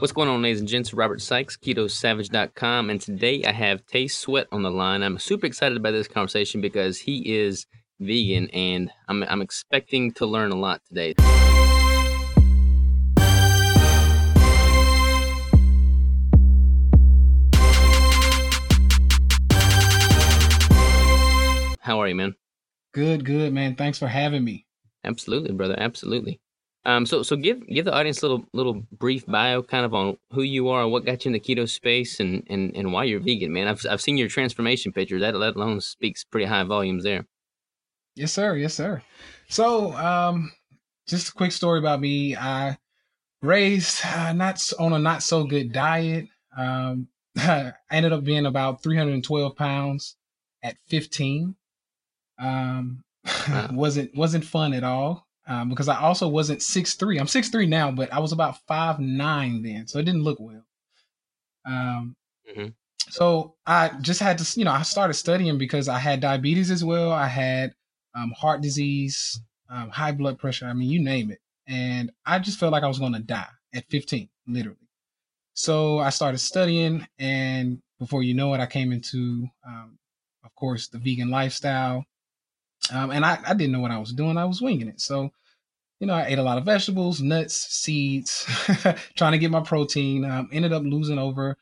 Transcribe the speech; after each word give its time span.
What's 0.00 0.12
going 0.12 0.28
on, 0.28 0.42
ladies 0.42 0.60
and 0.60 0.68
gents? 0.68 0.94
Robert 0.94 1.20
Sykes, 1.20 1.56
KetoSavage.com, 1.56 2.88
and 2.88 3.00
today 3.00 3.42
I 3.42 3.50
have 3.50 3.84
Tay 3.84 4.06
Sweat 4.06 4.46
on 4.52 4.62
the 4.62 4.70
line. 4.70 5.02
I'm 5.02 5.18
super 5.18 5.44
excited 5.44 5.76
about 5.76 5.90
this 5.90 6.06
conversation 6.06 6.60
because 6.60 7.00
he 7.00 7.34
is 7.36 7.66
vegan, 7.98 8.48
and 8.50 8.92
I'm, 9.08 9.24
I'm 9.24 9.42
expecting 9.42 10.12
to 10.12 10.24
learn 10.24 10.52
a 10.52 10.54
lot 10.54 10.82
today. 10.86 11.14
How 21.80 22.00
are 22.00 22.06
you, 22.06 22.14
man? 22.14 22.36
Good, 22.94 23.24
good, 23.24 23.52
man. 23.52 23.74
Thanks 23.74 23.98
for 23.98 24.06
having 24.06 24.44
me. 24.44 24.64
Absolutely, 25.02 25.54
brother. 25.54 25.74
Absolutely. 25.76 26.38
Um, 26.84 27.04
so 27.04 27.22
so 27.22 27.36
give 27.36 27.66
give 27.66 27.84
the 27.84 27.92
audience 27.92 28.22
a 28.22 28.26
little 28.26 28.46
little 28.52 28.82
brief 28.92 29.26
bio, 29.26 29.62
kind 29.62 29.84
of 29.84 29.94
on 29.94 30.16
who 30.32 30.42
you 30.42 30.68
are, 30.68 30.88
what 30.88 31.04
got 31.04 31.24
you 31.24 31.30
in 31.30 31.32
the 31.32 31.40
keto 31.40 31.68
space, 31.68 32.20
and 32.20 32.46
and 32.48 32.74
and 32.76 32.92
why 32.92 33.04
you're 33.04 33.20
vegan, 33.20 33.52
man. 33.52 33.68
I've 33.68 33.84
I've 33.90 34.00
seen 34.00 34.16
your 34.16 34.28
transformation 34.28 34.92
picture. 34.92 35.18
That 35.18 35.34
let 35.34 35.56
alone 35.56 35.80
speaks 35.80 36.24
pretty 36.24 36.46
high 36.46 36.64
volumes 36.64 37.04
there. 37.04 37.26
Yes, 38.14 38.32
sir. 38.32 38.56
Yes, 38.56 38.74
sir. 38.74 39.02
So, 39.48 39.92
um, 39.92 40.52
just 41.06 41.28
a 41.28 41.32
quick 41.32 41.52
story 41.52 41.78
about 41.78 42.00
me. 42.00 42.36
I 42.36 42.78
raised 43.42 44.04
uh, 44.04 44.32
not 44.32 44.60
on 44.78 44.92
a 44.92 44.98
not 44.98 45.22
so 45.22 45.44
good 45.44 45.72
diet. 45.72 46.26
Um, 46.56 47.08
I 47.36 47.72
ended 47.90 48.12
up 48.12 48.24
being 48.24 48.46
about 48.46 48.82
312 48.82 49.54
pounds 49.56 50.16
at 50.62 50.76
15. 50.88 51.54
Um, 52.40 53.04
wow. 53.48 53.68
wasn't 53.72 54.16
wasn't 54.16 54.44
fun 54.44 54.72
at 54.72 54.84
all 54.84 55.27
um, 55.48 55.70
because 55.70 55.88
I 55.88 56.00
also 56.00 56.28
wasn't 56.28 56.62
six 56.62 56.94
three. 56.94 57.18
I'm 57.18 57.26
six 57.26 57.48
three 57.48 57.66
now, 57.66 57.90
but 57.90 58.12
I 58.12 58.20
was 58.20 58.32
about 58.32 58.58
five 58.66 59.00
nine 59.00 59.62
then, 59.62 59.86
so 59.86 59.98
it 59.98 60.04
didn't 60.04 60.22
look 60.22 60.38
well. 60.38 60.64
Um, 61.64 62.16
mm-hmm. 62.48 62.68
so 63.10 63.54
I 63.66 63.90
just 64.00 64.20
had 64.20 64.38
to, 64.38 64.58
you 64.58 64.64
know, 64.64 64.72
I 64.72 64.82
started 64.82 65.14
studying 65.14 65.58
because 65.58 65.88
I 65.88 65.98
had 65.98 66.20
diabetes 66.20 66.70
as 66.70 66.84
well. 66.84 67.10
I 67.10 67.26
had 67.26 67.74
um, 68.14 68.32
heart 68.32 68.60
disease, 68.60 69.40
um, 69.70 69.90
high 69.90 70.12
blood 70.12 70.38
pressure. 70.38 70.66
I 70.66 70.72
mean, 70.72 70.90
you 70.90 71.02
name 71.02 71.30
it, 71.30 71.40
and 71.66 72.12
I 72.24 72.38
just 72.38 72.58
felt 72.58 72.72
like 72.72 72.84
I 72.84 72.88
was 72.88 72.98
going 72.98 73.14
to 73.14 73.18
die 73.18 73.48
at 73.74 73.88
15, 73.90 74.28
literally. 74.46 74.78
So 75.54 75.98
I 75.98 76.10
started 76.10 76.38
studying, 76.38 77.06
and 77.18 77.82
before 77.98 78.22
you 78.22 78.34
know 78.34 78.54
it, 78.54 78.60
I 78.60 78.66
came 78.66 78.92
into, 78.92 79.48
um, 79.66 79.98
of 80.44 80.54
course, 80.54 80.88
the 80.88 80.98
vegan 80.98 81.30
lifestyle. 81.30 82.04
Um, 82.92 83.10
and 83.10 83.24
I, 83.24 83.38
I 83.46 83.54
didn't 83.54 83.72
know 83.72 83.80
what 83.80 83.90
I 83.90 83.98
was 83.98 84.12
doing. 84.12 84.36
I 84.36 84.44
was 84.44 84.62
winging 84.62 84.88
it. 84.88 85.00
So, 85.00 85.30
you 86.00 86.06
know, 86.06 86.14
I 86.14 86.26
ate 86.26 86.38
a 86.38 86.42
lot 86.42 86.58
of 86.58 86.64
vegetables, 86.64 87.20
nuts, 87.20 87.56
seeds, 87.56 88.46
trying 89.16 89.32
to 89.32 89.38
get 89.38 89.50
my 89.50 89.60
protein. 89.60 90.24
Um, 90.24 90.48
ended 90.52 90.72
up 90.72 90.84
losing 90.84 91.18
over 91.18 91.56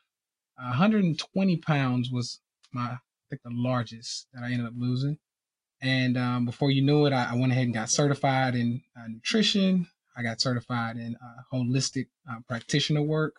120 0.57 1.57
pounds 1.57 2.11
was 2.11 2.39
my, 2.71 2.81
I 2.81 2.97
think 3.29 3.41
the 3.43 3.51
largest 3.51 4.27
that 4.33 4.43
I 4.43 4.51
ended 4.51 4.67
up 4.67 4.73
losing. 4.75 5.17
And 5.81 6.17
um, 6.17 6.45
before 6.45 6.71
you 6.71 6.81
knew 6.81 7.05
it, 7.05 7.13
I, 7.13 7.29
I, 7.31 7.35
went 7.35 7.51
ahead 7.51 7.65
and 7.65 7.73
got 7.73 7.89
certified 7.89 8.55
in 8.55 8.81
uh, 8.97 9.07
nutrition. 9.07 9.87
I 10.15 10.23
got 10.23 10.41
certified 10.41 10.97
in 10.97 11.15
uh, 11.15 11.41
holistic 11.53 12.07
uh, 12.29 12.39
practitioner 12.47 13.03
work, 13.03 13.35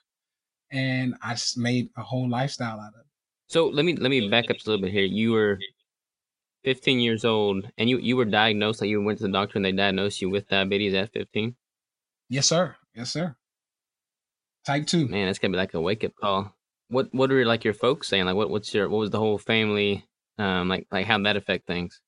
and 0.71 1.17
I 1.21 1.35
just 1.35 1.59
made 1.59 1.91
a 1.97 2.03
whole 2.03 2.29
lifestyle 2.29 2.79
out 2.79 2.95
of 2.95 3.01
it. 3.01 3.07
So 3.49 3.67
let 3.67 3.85
me 3.85 3.97
let 3.97 4.11
me 4.11 4.29
back 4.29 4.51
up 4.51 4.57
a 4.57 4.71
little 4.71 4.81
bit 4.81 4.93
here. 4.93 5.05
You 5.05 5.33
were 5.33 5.59
15 6.65 7.01
years 7.01 7.25
old, 7.25 7.71
and 7.79 7.89
you 7.89 7.99
you 7.99 8.17
were 8.17 8.25
diagnosed, 8.25 8.81
like 8.81 8.91
you 8.91 9.03
went 9.03 9.19
to 9.19 9.27
the 9.27 9.33
doctor 9.33 9.59
and 9.59 9.65
they 9.65 9.73
diagnosed 9.73 10.21
you 10.21 10.31
with 10.31 10.49
diabetes 10.49 10.95
at 10.95 11.13
15. 11.13 11.55
Yes, 12.29 12.47
sir. 12.47 12.77
Yes, 12.95 13.11
sir. 13.11 13.37
Type 14.67 14.87
two. 14.87 15.09
Man, 15.09 15.29
it's 15.29 15.39
gonna 15.39 15.53
be 15.53 15.59
like 15.59 15.75
a 15.75 15.81
wake 15.81 16.05
up 16.05 16.13
call. 16.21 16.55
What 16.89 17.13
what 17.13 17.31
are 17.31 17.45
like 17.45 17.65
your 17.65 17.75
folks 17.75 18.09
saying? 18.09 18.27
Like, 18.27 18.37
what 18.37 18.51
what's 18.51 18.75
your 18.75 18.89
what 18.89 18.99
was 18.99 19.11
the 19.11 19.19
whole 19.19 19.39
family 19.39 20.05
um 20.39 20.69
like 20.69 20.87
like 20.91 21.07
how 21.07 21.17
did 21.17 21.27
that 21.27 21.37
affect 21.37 21.67
things? 21.67 22.01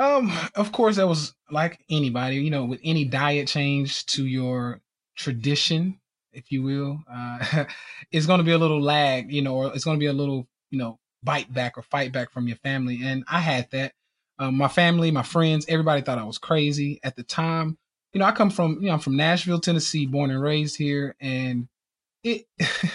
Um, 0.00 0.32
of 0.54 0.72
course, 0.72 0.96
that 0.96 1.06
was 1.06 1.34
like 1.50 1.78
anybody, 1.90 2.36
you 2.36 2.50
know, 2.50 2.64
with 2.64 2.80
any 2.82 3.04
diet 3.04 3.48
change 3.48 4.06
to 4.06 4.24
your 4.24 4.80
tradition, 5.14 6.00
if 6.32 6.50
you 6.50 6.62
will, 6.62 7.00
uh, 7.12 7.64
it's 8.10 8.24
going 8.24 8.38
to 8.38 8.44
be 8.44 8.52
a 8.52 8.58
little 8.58 8.80
lag, 8.80 9.30
you 9.30 9.42
know, 9.42 9.54
or 9.54 9.74
it's 9.74 9.84
going 9.84 9.98
to 9.98 10.00
be 10.00 10.06
a 10.06 10.12
little, 10.14 10.48
you 10.70 10.78
know, 10.78 10.98
bite 11.22 11.52
back 11.52 11.76
or 11.76 11.82
fight 11.82 12.12
back 12.12 12.30
from 12.30 12.46
your 12.46 12.56
family. 12.58 13.00
And 13.02 13.24
I 13.28 13.40
had 13.40 13.68
that. 13.72 13.92
Um, 14.38 14.56
my 14.56 14.68
family, 14.68 15.10
my 15.10 15.22
friends, 15.22 15.66
everybody 15.68 16.00
thought 16.00 16.18
I 16.18 16.24
was 16.24 16.38
crazy 16.38 16.98
at 17.02 17.14
the 17.14 17.22
time. 17.22 17.76
You 18.12 18.20
know, 18.20 18.24
I 18.24 18.32
come 18.32 18.50
from, 18.50 18.78
you 18.80 18.88
know, 18.88 18.94
I'm 18.94 18.98
from 18.98 19.16
Nashville, 19.16 19.60
Tennessee, 19.60 20.06
born 20.06 20.30
and 20.30 20.42
raised 20.42 20.76
here. 20.76 21.14
And 21.20 21.68
it, 22.24 22.46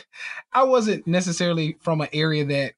I 0.53 0.63
wasn't 0.63 1.05
necessarily 1.05 1.77
from 1.81 2.01
an 2.01 2.09
area 2.11 2.45
that 2.45 2.73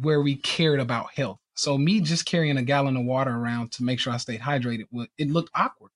where 0.00 0.22
we 0.22 0.36
cared 0.36 0.80
about 0.80 1.12
health. 1.14 1.38
So 1.54 1.76
me 1.76 2.00
just 2.00 2.24
carrying 2.24 2.56
a 2.56 2.62
gallon 2.62 2.96
of 2.96 3.04
water 3.04 3.30
around 3.36 3.72
to 3.72 3.84
make 3.84 4.00
sure 4.00 4.12
I 4.14 4.16
stayed 4.16 4.40
hydrated, 4.40 4.86
it 5.18 5.30
looked 5.30 5.50
awkward. 5.54 5.90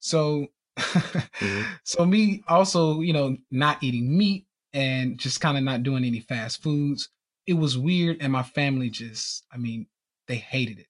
So, 0.00 0.48
mm-hmm. 0.78 1.62
so 1.84 2.04
me 2.04 2.42
also, 2.46 3.00
you 3.00 3.14
know, 3.14 3.38
not 3.50 3.82
eating 3.82 4.16
meat 4.16 4.44
and 4.74 5.18
just 5.18 5.40
kind 5.40 5.56
of 5.56 5.64
not 5.64 5.82
doing 5.82 6.04
any 6.04 6.20
fast 6.20 6.62
foods 6.62 7.08
it 7.46 7.54
was 7.54 7.78
weird 7.78 8.18
and 8.20 8.32
my 8.32 8.42
family 8.42 8.90
just 8.90 9.44
i 9.52 9.56
mean 9.56 9.86
they 10.28 10.36
hated 10.36 10.80
it. 10.80 10.86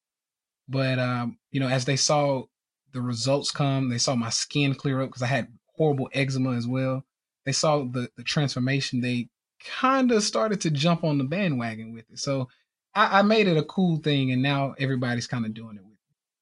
But 0.68 0.98
um 0.98 1.38
you 1.50 1.60
know 1.60 1.68
as 1.68 1.84
they 1.84 1.96
saw 1.96 2.44
the 2.92 3.02
results 3.02 3.50
come 3.50 3.90
they 3.90 3.98
saw 3.98 4.14
my 4.14 4.30
skin 4.30 4.74
clear 4.74 5.02
up 5.02 5.08
because 5.08 5.22
i 5.22 5.26
had 5.26 5.48
horrible 5.76 6.08
eczema 6.14 6.56
as 6.56 6.66
well 6.66 7.04
they 7.44 7.52
saw 7.52 7.84
the 7.84 8.10
the 8.16 8.22
transformation 8.22 9.00
they 9.00 9.28
kind 9.64 10.12
of 10.12 10.22
started 10.22 10.60
to 10.62 10.70
jump 10.70 11.02
on 11.02 11.18
the 11.18 11.24
bandwagon 11.24 11.92
with 11.94 12.04
it. 12.10 12.18
So 12.18 12.48
I, 12.94 13.20
I 13.20 13.22
made 13.22 13.48
it 13.48 13.56
a 13.56 13.64
cool 13.64 13.98
thing 13.98 14.30
and 14.32 14.42
now 14.42 14.74
everybody's 14.78 15.26
kind 15.26 15.46
of 15.46 15.54
doing 15.54 15.76
it 15.76 15.84
with 15.84 15.92
it 15.92 15.96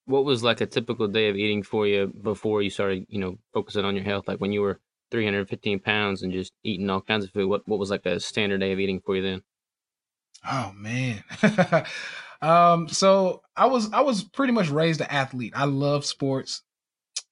what 0.06 0.24
was 0.24 0.42
like 0.42 0.60
a 0.60 0.66
typical 0.66 1.08
day 1.08 1.28
of 1.28 1.36
eating 1.36 1.62
for 1.62 1.86
you 1.86 2.12
before 2.22 2.62
you 2.62 2.70
started 2.70 3.06
you 3.08 3.18
know 3.18 3.38
focusing 3.52 3.84
on 3.84 3.94
your 3.94 4.04
health? 4.04 4.28
Like 4.28 4.40
when 4.40 4.52
you 4.52 4.62
were 4.62 4.80
315 5.10 5.80
pounds 5.80 6.22
and 6.22 6.32
just 6.32 6.52
eating 6.62 6.90
all 6.90 7.00
kinds 7.00 7.24
of 7.24 7.30
food 7.30 7.48
what, 7.48 7.66
what 7.66 7.78
was 7.78 7.90
like 7.90 8.04
a 8.06 8.18
standard 8.18 8.58
day 8.58 8.72
of 8.72 8.80
eating 8.80 9.00
for 9.00 9.14
you 9.14 9.22
then 9.22 9.42
Oh 10.48 10.72
man. 10.76 11.22
um, 12.42 12.88
so 12.88 13.42
I 13.56 13.66
was 13.66 13.92
I 13.92 14.00
was 14.00 14.24
pretty 14.24 14.52
much 14.52 14.68
raised 14.68 15.00
an 15.00 15.08
athlete. 15.10 15.52
I 15.56 15.64
love 15.64 16.04
sports. 16.04 16.62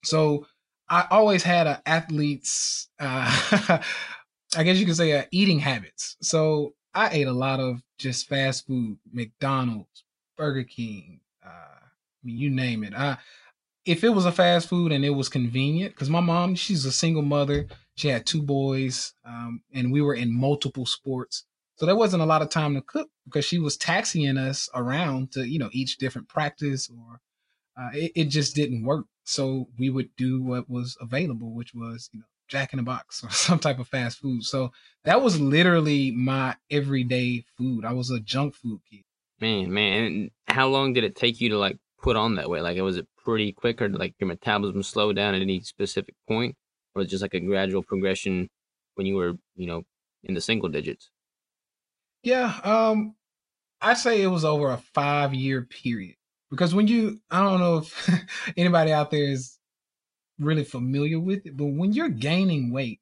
So 0.03 0.47
I 0.89 1.07
always 1.09 1.43
had 1.43 1.67
an 1.67 1.77
athlete's 1.85 2.89
uh 2.99 3.79
I 4.55 4.63
guess 4.63 4.77
you 4.77 4.85
could 4.85 4.97
say 4.97 5.25
eating 5.31 5.59
habits. 5.59 6.17
So 6.21 6.73
I 6.93 7.09
ate 7.09 7.27
a 7.27 7.33
lot 7.33 7.59
of 7.59 7.81
just 7.97 8.27
fast 8.27 8.67
food, 8.67 8.97
McDonald's, 9.11 10.03
Burger 10.37 10.63
King, 10.63 11.21
uh, 11.45 11.79
you 12.23 12.49
name 12.49 12.83
it. 12.83 12.93
I, 12.93 13.17
if 13.85 14.03
it 14.03 14.09
was 14.09 14.25
a 14.25 14.31
fast 14.31 14.69
food 14.69 14.91
and 14.91 15.03
it 15.03 15.09
was 15.09 15.29
convenient, 15.29 15.93
because 15.93 16.09
my 16.09 16.19
mom, 16.19 16.55
she's 16.55 16.85
a 16.85 16.91
single 16.91 17.21
mother, 17.21 17.67
she 17.95 18.07
had 18.07 18.25
two 18.25 18.41
boys, 18.41 19.13
um, 19.25 19.61
and 19.73 19.91
we 19.91 20.01
were 20.01 20.15
in 20.15 20.33
multiple 20.33 20.85
sports. 20.85 21.45
So 21.75 21.85
there 21.85 21.95
wasn't 21.95 22.23
a 22.23 22.27
lot 22.27 22.41
of 22.41 22.49
time 22.49 22.75
to 22.75 22.81
cook 22.81 23.09
because 23.25 23.45
she 23.45 23.57
was 23.57 23.77
taxiing 23.77 24.37
us 24.37 24.69
around 24.75 25.31
to, 25.33 25.47
you 25.47 25.57
know, 25.57 25.69
each 25.71 25.97
different 25.97 26.29
practice 26.29 26.89
or 26.89 27.19
uh, 27.77 27.89
it, 27.93 28.11
it, 28.15 28.25
just 28.25 28.55
didn't 28.55 28.85
work. 28.85 29.05
So 29.23 29.67
we 29.79 29.89
would 29.89 30.15
do 30.15 30.41
what 30.41 30.69
was 30.69 30.95
available, 31.01 31.53
which 31.53 31.73
was, 31.73 32.09
you 32.13 32.19
know, 32.19 32.25
Jack 32.47 32.73
in 32.73 32.77
the 32.77 32.83
Box 32.83 33.23
or 33.23 33.31
some 33.31 33.59
type 33.59 33.79
of 33.79 33.87
fast 33.87 34.19
food. 34.19 34.43
So 34.43 34.71
that 35.05 35.21
was 35.21 35.39
literally 35.39 36.11
my 36.11 36.55
everyday 36.69 37.45
food. 37.57 37.85
I 37.85 37.93
was 37.93 38.11
a 38.11 38.19
junk 38.19 38.55
food 38.55 38.81
kid. 38.89 39.01
Man, 39.41 39.73
man. 39.73 40.03
And 40.03 40.31
how 40.47 40.67
long 40.67 40.93
did 40.93 41.03
it 41.03 41.15
take 41.15 41.41
you 41.41 41.49
to 41.49 41.57
like 41.57 41.77
put 42.01 42.15
on 42.15 42.35
that 42.35 42.49
way? 42.49 42.61
Like, 42.61 42.77
was 42.79 42.97
it 42.97 43.07
pretty 43.17 43.51
quick 43.51 43.81
or 43.81 43.89
like 43.89 44.13
your 44.19 44.27
metabolism 44.27 44.83
slow 44.83 45.11
down 45.11 45.33
at 45.33 45.41
any 45.41 45.61
specific 45.61 46.15
point? 46.27 46.55
Or 46.93 46.99
was 46.99 47.07
it 47.07 47.11
just 47.11 47.23
like 47.23 47.33
a 47.33 47.39
gradual 47.39 47.81
progression 47.81 48.49
when 48.93 49.07
you 49.07 49.15
were, 49.15 49.33
you 49.55 49.65
know, 49.65 49.83
in 50.23 50.35
the 50.35 50.41
single 50.41 50.69
digits? 50.69 51.09
Yeah, 52.23 52.59
um, 52.63 53.15
I'd 53.81 53.97
say 53.97 54.21
it 54.21 54.27
was 54.27 54.45
over 54.45 54.71
a 54.71 54.77
five 54.93 55.33
year 55.33 55.63
period 55.63 56.15
because 56.49 56.73
when 56.73 56.87
you, 56.87 57.19
I 57.29 57.41
don't 57.41 57.59
know 57.59 57.77
if 57.77 58.09
anybody 58.57 58.91
out 58.91 59.11
there 59.11 59.25
is 59.25 59.57
really 60.39 60.63
familiar 60.63 61.19
with 61.19 61.45
it, 61.45 61.57
but 61.57 61.65
when 61.65 61.93
you're 61.93 62.09
gaining 62.09 62.71
weight, 62.71 63.01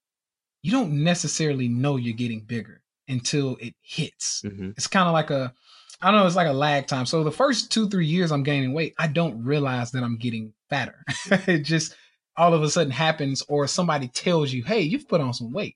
you 0.63 0.71
don't 0.71 1.03
necessarily 1.03 1.67
know 1.67 1.97
you're 1.97 2.15
getting 2.15 2.41
bigger 2.41 2.81
until 3.07 3.57
it 3.59 3.75
hits. 3.81 4.41
Mm-hmm. 4.43 4.71
It's 4.77 4.87
kind 4.87 5.07
of 5.07 5.13
like 5.13 5.29
a, 5.29 5.53
I 6.01 6.09
don't 6.09 6.19
know, 6.19 6.27
it's 6.27 6.35
like 6.35 6.47
a 6.47 6.53
lag 6.53 6.87
time. 6.87 7.05
So 7.05 7.23
the 7.23 7.31
first 7.31 7.71
two, 7.71 7.89
three 7.89 8.07
years 8.07 8.31
I'm 8.31 8.43
gaining 8.43 8.73
weight, 8.73 8.95
I 8.97 9.07
don't 9.07 9.43
realize 9.43 9.91
that 9.91 10.03
I'm 10.03 10.17
getting 10.17 10.53
fatter. 10.69 11.03
it 11.31 11.59
just 11.59 11.95
all 12.37 12.53
of 12.53 12.63
a 12.63 12.69
sudden 12.69 12.91
happens, 12.91 13.43
or 13.47 13.67
somebody 13.67 14.07
tells 14.07 14.51
you, 14.51 14.63
hey, 14.63 14.81
you've 14.81 15.07
put 15.07 15.21
on 15.21 15.33
some 15.33 15.51
weight. 15.51 15.75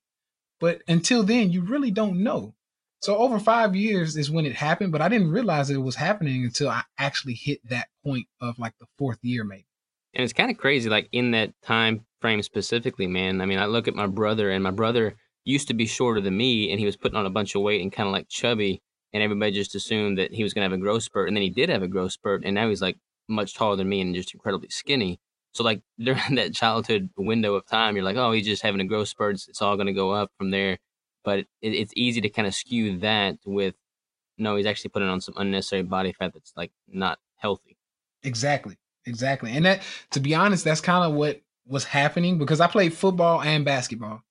But 0.59 0.81
until 0.87 1.23
then, 1.23 1.51
you 1.51 1.61
really 1.61 1.91
don't 1.91 2.23
know. 2.23 2.55
So 3.01 3.17
over 3.17 3.39
five 3.39 3.75
years 3.75 4.17
is 4.17 4.31
when 4.31 4.45
it 4.45 4.55
happened, 4.55 4.91
but 4.91 5.01
I 5.01 5.09
didn't 5.09 5.29
realize 5.29 5.69
it 5.69 5.77
was 5.77 5.95
happening 5.95 6.43
until 6.43 6.69
I 6.69 6.83
actually 6.97 7.35
hit 7.35 7.59
that 7.69 7.87
point 8.03 8.27
of 8.41 8.57
like 8.57 8.73
the 8.79 8.87
fourth 8.97 9.19
year, 9.21 9.43
maybe. 9.43 9.67
And 10.13 10.23
it's 10.23 10.33
kind 10.33 10.49
of 10.49 10.57
crazy, 10.57 10.89
like 10.89 11.09
in 11.11 11.31
that 11.31 11.53
time 11.61 12.05
frame 12.21 12.41
specifically, 12.41 13.05
man. 13.05 13.41
I 13.41 13.45
mean, 13.45 13.59
I 13.59 13.65
look 13.65 13.87
at 13.87 13.95
my 13.95 14.07
brother, 14.07 14.49
and 14.49 14.63
my 14.63 14.71
brother 14.71 15.15
used 15.43 15.67
to 15.67 15.73
be 15.73 15.85
shorter 15.85 16.21
than 16.21 16.35
me, 16.35 16.71
and 16.71 16.79
he 16.79 16.85
was 16.85 16.97
putting 16.97 17.17
on 17.17 17.25
a 17.25 17.29
bunch 17.29 17.53
of 17.53 17.61
weight 17.61 17.81
and 17.81 17.91
kind 17.91 18.07
of 18.07 18.13
like 18.13 18.29
chubby, 18.29 18.81
and 19.13 19.21
everybody 19.21 19.51
just 19.51 19.75
assumed 19.75 20.17
that 20.17 20.33
he 20.33 20.41
was 20.41 20.53
gonna 20.53 20.65
have 20.65 20.73
a 20.73 20.77
growth 20.77 21.03
spurt, 21.03 21.27
and 21.27 21.37
then 21.37 21.43
he 21.43 21.49
did 21.49 21.69
have 21.69 21.83
a 21.83 21.87
growth 21.87 22.13
spurt, 22.13 22.43
and 22.45 22.55
now 22.55 22.69
he's 22.69 22.81
like 22.81 22.97
much 23.27 23.53
taller 23.53 23.75
than 23.75 23.89
me 23.89 24.01
and 24.01 24.15
just 24.15 24.33
incredibly 24.33 24.69
skinny. 24.69 25.19
So 25.53 25.63
like 25.63 25.81
during 25.99 26.35
that 26.35 26.53
childhood 26.53 27.09
window 27.17 27.53
of 27.55 27.65
time, 27.65 27.95
you're 27.95 28.05
like, 28.05 28.17
oh, 28.17 28.31
he's 28.31 28.45
just 28.45 28.63
having 28.63 28.81
a 28.81 28.85
growth 28.85 29.09
spurt. 29.09 29.35
It's 29.47 29.61
all 29.61 29.77
gonna 29.77 29.93
go 29.93 30.11
up 30.11 30.31
from 30.37 30.51
there. 30.51 30.77
But 31.25 31.39
it, 31.39 31.47
it's 31.61 31.93
easy 31.95 32.21
to 32.21 32.29
kind 32.29 32.47
of 32.47 32.55
skew 32.55 32.99
that 32.99 33.39
with 33.45 33.75
no, 34.37 34.55
he's 34.55 34.65
actually 34.65 34.89
putting 34.89 35.09
on 35.09 35.21
some 35.21 35.35
unnecessary 35.37 35.83
body 35.83 36.13
fat 36.13 36.33
that's 36.33 36.53
like 36.55 36.71
not 36.87 37.19
healthy. 37.37 37.77
Exactly. 38.23 38.77
Exactly. 39.05 39.51
And 39.51 39.65
that 39.65 39.81
to 40.11 40.19
be 40.19 40.33
honest, 40.33 40.63
that's 40.63 40.81
kind 40.81 41.03
of 41.03 41.17
what 41.17 41.41
was 41.67 41.83
happening 41.83 42.37
because 42.37 42.61
I 42.61 42.67
played 42.67 42.93
football 42.93 43.41
and 43.41 43.65
basketball. 43.65 44.21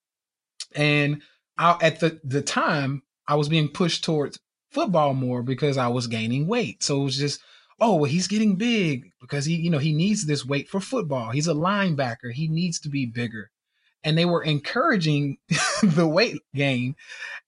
And 0.75 1.23
I, 1.59 1.77
at 1.81 2.01
the 2.01 2.21
the 2.25 2.43
time, 2.43 3.03
I 3.27 3.37
was 3.37 3.49
being 3.49 3.69
pushed 3.69 4.05
towards 4.05 4.39
football 4.71 5.15
more 5.15 5.43
because 5.43 5.79
I 5.79 5.89
was 5.89 6.07
gaining 6.07 6.47
weight. 6.47 6.83
So 6.83 7.01
it 7.01 7.05
was 7.05 7.17
just, 7.17 7.41
oh, 7.81 7.97
well, 7.97 8.11
he's 8.11 8.27
getting 8.27 8.57
big 8.57 9.11
because 9.21 9.45
he, 9.45 9.55
you 9.55 9.71
know, 9.71 9.79
he 9.79 9.93
needs 9.93 10.27
this 10.27 10.45
weight 10.45 10.69
for 10.69 10.81
football. 10.81 11.31
He's 11.31 11.49
a 11.49 11.55
linebacker. 11.55 12.33
He 12.33 12.49
needs 12.49 12.81
to 12.81 12.89
be 12.89 13.07
bigger. 13.07 13.51
And 14.05 14.19
they 14.19 14.27
were 14.27 14.43
encouraging 14.43 15.39
the 15.83 16.07
weight 16.07 16.41
gain 16.55 16.95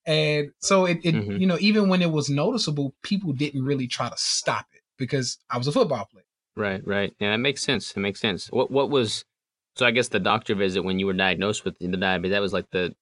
and 0.06 0.53
so 0.61 0.85
it, 0.85 1.00
it 1.03 1.14
mm-hmm. 1.14 1.32
you 1.32 1.47
know, 1.47 1.58
even 1.61 1.88
when 1.88 2.00
it 2.00 2.12
was 2.12 2.31
noticeable, 2.31 2.94
people 3.03 3.32
didn't 3.32 3.64
really 3.64 3.88
try 3.88 4.08
to 4.08 4.17
stop 4.17 4.67
it 4.73 4.82
because 4.97 5.38
I 5.50 5.58
was 5.58 5.67
a 5.67 5.73
football 5.73 6.06
player. 6.11 6.25
Right, 6.56 6.87
right. 6.87 7.12
Yeah, 7.19 7.32
that 7.32 7.38
makes 7.38 7.62
sense. 7.62 7.93
It 7.97 8.00
makes 8.00 8.20
sense. 8.20 8.47
What 8.47 8.70
what 8.70 8.88
was 8.88 9.25
so 9.75 9.85
I 9.85 9.91
guess 9.91 10.08
the 10.08 10.20
doctor 10.20 10.55
visit 10.55 10.85
when 10.85 10.99
you 10.99 11.06
were 11.06 11.12
diagnosed 11.12 11.64
with 11.64 11.76
the 11.81 11.88
diabetes, 11.88 12.32
that 12.32 12.41
was 12.41 12.53
like 12.53 12.70
the 12.70 12.94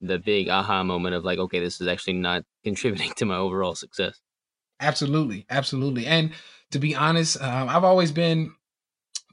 the 0.00 0.18
big 0.18 0.48
aha 0.48 0.84
moment 0.84 1.14
of 1.16 1.24
like, 1.24 1.38
okay, 1.38 1.58
this 1.58 1.80
is 1.80 1.88
actually 1.88 2.14
not 2.14 2.44
contributing 2.64 3.12
to 3.16 3.24
my 3.24 3.36
overall 3.36 3.74
success. 3.74 4.20
Absolutely, 4.78 5.46
absolutely. 5.50 6.06
And 6.06 6.30
to 6.70 6.78
be 6.78 6.94
honest, 6.94 7.40
um, 7.42 7.68
I've 7.68 7.84
always 7.84 8.10
been, 8.10 8.52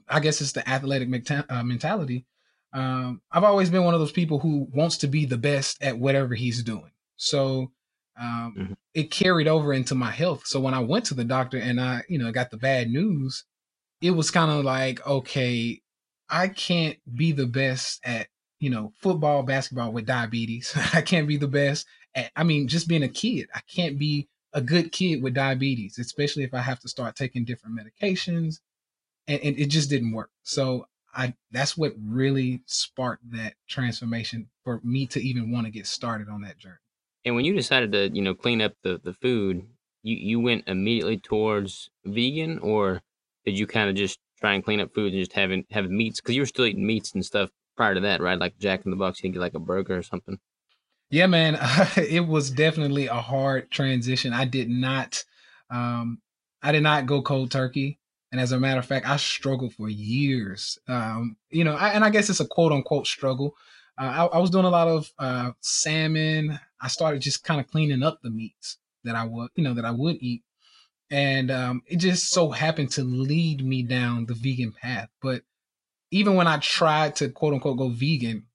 I 0.08 0.20
guess 0.20 0.40
it's 0.40 0.52
the 0.52 0.68
athletic 0.68 1.08
uh, 1.48 1.62
mentality. 1.64 2.24
Um, 2.72 3.20
I've 3.32 3.44
always 3.44 3.70
been 3.70 3.84
one 3.84 3.94
of 3.94 4.00
those 4.00 4.12
people 4.12 4.38
who 4.38 4.68
wants 4.72 4.98
to 4.98 5.08
be 5.08 5.24
the 5.24 5.38
best 5.38 5.82
at 5.82 5.98
whatever 5.98 6.34
he's 6.34 6.62
doing. 6.62 6.92
So 7.16 7.72
um, 8.18 8.54
mm-hmm. 8.56 8.72
it 8.94 9.10
carried 9.10 9.48
over 9.48 9.72
into 9.72 9.94
my 9.94 10.10
health. 10.10 10.46
So 10.46 10.60
when 10.60 10.74
I 10.74 10.80
went 10.80 11.06
to 11.06 11.14
the 11.14 11.24
doctor 11.24 11.58
and 11.58 11.80
I, 11.80 12.02
you 12.08 12.18
know, 12.18 12.30
got 12.32 12.50
the 12.50 12.56
bad 12.56 12.90
news, 12.90 13.44
it 14.00 14.12
was 14.12 14.30
kind 14.30 14.50
of 14.50 14.64
like, 14.64 15.06
okay, 15.06 15.80
I 16.28 16.48
can't 16.48 16.98
be 17.12 17.32
the 17.32 17.46
best 17.46 18.00
at, 18.04 18.28
you 18.60 18.70
know, 18.70 18.92
football, 19.00 19.42
basketball 19.42 19.92
with 19.92 20.06
diabetes. 20.06 20.72
I 20.92 21.02
can't 21.02 21.28
be 21.28 21.36
the 21.36 21.48
best 21.48 21.86
at, 22.14 22.30
I 22.36 22.44
mean, 22.44 22.68
just 22.68 22.88
being 22.88 23.02
a 23.02 23.08
kid. 23.08 23.48
I 23.54 23.60
can't 23.68 23.98
be 23.98 24.28
a 24.52 24.60
good 24.60 24.92
kid 24.92 25.22
with 25.22 25.34
diabetes, 25.34 25.98
especially 25.98 26.44
if 26.44 26.54
I 26.54 26.60
have 26.60 26.80
to 26.80 26.88
start 26.88 27.16
taking 27.16 27.44
different 27.44 27.78
medications. 27.78 28.60
And, 29.28 29.40
and 29.42 29.58
it 29.58 29.66
just 29.66 29.90
didn't 29.90 30.12
work. 30.12 30.30
So 30.42 30.86
I 31.14 31.34
that's 31.50 31.76
what 31.76 31.92
really 32.00 32.62
sparked 32.66 33.30
that 33.32 33.54
transformation 33.68 34.48
for 34.64 34.80
me 34.84 35.06
to 35.08 35.20
even 35.20 35.50
want 35.50 35.66
to 35.66 35.70
get 35.70 35.86
started 35.86 36.28
on 36.28 36.42
that 36.42 36.58
journey. 36.58 36.76
And 37.24 37.34
when 37.34 37.44
you 37.44 37.54
decided 37.54 37.92
to, 37.92 38.10
you 38.10 38.22
know, 38.22 38.34
clean 38.34 38.62
up 38.62 38.74
the 38.82 39.00
the 39.02 39.14
food, 39.14 39.66
you 40.02 40.16
you 40.16 40.40
went 40.40 40.68
immediately 40.68 41.18
towards 41.18 41.90
vegan, 42.04 42.58
or 42.58 43.02
did 43.44 43.58
you 43.58 43.66
kind 43.66 43.90
of 43.90 43.96
just 43.96 44.18
try 44.40 44.54
and 44.54 44.64
clean 44.64 44.80
up 44.80 44.94
food 44.94 45.12
and 45.12 45.20
just 45.20 45.32
having 45.32 45.64
have 45.70 45.90
meats? 45.90 46.20
Because 46.20 46.34
you 46.34 46.42
were 46.42 46.46
still 46.46 46.66
eating 46.66 46.86
meats 46.86 47.12
and 47.12 47.24
stuff 47.24 47.50
prior 47.76 47.94
to 47.94 48.00
that, 48.00 48.20
right? 48.20 48.38
Like 48.38 48.58
Jack 48.58 48.84
in 48.84 48.90
the 48.90 48.96
Box, 48.96 49.22
you 49.22 49.30
get 49.30 49.40
like 49.40 49.54
a 49.54 49.58
burger 49.58 49.96
or 49.96 50.02
something. 50.02 50.38
Yeah, 51.10 51.26
man, 51.26 51.58
it 51.96 52.26
was 52.26 52.50
definitely 52.50 53.06
a 53.06 53.14
hard 53.14 53.70
transition. 53.70 54.32
I 54.32 54.44
did 54.44 54.70
not, 54.70 55.24
um, 55.70 56.20
I 56.62 56.72
did 56.72 56.82
not 56.82 57.06
go 57.06 57.22
cold 57.22 57.50
turkey. 57.50 57.98
And 58.32 58.40
as 58.40 58.52
a 58.52 58.60
matter 58.60 58.78
of 58.78 58.86
fact, 58.86 59.08
I 59.08 59.16
struggled 59.16 59.74
for 59.74 59.88
years. 59.88 60.78
Um, 60.86 61.36
you 61.50 61.64
know, 61.64 61.74
I, 61.74 61.90
and 61.90 62.04
I 62.04 62.10
guess 62.10 62.30
it's 62.30 62.40
a 62.40 62.46
quote 62.46 62.72
unquote 62.72 63.06
struggle 63.06 63.56
uh, 64.00 64.28
I, 64.32 64.36
I, 64.36 64.38
was 64.38 64.50
doing 64.50 64.64
a 64.64 64.70
lot 64.70 64.88
of 64.88 65.12
uh, 65.18 65.50
salmon. 65.60 66.58
I 66.80 66.88
started 66.88 67.20
just 67.20 67.44
kind 67.44 67.60
of 67.60 67.66
cleaning 67.66 68.02
up 68.02 68.20
the 68.22 68.30
meats 68.30 68.78
that 69.04 69.14
I 69.14 69.24
would, 69.26 69.50
you 69.56 69.62
know, 69.62 69.74
that 69.74 69.84
I 69.84 69.90
would 69.90 70.16
eat, 70.20 70.42
and 71.10 71.50
um, 71.50 71.82
it 71.86 71.96
just 71.96 72.30
so 72.30 72.50
happened 72.50 72.92
to 72.92 73.04
lead 73.04 73.64
me 73.64 73.82
down 73.82 74.24
the 74.24 74.34
vegan 74.34 74.72
path. 74.72 75.10
But 75.20 75.42
even 76.10 76.34
when 76.34 76.46
I 76.46 76.56
tried 76.58 77.16
to 77.16 77.28
quote 77.28 77.52
unquote 77.52 77.76
go 77.76 77.90
vegan, 77.90 78.46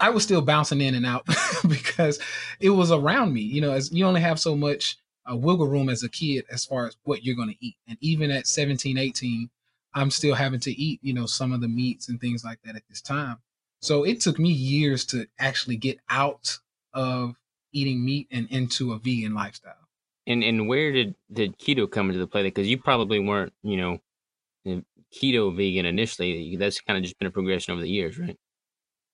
I 0.00 0.10
was 0.10 0.24
still 0.24 0.42
bouncing 0.42 0.80
in 0.80 0.96
and 0.96 1.06
out 1.06 1.26
because 1.68 2.18
it 2.58 2.70
was 2.70 2.90
around 2.90 3.32
me. 3.32 3.42
You 3.42 3.60
know, 3.60 3.72
as 3.72 3.92
you 3.92 4.04
only 4.04 4.20
have 4.20 4.40
so 4.40 4.56
much 4.56 4.96
uh, 5.30 5.36
wiggle 5.36 5.68
room 5.68 5.88
as 5.88 6.02
a 6.02 6.08
kid 6.08 6.44
as 6.50 6.64
far 6.64 6.86
as 6.86 6.96
what 7.04 7.24
you're 7.24 7.36
going 7.36 7.50
to 7.50 7.66
eat, 7.66 7.76
and 7.88 7.98
even 8.00 8.30
at 8.30 8.46
17, 8.46 8.98
18, 8.98 9.50
I'm 9.94 10.10
still 10.10 10.34
having 10.34 10.60
to 10.60 10.70
eat, 10.70 11.00
you 11.02 11.14
know, 11.14 11.26
some 11.26 11.52
of 11.52 11.60
the 11.60 11.68
meats 11.68 12.08
and 12.08 12.20
things 12.20 12.44
like 12.44 12.60
that 12.64 12.76
at 12.76 12.82
this 12.88 13.00
time. 13.00 13.38
So 13.80 14.04
it 14.04 14.20
took 14.20 14.38
me 14.38 14.50
years 14.50 15.04
to 15.06 15.26
actually 15.38 15.76
get 15.76 15.98
out 16.10 16.58
of 16.92 17.36
eating 17.72 18.04
meat 18.04 18.28
and 18.30 18.46
into 18.50 18.92
a 18.92 18.98
vegan 18.98 19.34
lifestyle. 19.34 19.74
And 20.26 20.42
and 20.42 20.68
where 20.68 20.92
did 20.92 21.14
did 21.32 21.58
keto 21.58 21.90
come 21.90 22.08
into 22.08 22.18
the 22.18 22.26
play? 22.26 22.42
Because 22.42 22.66
you 22.66 22.78
probably 22.78 23.20
weren't, 23.20 23.52
you 23.62 23.76
know, 23.76 24.00
keto 25.14 25.54
vegan 25.54 25.86
initially. 25.86 26.56
That's 26.56 26.80
kind 26.80 26.96
of 26.96 27.02
just 27.02 27.18
been 27.18 27.28
a 27.28 27.30
progression 27.30 27.72
over 27.72 27.82
the 27.82 27.88
years, 27.88 28.18
right? 28.18 28.36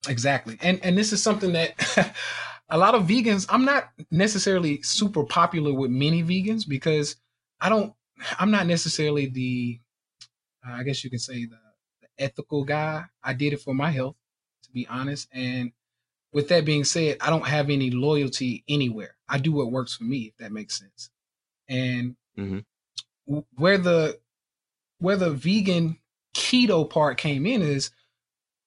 Exactly. 0.08 0.58
And 0.62 0.80
and 0.82 0.96
this 0.96 1.12
is 1.12 1.22
something 1.22 1.52
that 1.52 1.74
a 2.72 2.78
lot 2.78 2.96
of 2.96 3.06
vegans. 3.06 3.46
I'm 3.48 3.64
not 3.64 3.90
necessarily 4.10 4.82
super 4.82 5.24
popular 5.24 5.72
with 5.72 5.90
many 5.90 6.22
vegans 6.22 6.68
because 6.68 7.16
I 7.60 7.68
don't. 7.68 7.94
I'm 8.38 8.50
not 8.50 8.66
necessarily 8.66 9.26
the. 9.26 9.80
Uh, 10.66 10.72
I 10.72 10.82
guess 10.82 11.04
you 11.04 11.10
can 11.10 11.18
say 11.20 11.44
the, 11.44 11.58
the 12.00 12.08
ethical 12.18 12.64
guy. 12.64 13.04
I 13.22 13.34
did 13.34 13.52
it 13.52 13.60
for 13.60 13.74
my 13.74 13.90
health 13.90 14.16
to 14.62 14.70
be 14.72 14.86
honest. 14.88 15.28
And 15.32 15.72
with 16.32 16.48
that 16.48 16.64
being 16.64 16.84
said, 16.84 17.18
I 17.20 17.30
don't 17.30 17.46
have 17.46 17.70
any 17.70 17.90
loyalty 17.90 18.64
anywhere. 18.68 19.16
I 19.28 19.38
do 19.38 19.52
what 19.52 19.70
works 19.70 19.96
for 19.96 20.04
me, 20.04 20.28
if 20.28 20.36
that 20.38 20.52
makes 20.52 20.78
sense. 20.78 21.10
And 21.68 22.16
mm-hmm. 22.38 23.38
where 23.56 23.78
the 23.78 24.18
where 24.98 25.16
the 25.16 25.30
vegan 25.30 25.98
keto 26.34 26.88
part 26.88 27.18
came 27.18 27.46
in 27.46 27.60
is 27.60 27.90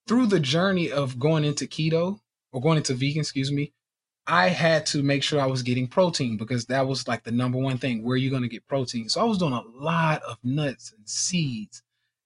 through 0.08 0.28
the 0.28 0.40
journey 0.40 0.92
of 0.92 1.18
going 1.18 1.44
into 1.44 1.66
keto 1.66 2.20
or 2.52 2.62
going 2.62 2.78
into 2.78 2.94
vegan, 2.94 3.22
excuse 3.22 3.52
me, 3.52 3.74
I 4.28 4.50
had 4.50 4.86
to 4.88 5.04
make 5.04 5.22
sure 5.22 5.40
I 5.40 5.46
was 5.46 5.62
getting 5.62 5.88
protein 5.88 6.38
because 6.38 6.66
that 6.66 6.88
was 6.88 7.08
like 7.08 7.24
the 7.24 7.32
number 7.32 7.60
one 7.60 7.78
thing. 7.78 8.04
Where 8.04 8.16
are 8.16 8.18
you 8.18 8.30
going 8.30 8.42
to 8.42 8.48
get 8.50 8.68
protein? 8.68 9.08
So 9.08 9.22
I 9.22 9.26
was 9.26 9.38
doing 9.38 9.54
a 9.54 9.62
lot 9.76 10.24
of 10.24 10.38
nuts 10.44 10.94
and 10.98 11.08
seeds 11.08 11.84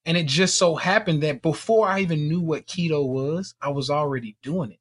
and 0.09 0.17
it 0.17 0.25
just 0.25 0.57
so 0.57 0.75
happened 0.75 1.21
that 1.23 1.43
before 1.43 1.87
I 1.87 1.99
even 1.99 2.27
knew 2.27 2.41
what 2.41 2.65
keto 2.65 3.07
was, 3.07 3.53
I 3.61 3.69
was 3.69 3.91
already 3.91 4.35
doing 4.41 4.71
it 4.71 4.79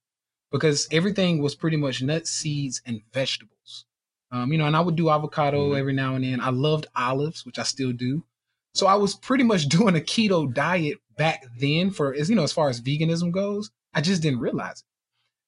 because 0.51 0.89
everything 0.91 1.43
was 1.43 1.55
pretty 1.55 1.77
much 1.77 2.03
nuts, 2.03 2.31
seeds, 2.31 2.81
and 2.87 3.03
vegetables. 3.13 3.85
Um, 4.31 4.53
you 4.53 4.59
know, 4.59 4.65
and 4.65 4.75
I 4.75 4.81
would 4.81 4.97
do 4.97 5.11
avocado 5.11 5.69
mm-hmm. 5.69 5.79
every 5.79 5.93
now 5.93 6.15
and 6.15 6.25
then. 6.25 6.41
I 6.41 6.49
loved 6.49 6.87
olives, 6.97 7.45
which 7.45 7.59
I 7.59 7.63
still 7.65 7.93
do. 7.93 8.25
So 8.75 8.87
I 8.87 8.95
was 8.95 9.17
pretty 9.17 9.45
much 9.45 9.69
doing 9.69 9.97
a 9.97 10.01
keto 10.01 10.51
diet 10.53 10.97
back 11.17 11.45
then 11.59 11.91
for 11.91 12.15
as 12.15 12.31
you 12.31 12.37
know, 12.37 12.43
as 12.43 12.53
far 12.53 12.71
as 12.71 12.81
veganism 12.81 13.31
goes. 13.31 13.71
I 13.93 14.01
just 14.01 14.23
didn't 14.23 14.41
realize 14.41 14.83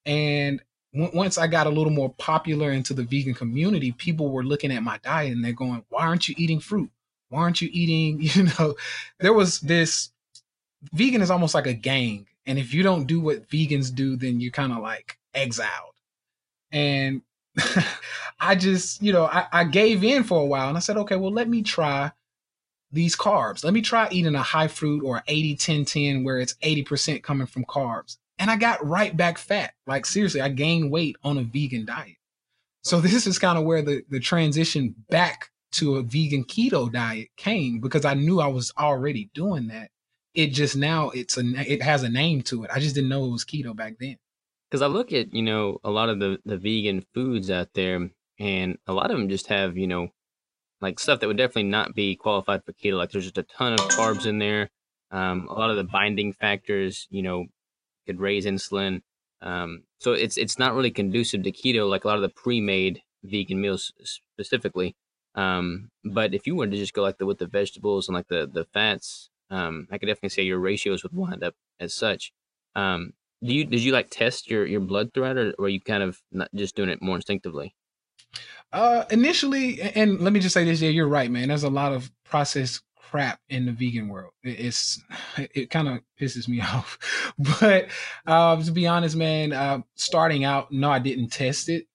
it. 0.05 0.11
And 0.11 0.63
once 0.93 1.39
I 1.39 1.47
got 1.47 1.67
a 1.67 1.71
little 1.71 1.93
more 1.93 2.13
popular 2.15 2.73
into 2.73 2.95
the 2.95 3.05
vegan 3.05 3.35
community, 3.35 3.93
people 3.93 4.31
were 4.31 4.43
looking 4.43 4.73
at 4.73 4.83
my 4.83 4.99
diet 4.99 5.33
and 5.33 5.45
they're 5.45 5.53
going, 5.53 5.85
"Why 5.89 6.07
aren't 6.07 6.29
you 6.29 6.35
eating 6.37 6.61
fruit? 6.61 6.91
why 7.31 7.41
aren't 7.41 7.63
you 7.63 7.71
eating 7.73 8.19
you 8.21 8.49
know? 8.59 8.77
There 9.19 9.33
was 9.33 9.61
this 9.61 10.11
vegan 10.93 11.23
is 11.23 11.31
almost 11.31 11.55
like 11.55 11.67
a 11.67 11.73
gang 11.73 12.27
and 12.47 12.59
if 12.59 12.75
you 12.75 12.83
don't 12.83 13.07
do 13.07 13.21
what 13.21 13.49
vegans 13.49 13.95
do 13.95 14.17
then 14.17 14.41
you're 14.41 14.53
kind 14.53 14.73
of 14.73 14.83
like 14.83 15.19
exiled. 15.33 15.95
And 16.71 17.23
i 18.41 18.55
just 18.55 19.03
you 19.03 19.13
know 19.13 19.25
I, 19.25 19.47
I 19.53 19.65
gave 19.65 20.05
in 20.05 20.23
for 20.23 20.41
a 20.41 20.47
while 20.47 20.69
and 20.69 20.77
i 20.77 20.81
said 20.81 20.97
okay 20.97 21.17
well 21.17 21.33
let 21.33 21.49
me 21.49 21.63
try 21.63 22.13
these 22.93 23.15
carbs. 23.15 23.63
Let 23.65 23.73
me 23.73 23.83
try 23.83 24.09
eating 24.11 24.35
a 24.35 24.43
high 24.43 24.67
fruit 24.67 25.05
or 25.05 25.23
80 25.29 25.57
10 25.57 25.85
10 25.85 26.25
where 26.25 26.41
it's 26.41 26.55
80% 26.55 27.23
coming 27.23 27.47
from 27.47 27.65
carbs 27.65 28.19
and 28.41 28.51
i 28.51 28.57
got 28.57 28.85
right 28.85 29.17
back 29.17 29.39
fat 29.39 29.73
like 29.87 30.05
seriously 30.05 30.41
i 30.41 30.49
gained 30.49 30.91
weight 30.91 31.15
on 31.23 31.39
a 31.39 31.45
vegan 31.45 31.85
diet 31.85 32.17
so 32.83 33.01
this 33.01 33.27
is 33.27 33.39
kind 33.39 33.59
of 33.59 33.65
where 33.65 33.83
the 33.83 34.03
the 34.11 34.21
transition 34.21 34.95
back 35.09 35.51
to 35.73 35.97
a 35.97 36.03
vegan 36.03 36.45
keto 36.45 36.91
diet 36.91 37.29
came 37.37 37.81
because 37.81 38.05
I 38.05 38.15
knew 38.15 38.41
I 38.41 38.49
was 38.49 38.73
already 38.79 39.31
doing 39.35 39.69
that. 39.69 39.91
It 40.35 40.49
just 40.49 40.77
now 40.77 41.11
it's 41.11 41.37
a 41.37 41.43
it 41.57 41.83
has 41.83 42.03
a 42.03 42.09
name 42.09 42.43
to 42.43 42.65
it. 42.65 42.71
I 42.73 42.81
just 42.81 42.95
didn't 42.95 43.11
know 43.11 43.25
it 43.25 43.31
was 43.31 43.45
keto 43.45 43.75
back 43.75 43.95
then. 44.01 44.17
Because 44.71 44.83
I 44.83 44.87
look 44.87 45.13
at 45.13 45.33
you 45.35 45.43
know 45.43 45.79
a 45.85 45.91
lot 45.91 46.09
of 46.09 46.21
the 46.21 46.39
the 46.45 46.57
vegan 46.57 47.05
foods 47.15 47.51
out 47.51 47.69
there, 47.75 48.11
and 48.39 48.79
a 48.87 48.93
lot 48.93 49.11
of 49.11 49.19
them 49.19 49.29
just 49.29 49.49
have 49.49 49.77
you 49.77 49.87
know 49.87 50.09
like 50.81 50.99
stuff 50.99 51.21
that 51.21 51.27
would 51.27 51.37
definitely 51.37 51.65
not 51.65 51.95
be 51.95 52.17
qualified 52.17 52.65
for 52.65 52.73
keto. 52.73 52.97
Like 52.97 53.11
there's 53.11 53.25
just 53.25 53.39
a 53.39 53.43
ton 53.43 53.75
of 53.75 53.81
carbs 53.81 54.27
in 54.27 54.39
there. 54.39 54.71
Um, 55.11 55.49
a 55.51 55.55
lot 55.55 55.71
of 55.71 55.77
the 55.77 55.85
binding 55.85 56.33
factors, 56.33 57.09
you 57.11 57.23
know, 57.23 57.47
could 58.07 58.21
raise 58.21 58.47
insulin. 58.47 59.03
Um, 59.43 59.85
so 59.99 60.13
it's 60.13 60.37
it's 60.37 60.59
not 60.59 60.75
really 60.75 60.91
conducive 60.91 61.43
to 61.43 61.53
keto 61.53 61.89
like 61.89 62.05
a 62.05 62.09
lot 62.09 62.17
of 62.17 62.23
the 62.23 62.29
pre-made 62.29 63.03
vegan 63.25 63.61
meals 63.61 63.93
specifically. 64.03 64.97
Um, 65.35 65.91
but 66.05 66.35
if 66.35 66.47
you 66.47 66.57
wanted 66.57 66.73
to 66.73 66.79
just 66.79 66.93
go 66.93 67.03
like 67.03 67.19
the 67.19 67.27
with 67.27 67.39
the 67.39 67.47
vegetables 67.47 68.09
and 68.09 68.15
like 68.15 68.29
the 68.29 68.51
the 68.53 68.65
fats, 68.65 69.31
um, 69.51 69.87
I 69.91 69.99
could 69.99 70.07
definitely 70.07 70.31
say 70.31 70.43
your 70.43 70.59
ratios 70.59 71.03
would 71.03 71.13
wind 71.13 71.43
up 71.43 71.55
as 71.79 71.95
such. 71.95 72.33
Um, 72.75 73.13
do 73.43 73.55
you 73.55 73.65
did 73.65 73.81
you 73.81 73.93
like 73.93 74.11
test 74.11 74.51
your 74.51 74.67
your 74.67 74.81
blood 74.81 75.13
throughout, 75.15 75.39
or 75.39 75.55
were 75.59 75.69
you 75.69 75.81
kind 75.81 76.03
of 76.03 76.21
not 76.31 76.49
just 76.55 76.77
doing 76.77 76.91
it 76.91 77.01
more 77.01 77.17
instinctively? 77.17 77.75
Uh, 78.73 79.05
initially, 79.11 79.81
and 79.81 80.21
let 80.21 80.33
me 80.33 80.41
just 80.41 80.55
say 80.55 80.65
this: 80.65 80.81
yeah, 80.81 80.91
you're 80.91 81.09
right, 81.09 81.31
man. 81.31 81.49
There's 81.49 81.65
a 81.65 81.71
lot 81.71 81.93
of 81.93 82.11
processed 82.25 82.83
crap 83.11 83.41
in 83.49 83.67
the 83.67 83.73
vegan 83.73 84.09
world. 84.09 84.33
It's 84.43 85.03
it 85.37 85.71
kind 85.71 85.89
of 85.89 86.01
pisses 86.21 86.49
me 86.49 86.61
off. 86.61 86.99
but 87.61 87.89
uh, 88.27 88.63
to 88.63 88.71
be 88.71 88.87
honest, 88.87 89.17
man, 89.17 89.53
uh, 89.53 89.81
starting 89.95 90.45
out, 90.45 90.73
no, 90.73 90.91
I 90.91 90.99
didn't 90.99 91.29
test 91.29 91.69
it. 91.69 91.87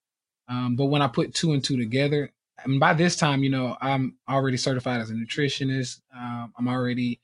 Um, 0.48 0.76
but 0.76 0.86
when 0.86 1.02
I 1.02 1.08
put 1.08 1.34
two 1.34 1.54
and 1.54 1.64
two 1.64 1.78
together, 1.78 2.32
and 2.64 2.80
by 2.80 2.94
this 2.94 3.16
time, 3.16 3.44
you 3.44 3.50
know, 3.50 3.76
I'm 3.82 4.18
already 4.30 4.58
certified 4.58 5.02
as 5.02 5.10
a 5.10 5.14
nutritionist. 5.14 6.02
Um, 6.16 6.54
I'm 6.58 6.68
already, 6.68 7.20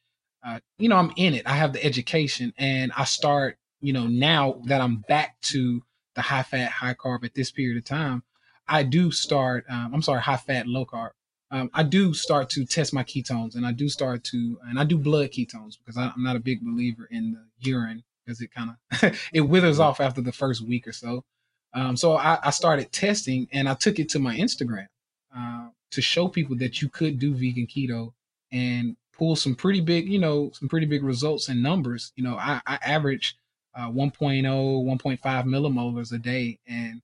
uh, 0.46 0.60
you 0.78 0.90
know, 0.90 0.98
I'm 0.98 1.14
in 1.18 1.34
it. 1.34 1.48
I 1.48 1.54
have 1.54 1.74
the 1.74 1.84
education, 1.84 2.54
and 2.58 2.92
I 2.98 3.04
start, 3.06 3.58
you 3.80 3.94
know, 3.94 4.08
now 4.08 4.62
that 4.66 4.82
I'm 4.82 4.98
back 5.08 5.40
to 5.44 5.82
the 6.16 6.22
high 6.22 6.44
fat, 6.44 6.72
high 6.72 6.94
carb 6.94 7.24
at 7.24 7.34
this 7.34 7.52
period 7.52 7.78
of 7.78 7.86
time, 7.86 8.24
I 8.68 8.84
do 8.84 9.12
start. 9.12 9.66
Um, 9.70 9.92
I'm 9.94 10.02
sorry, 10.02 10.22
high 10.22 10.38
fat, 10.38 10.68
low 10.68 10.86
carb. 10.86 11.12
Um, 11.52 11.70
I 11.74 11.84
do 11.84 12.14
start 12.14 12.50
to 12.52 12.66
test 12.66 12.94
my 12.94 13.04
ketones, 13.04 13.56
and 13.56 13.66
I 13.66 13.74
do 13.74 13.90
start 13.90 14.24
to, 14.26 14.58
and 14.68 14.80
I 14.80 14.86
do 14.86 14.98
blood 14.98 15.32
ketones 15.32 15.78
because 15.78 15.98
I, 15.98 16.06
am 16.06 16.24
not 16.24 16.38
a 16.38 16.40
big 16.40 16.62
believer 16.62 17.08
in 17.12 17.34
the 17.34 17.70
urine 17.70 18.04
because 18.26 18.40
it 18.40 18.54
kind 18.54 18.72
of 18.72 19.20
it 19.34 19.42
withers 19.42 19.80
off 19.80 20.00
after 20.00 20.22
the 20.22 20.32
first 20.32 20.62
week 20.62 20.88
or 20.88 20.94
so. 20.94 21.26
Um, 21.74 21.98
so 21.98 22.18
I, 22.18 22.40
I, 22.44 22.50
started 22.52 22.92
testing, 22.92 23.48
and 23.52 23.68
I 23.68 23.74
took 23.74 24.00
it 24.00 24.10
to 24.10 24.20
my 24.20 24.36
Instagram 24.36 24.88
uh, 25.36 25.68
to 25.92 26.02
show 26.02 26.28
people 26.28 26.56
that 26.58 26.82
you 26.82 26.90
could 26.90 27.20
do 27.20 27.34
vegan 27.34 27.68
keto 27.68 28.14
and 28.52 28.96
pull 29.18 29.36
some 29.36 29.56
pretty 29.56 29.82
big, 29.82 30.08
you 30.08 30.20
know, 30.20 30.52
some 30.54 30.70
pretty 30.70 30.86
big 30.86 31.04
results 31.04 31.50
and 31.50 31.62
numbers. 31.62 32.14
You 32.16 32.24
know, 32.24 32.36
I, 32.36 32.62
I 32.66 32.80
average 32.86 33.38
uh, 33.76 33.90
1.0, 33.90 34.44
1.5 34.44 35.20
millimolars 35.46 36.14
a 36.14 36.18
day, 36.18 36.60
and 36.68 37.02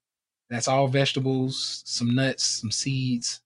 that's 0.49 0.67
all 0.67 0.87
vegetables, 0.87 1.81
some 1.85 2.15
nuts, 2.15 2.43
some 2.43 2.71
seeds, 2.71 3.41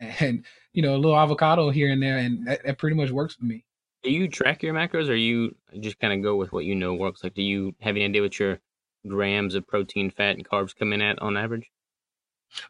and 0.00 0.44
you 0.72 0.82
know, 0.82 0.94
a 0.94 0.98
little 0.98 1.18
avocado 1.18 1.70
here 1.70 1.90
and 1.90 2.02
there, 2.02 2.18
and 2.18 2.46
that, 2.46 2.64
that 2.64 2.78
pretty 2.78 2.96
much 2.96 3.10
works 3.10 3.34
for 3.34 3.44
me. 3.44 3.64
Do 4.02 4.12
you 4.12 4.28
track 4.28 4.62
your 4.62 4.74
macros, 4.74 5.08
or 5.08 5.14
you 5.14 5.54
just 5.80 5.98
kind 5.98 6.12
of 6.12 6.22
go 6.22 6.36
with 6.36 6.52
what 6.52 6.64
you 6.64 6.74
know 6.74 6.94
works? 6.94 7.24
Like, 7.24 7.34
do 7.34 7.42
you 7.42 7.74
have 7.80 7.96
any 7.96 8.04
idea 8.04 8.22
what 8.22 8.38
your 8.38 8.60
grams 9.06 9.54
of 9.54 9.66
protein, 9.66 10.10
fat, 10.10 10.36
and 10.36 10.48
carbs 10.48 10.76
come 10.76 10.92
in 10.92 11.02
at 11.02 11.18
on 11.20 11.36
average? 11.36 11.70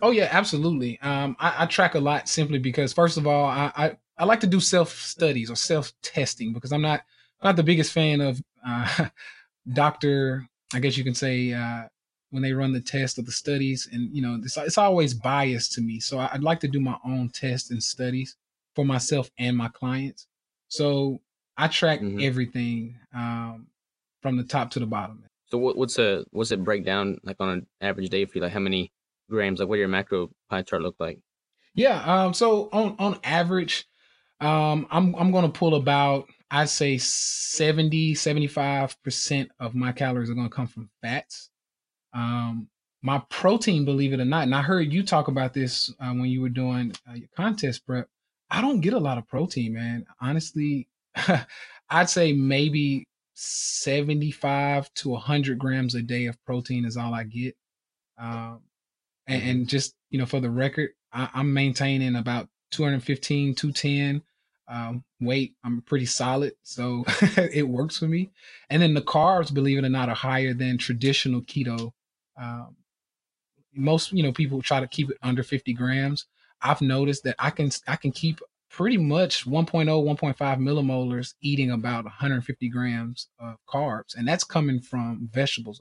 Oh 0.00 0.10
yeah, 0.10 0.28
absolutely. 0.30 0.98
Um, 1.00 1.36
I, 1.38 1.64
I, 1.64 1.66
track 1.66 1.94
a 1.94 2.00
lot 2.00 2.28
simply 2.28 2.58
because, 2.58 2.92
first 2.92 3.16
of 3.16 3.26
all, 3.26 3.44
I, 3.44 3.70
I, 3.76 3.96
I 4.16 4.24
like 4.24 4.40
to 4.40 4.46
do 4.46 4.60
self 4.60 4.92
studies 4.92 5.50
or 5.50 5.56
self 5.56 5.92
testing 6.02 6.52
because 6.52 6.72
I'm 6.72 6.82
not 6.82 7.02
not 7.42 7.56
the 7.56 7.62
biggest 7.62 7.92
fan 7.92 8.20
of 8.20 8.42
uh, 8.66 9.08
doctor. 9.72 10.48
I 10.74 10.80
guess 10.80 10.96
you 10.96 11.04
can 11.04 11.14
say 11.14 11.52
uh, 11.52 11.84
when 12.30 12.42
they 12.42 12.52
run 12.52 12.72
the 12.72 12.80
test 12.80 13.18
of 13.18 13.26
the 13.26 13.32
studies, 13.32 13.88
and 13.92 14.14
you 14.14 14.22
know, 14.22 14.38
it's, 14.42 14.56
it's 14.56 14.78
always 14.78 15.14
biased 15.14 15.72
to 15.72 15.80
me. 15.80 16.00
So 16.00 16.18
I'd 16.18 16.42
like 16.42 16.60
to 16.60 16.68
do 16.68 16.80
my 16.80 16.96
own 17.04 17.30
tests 17.30 17.70
and 17.70 17.82
studies 17.82 18.36
for 18.74 18.84
myself 18.84 19.30
and 19.38 19.56
my 19.56 19.68
clients. 19.68 20.26
So 20.68 21.20
I 21.56 21.68
track 21.68 22.00
mm-hmm. 22.00 22.20
everything 22.20 22.96
um, 23.14 23.66
from 24.22 24.36
the 24.36 24.44
top 24.44 24.70
to 24.70 24.78
the 24.78 24.86
bottom. 24.86 25.24
So 25.50 25.58
what, 25.58 25.76
what's 25.76 25.98
a 25.98 26.24
what's 26.30 26.52
it 26.52 26.62
break 26.62 26.84
down 26.84 27.18
like 27.24 27.36
on 27.40 27.48
an 27.48 27.66
average 27.80 28.10
day 28.10 28.24
for 28.26 28.38
you? 28.38 28.42
Like 28.42 28.52
how 28.52 28.60
many 28.60 28.92
grams? 29.30 29.60
Like 29.60 29.68
what 29.68 29.78
your 29.78 29.88
macro 29.88 30.30
pie 30.50 30.62
chart 30.62 30.82
look 30.82 30.96
like? 30.98 31.18
Yeah. 31.74 32.02
Um. 32.02 32.34
So 32.34 32.68
on 32.72 32.94
on 32.98 33.18
average, 33.24 33.88
um, 34.40 34.86
I'm 34.90 35.14
I'm 35.14 35.32
gonna 35.32 35.48
pull 35.48 35.74
about 35.74 36.28
I'd 36.50 36.68
say 36.68 36.98
70, 36.98 38.14
75 38.14 39.02
percent 39.02 39.50
of 39.58 39.74
my 39.74 39.92
calories 39.92 40.30
are 40.30 40.34
gonna 40.34 40.48
come 40.48 40.66
from 40.66 40.90
fats. 41.02 41.50
Um, 42.18 42.68
my 43.00 43.22
protein, 43.30 43.84
believe 43.84 44.12
it 44.12 44.18
or 44.18 44.24
not, 44.24 44.42
and 44.42 44.54
I 44.54 44.62
heard 44.62 44.92
you 44.92 45.04
talk 45.04 45.28
about 45.28 45.54
this 45.54 45.94
uh, 46.00 46.10
when 46.10 46.26
you 46.26 46.40
were 46.40 46.48
doing 46.48 46.92
uh, 47.08 47.14
your 47.14 47.28
contest 47.36 47.86
prep. 47.86 48.08
I 48.50 48.60
don't 48.60 48.80
get 48.80 48.92
a 48.92 48.98
lot 48.98 49.18
of 49.18 49.28
protein, 49.28 49.74
man. 49.74 50.04
Honestly, 50.20 50.88
I'd 51.90 52.10
say 52.10 52.32
maybe 52.32 53.06
75 53.34 54.92
to 54.94 55.10
100 55.10 55.58
grams 55.60 55.94
a 55.94 56.02
day 56.02 56.26
of 56.26 56.42
protein 56.44 56.84
is 56.84 56.96
all 56.96 57.14
I 57.14 57.22
get. 57.22 57.56
Um, 58.18 58.62
and, 59.28 59.40
mm-hmm. 59.40 59.50
and, 59.50 59.68
just, 59.68 59.94
you 60.10 60.18
know, 60.18 60.26
for 60.26 60.40
the 60.40 60.50
record, 60.50 60.90
I, 61.12 61.28
am 61.34 61.54
maintaining 61.54 62.16
about 62.16 62.48
215, 62.72 63.54
210 63.54 64.22
um, 64.66 65.04
weight. 65.20 65.54
I'm 65.62 65.82
pretty 65.82 66.06
solid. 66.06 66.54
So 66.64 67.04
it 67.36 67.68
works 67.68 67.98
for 67.98 68.08
me. 68.08 68.30
And 68.70 68.82
then 68.82 68.94
the 68.94 69.02
carbs, 69.02 69.54
believe 69.54 69.78
it 69.78 69.84
or 69.84 69.88
not, 69.88 70.08
are 70.08 70.16
higher 70.16 70.52
than 70.52 70.78
traditional 70.78 71.42
keto. 71.42 71.92
Um, 72.40 72.76
most, 73.74 74.12
you 74.12 74.22
know, 74.22 74.32
people 74.32 74.62
try 74.62 74.80
to 74.80 74.88
keep 74.88 75.10
it 75.10 75.18
under 75.22 75.42
50 75.42 75.72
grams. 75.74 76.26
I've 76.60 76.80
noticed 76.80 77.24
that 77.24 77.36
I 77.38 77.50
can 77.50 77.70
I 77.86 77.96
can 77.96 78.12
keep 78.12 78.40
pretty 78.70 78.96
much 78.96 79.46
1.0, 79.46 79.86
1.5 79.86 80.36
millimolars 80.58 81.34
eating 81.40 81.70
about 81.70 82.04
150 82.04 82.68
grams 82.68 83.28
of 83.38 83.56
carbs, 83.68 84.16
and 84.16 84.26
that's 84.26 84.44
coming 84.44 84.80
from 84.80 85.28
vegetables. 85.32 85.80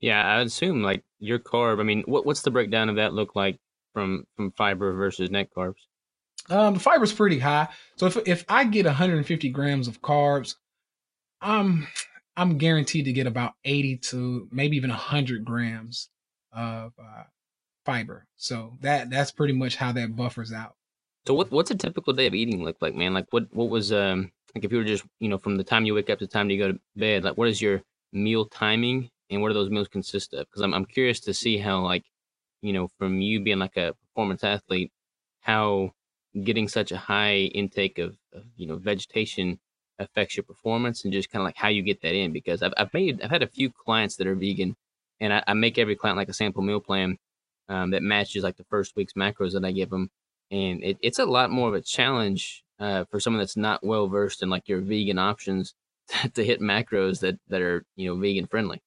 Yeah, 0.00 0.22
I 0.22 0.40
assume 0.40 0.82
like 0.82 1.04
your 1.18 1.38
carb. 1.38 1.80
I 1.80 1.84
mean, 1.84 2.02
what 2.06 2.26
what's 2.26 2.42
the 2.42 2.50
breakdown 2.50 2.88
of 2.88 2.96
that 2.96 3.14
look 3.14 3.34
like 3.34 3.58
from 3.94 4.26
from 4.36 4.52
fiber 4.52 4.92
versus 4.92 5.30
net 5.30 5.48
carbs? 5.56 5.86
Um, 6.50 6.74
the 6.74 6.80
fiber's 6.80 7.12
pretty 7.12 7.38
high. 7.38 7.68
So 7.96 8.06
if 8.06 8.16
if 8.26 8.44
I 8.48 8.64
get 8.64 8.86
150 8.86 9.48
grams 9.50 9.88
of 9.88 10.02
carbs, 10.02 10.56
I'm 11.40 11.86
I'm 12.36 12.58
guaranteed 12.58 13.06
to 13.06 13.12
get 13.12 13.26
about 13.26 13.54
80 13.64 13.96
to 13.98 14.48
maybe 14.50 14.76
even 14.76 14.90
100 14.90 15.44
grams 15.44 16.10
of 16.52 16.92
uh, 16.98 17.24
fiber. 17.84 18.26
So 18.36 18.74
that 18.80 19.10
that's 19.10 19.32
pretty 19.32 19.54
much 19.54 19.76
how 19.76 19.92
that 19.92 20.16
buffers 20.16 20.52
out. 20.52 20.74
So 21.26 21.34
what 21.34 21.50
what's 21.50 21.70
a 21.70 21.74
typical 21.74 22.12
day 22.12 22.26
of 22.26 22.34
eating 22.34 22.62
look 22.62 22.76
like, 22.80 22.94
man? 22.94 23.14
Like 23.14 23.26
what 23.30 23.46
what 23.54 23.70
was 23.70 23.92
um 23.92 24.32
like 24.54 24.64
if 24.64 24.72
you 24.72 24.78
were 24.78 24.84
just 24.84 25.04
you 25.20 25.28
know 25.28 25.38
from 25.38 25.56
the 25.56 25.64
time 25.64 25.86
you 25.86 25.94
wake 25.94 26.10
up 26.10 26.18
to 26.18 26.26
the 26.26 26.32
time 26.32 26.50
you 26.50 26.58
go 26.58 26.72
to 26.72 26.80
bed, 26.96 27.24
like 27.24 27.36
what 27.38 27.48
is 27.48 27.62
your 27.62 27.82
meal 28.12 28.46
timing 28.46 29.10
and 29.30 29.42
what 29.42 29.48
do 29.48 29.54
those 29.54 29.70
meals 29.70 29.88
consist 29.88 30.34
of? 30.34 30.46
Because 30.46 30.62
I'm 30.62 30.74
I'm 30.74 30.84
curious 30.84 31.20
to 31.20 31.34
see 31.34 31.58
how 31.58 31.80
like 31.80 32.04
you 32.62 32.72
know 32.72 32.88
from 32.98 33.20
you 33.20 33.40
being 33.40 33.58
like 33.58 33.76
a 33.76 33.94
performance 33.94 34.44
athlete, 34.44 34.92
how 35.40 35.92
getting 36.44 36.68
such 36.68 36.92
a 36.92 36.98
high 36.98 37.36
intake 37.54 37.98
of, 37.98 38.16
of 38.32 38.44
you 38.56 38.66
know 38.66 38.76
vegetation 38.76 39.58
affects 39.98 40.36
your 40.36 40.44
performance 40.44 41.04
and 41.04 41.12
just 41.12 41.30
kind 41.30 41.40
of 41.40 41.44
like 41.46 41.56
how 41.56 41.68
you 41.68 41.82
get 41.82 42.02
that 42.02 42.14
in. 42.14 42.32
Because 42.32 42.62
I've 42.62 42.74
I've 42.76 42.94
made 42.94 43.22
I've 43.22 43.30
had 43.30 43.42
a 43.42 43.48
few 43.48 43.70
clients 43.70 44.16
that 44.16 44.26
are 44.26 44.34
vegan, 44.34 44.76
and 45.20 45.32
I, 45.32 45.42
I 45.46 45.54
make 45.54 45.78
every 45.78 45.96
client 45.96 46.16
like 46.16 46.28
a 46.28 46.34
sample 46.34 46.62
meal 46.62 46.80
plan 46.80 47.18
um, 47.68 47.90
that 47.90 48.02
matches 48.02 48.44
like 48.44 48.56
the 48.56 48.64
first 48.64 48.96
week's 48.96 49.14
macros 49.14 49.52
that 49.52 49.64
I 49.64 49.72
give 49.72 49.90
them 49.90 50.10
and 50.50 50.82
it, 50.82 50.98
it's 51.00 51.18
a 51.18 51.24
lot 51.24 51.50
more 51.50 51.68
of 51.68 51.74
a 51.74 51.80
challenge 51.80 52.64
uh, 52.78 53.04
for 53.10 53.20
someone 53.20 53.40
that's 53.40 53.56
not 53.56 53.84
well 53.84 54.08
versed 54.08 54.42
in 54.42 54.50
like 54.50 54.68
your 54.68 54.80
vegan 54.80 55.18
options 55.18 55.74
to 56.34 56.44
hit 56.44 56.60
macros 56.60 57.20
that 57.20 57.38
that 57.48 57.62
are 57.62 57.84
you 57.96 58.08
know 58.08 58.20
vegan 58.20 58.46
friendly. 58.46 58.82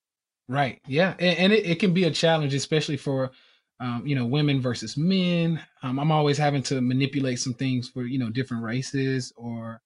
Right. 0.48 0.82
Yeah, 0.88 1.13
and, 1.20 1.38
and 1.38 1.54
it, 1.54 1.66
it, 1.66 1.80
can 1.80 1.94
be 1.94 2.06
a 2.06 2.12
challenge, 2.12 2.56
especially 2.56 2.98
for 2.98 3.32
um, 3.80 4.04
you 4.06 4.16
know 4.16 4.25
women 4.25 4.62
versus 4.62 4.98
men. 4.98 5.62
Um, 5.84 6.00
I'm 6.00 6.12
always 6.12 6.38
having 6.38 6.63
to 6.63 6.82
manipulate 6.82 7.39
some 7.39 7.54
things 7.54 7.89
for 7.89 8.04
you 8.04 8.20
know 8.20 8.30
different 8.30 8.63
races, 8.63 9.34
or 9.36 9.82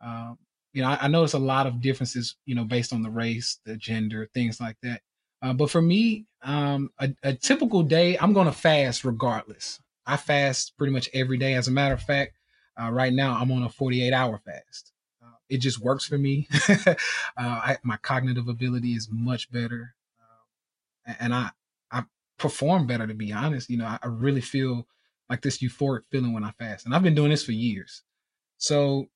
um, 0.00 0.38
you 0.78 0.84
know 0.84 0.90
I, 0.90 0.98
I 1.02 1.08
notice 1.08 1.32
a 1.32 1.40
lot 1.40 1.66
of 1.66 1.80
differences 1.80 2.36
you 2.46 2.54
know 2.54 2.62
based 2.62 2.92
on 2.92 3.02
the 3.02 3.10
race, 3.10 3.58
the 3.66 3.76
gender, 3.76 4.30
things 4.32 4.60
like 4.60 4.76
that. 4.84 5.02
Uh, 5.42 5.52
but 5.52 5.70
for 5.70 5.82
me, 5.82 6.26
um, 6.42 6.90
a, 7.00 7.12
a 7.24 7.34
typical 7.34 7.82
day, 7.82 8.16
I'm 8.18 8.32
going 8.32 8.46
to 8.46 8.52
fast 8.52 9.04
regardless. 9.04 9.80
I 10.06 10.16
fast 10.16 10.76
pretty 10.78 10.92
much 10.92 11.10
every 11.12 11.36
day. 11.36 11.54
As 11.54 11.66
a 11.66 11.72
matter 11.72 11.94
of 11.94 12.02
fact, 12.02 12.34
uh, 12.80 12.90
right 12.90 13.12
now 13.12 13.36
I'm 13.36 13.50
on 13.50 13.64
a 13.64 13.68
48 13.68 14.12
hour 14.12 14.38
fast. 14.38 14.92
Uh, 15.20 15.34
it 15.48 15.58
just 15.58 15.80
works 15.80 16.06
for 16.06 16.16
me. 16.16 16.46
uh, 16.86 16.94
I, 17.36 17.78
my 17.82 17.96
cognitive 17.96 18.46
ability 18.46 18.92
is 18.92 19.08
much 19.10 19.50
better, 19.50 19.96
uh, 20.20 21.12
and 21.18 21.34
I 21.34 21.50
I 21.90 22.04
perform 22.38 22.86
better. 22.86 23.08
To 23.08 23.14
be 23.14 23.32
honest, 23.32 23.68
you 23.68 23.78
know, 23.78 23.86
I, 23.86 23.98
I 24.00 24.06
really 24.06 24.42
feel 24.42 24.86
like 25.28 25.42
this 25.42 25.58
euphoric 25.58 26.02
feeling 26.08 26.34
when 26.34 26.44
I 26.44 26.52
fast, 26.52 26.86
and 26.86 26.94
I've 26.94 27.02
been 27.02 27.16
doing 27.16 27.30
this 27.30 27.44
for 27.44 27.52
years. 27.52 28.04
So 28.58 29.08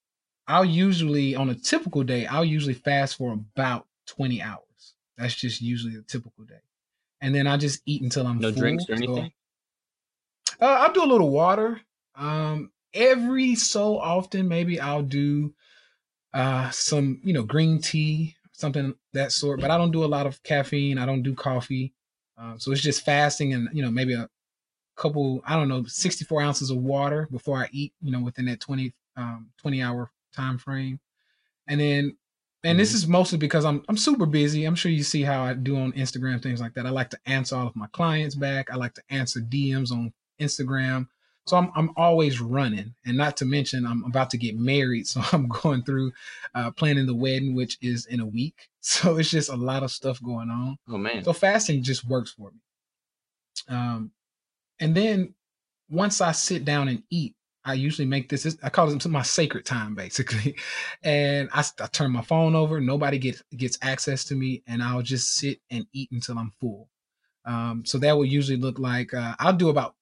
I'll 0.46 0.64
usually 0.64 1.34
on 1.34 1.50
a 1.50 1.54
typical 1.54 2.02
day 2.02 2.26
I'll 2.26 2.44
usually 2.44 2.74
fast 2.74 3.16
for 3.16 3.32
about 3.32 3.86
20 4.06 4.42
hours. 4.42 4.94
That's 5.16 5.34
just 5.34 5.60
usually 5.60 5.96
a 5.96 6.02
typical 6.02 6.44
day, 6.44 6.62
and 7.20 7.34
then 7.34 7.46
I 7.46 7.56
just 7.56 7.82
eat 7.86 8.02
until 8.02 8.26
I'm 8.26 8.38
no 8.38 8.50
full. 8.50 8.60
drinks 8.60 8.84
or 8.88 8.94
anything. 8.94 9.32
So, 10.58 10.66
uh, 10.66 10.78
I'll 10.80 10.92
do 10.92 11.04
a 11.04 11.06
little 11.06 11.30
water. 11.30 11.80
Um, 12.14 12.70
every 12.94 13.54
so 13.54 13.98
often, 13.98 14.48
maybe 14.48 14.80
I'll 14.80 15.02
do 15.02 15.54
uh, 16.32 16.70
some, 16.70 17.20
you 17.24 17.32
know, 17.32 17.42
green 17.42 17.80
tea, 17.80 18.36
something 18.52 18.94
that 19.12 19.32
sort. 19.32 19.60
But 19.60 19.70
I 19.70 19.76
don't 19.76 19.90
do 19.90 20.04
a 20.04 20.06
lot 20.06 20.26
of 20.26 20.42
caffeine. 20.44 20.98
I 20.98 21.06
don't 21.06 21.22
do 21.22 21.34
coffee. 21.34 21.92
Um, 22.38 22.58
so 22.58 22.72
it's 22.72 22.80
just 22.80 23.04
fasting 23.04 23.52
and 23.52 23.68
you 23.72 23.82
know 23.82 23.90
maybe 23.90 24.14
a 24.14 24.28
couple 24.96 25.42
I 25.46 25.56
don't 25.56 25.68
know 25.68 25.84
64 25.84 26.42
ounces 26.42 26.70
of 26.70 26.78
water 26.78 27.28
before 27.30 27.58
I 27.58 27.68
eat. 27.72 27.92
You 28.00 28.12
know 28.12 28.20
within 28.20 28.46
that 28.46 28.60
20 28.60 28.94
um, 29.16 29.50
20 29.58 29.82
hour 29.82 30.10
time 30.32 30.58
frame, 30.58 31.00
and 31.68 31.80
then 31.80 32.16
and 32.64 32.78
this 32.78 32.90
mm-hmm. 32.90 32.96
is 32.96 33.08
mostly 33.08 33.38
because 33.38 33.64
I'm 33.64 33.82
I'm 33.88 33.96
super 33.96 34.26
busy. 34.26 34.64
I'm 34.64 34.74
sure 34.74 34.92
you 34.92 35.02
see 35.02 35.22
how 35.22 35.42
I 35.42 35.54
do 35.54 35.76
on 35.76 35.92
Instagram 35.92 36.42
things 36.42 36.60
like 36.60 36.74
that. 36.74 36.86
I 36.86 36.90
like 36.90 37.10
to 37.10 37.18
answer 37.26 37.56
all 37.56 37.66
of 37.66 37.76
my 37.76 37.88
clients 37.88 38.34
back. 38.34 38.70
I 38.70 38.76
like 38.76 38.94
to 38.94 39.02
answer 39.10 39.40
DMs 39.40 39.90
on 39.90 40.12
Instagram. 40.40 41.08
So 41.46 41.56
I'm 41.56 41.72
I'm 41.74 41.90
always 41.96 42.40
running, 42.40 42.94
and 43.04 43.16
not 43.16 43.36
to 43.38 43.44
mention 43.44 43.84
I'm 43.84 44.04
about 44.04 44.30
to 44.30 44.38
get 44.38 44.56
married, 44.56 45.06
so 45.08 45.22
I'm 45.32 45.48
going 45.48 45.82
through 45.82 46.12
uh, 46.54 46.70
planning 46.70 47.06
the 47.06 47.14
wedding, 47.14 47.54
which 47.54 47.78
is 47.82 48.06
in 48.06 48.20
a 48.20 48.26
week. 48.26 48.68
So 48.84 49.16
it's 49.16 49.30
just 49.30 49.48
a 49.48 49.54
lot 49.54 49.84
of 49.84 49.92
stuff 49.92 50.20
going 50.20 50.50
on. 50.50 50.76
Oh 50.88 50.98
man! 50.98 51.22
So 51.22 51.32
fasting 51.32 51.84
just 51.84 52.04
works 52.04 52.32
for 52.32 52.50
me. 52.50 52.58
Um, 53.68 54.10
and 54.80 54.92
then 54.92 55.34
once 55.88 56.20
I 56.20 56.32
sit 56.32 56.64
down 56.64 56.88
and 56.88 57.04
eat, 57.08 57.36
I 57.64 57.74
usually 57.74 58.06
make 58.06 58.28
this. 58.28 58.56
I 58.62 58.70
call 58.70 58.90
it 58.90 59.06
my 59.06 59.22
sacred 59.22 59.64
time, 59.64 59.94
basically. 59.94 60.56
And 61.04 61.48
I, 61.52 61.64
I 61.80 61.86
turn 61.86 62.12
my 62.12 62.22
phone 62.22 62.54
over. 62.54 62.80
Nobody 62.80 63.18
gets 63.18 63.42
gets 63.56 63.78
access 63.82 64.24
to 64.24 64.34
me, 64.34 64.62
and 64.66 64.82
I'll 64.82 65.02
just 65.02 65.34
sit 65.34 65.60
and 65.70 65.86
eat 65.92 66.10
until 66.12 66.38
I'm 66.38 66.52
full. 66.60 66.88
Um, 67.44 67.84
so 67.84 67.98
that 67.98 68.16
will 68.16 68.24
usually 68.24 68.56
look 68.56 68.78
like 68.78 69.12
uh, 69.14 69.34
I'll 69.38 69.52
do 69.52 69.68
about 69.68 69.96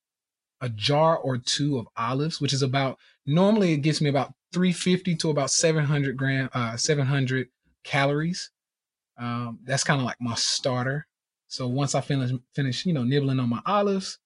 a 0.60 0.68
jar 0.68 1.16
or 1.16 1.38
two 1.38 1.78
of 1.78 1.88
olives, 1.96 2.40
which 2.40 2.52
is 2.52 2.62
about 2.62 2.98
normally 3.26 3.72
it 3.72 3.78
gets 3.78 4.00
me 4.00 4.10
about 4.10 4.34
350 4.52 5.16
to 5.16 5.30
about 5.30 5.50
700 5.50 6.16
gram, 6.16 6.50
uh, 6.52 6.76
700 6.76 7.48
calories. 7.84 8.50
Um, 9.18 9.58
that's 9.64 9.84
kind 9.84 10.00
of 10.00 10.04
like 10.06 10.20
my 10.20 10.34
starter. 10.34 11.06
So 11.48 11.66
once 11.66 11.94
I 11.94 12.00
finish, 12.00 12.32
finish, 12.54 12.86
you 12.86 12.92
know, 12.92 13.04
nibbling 13.04 13.40
on 13.40 13.48
my 13.48 13.60
olives, 13.66 14.18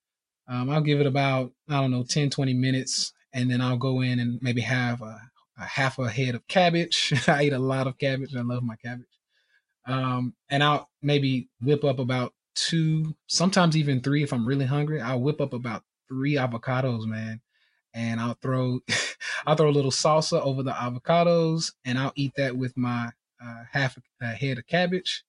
um, 0.47 0.71
I'll 0.71 0.83
give 0.83 1.01
it 1.01 1.07
about, 1.07 1.53
I 1.69 1.81
don't 1.81 1.91
know, 1.91 2.05
10, 2.05 2.31
20 2.31 2.55
minutes. 2.55 3.13
And 3.35 3.51
then 3.51 3.61
I'll 3.61 3.77
go 3.77 4.01
in 4.01 4.21
and 4.21 4.39
maybe 4.41 4.63
have 4.63 5.03
a, 5.03 5.21
a 5.59 5.65
half 5.65 5.99
a 5.99 6.09
head 6.09 6.35
of 6.35 6.47
cabbage. 6.49 7.13
I 7.29 7.45
eat 7.45 7.53
a 7.53 7.59
lot 7.59 7.87
of 7.87 7.99
cabbage. 7.99 8.35
I 8.35 8.41
love 8.41 8.63
my 8.63 8.77
cabbage. 8.77 9.07
Um, 9.87 10.35
and 10.49 10.65
I'll 10.65 10.89
maybe 11.03 11.51
whip 11.61 11.85
up 11.85 11.99
about 11.99 12.33
two, 12.55 13.15
sometimes 13.27 13.77
even 13.77 14.01
three 14.01 14.23
if 14.23 14.33
I'm 14.33 14.47
really 14.47 14.65
hungry. 14.65 15.01
I'll 15.01 15.21
whip 15.21 15.41
up 15.41 15.53
about 15.53 15.83
three 16.09 16.35
avocados, 16.35 17.07
man. 17.07 17.41
And 17.93 18.21
I'll 18.21 18.39
throw, 18.41 18.81
I'll 19.47 19.57
throw 19.57 19.69
a 19.69 19.71
little 19.71 19.91
salsa 19.91 20.41
over 20.41 20.63
the 20.63 20.73
avocados, 20.73 21.73
and 21.85 21.99
I'll 21.99 22.13
eat 22.17 22.33
that 22.37 22.57
with 22.57 22.77
my 22.77 23.11
uh, 23.45 23.63
half 23.73 23.99
a 24.21 24.27
head 24.27 24.59
of 24.59 24.67
cabbage. 24.67 25.25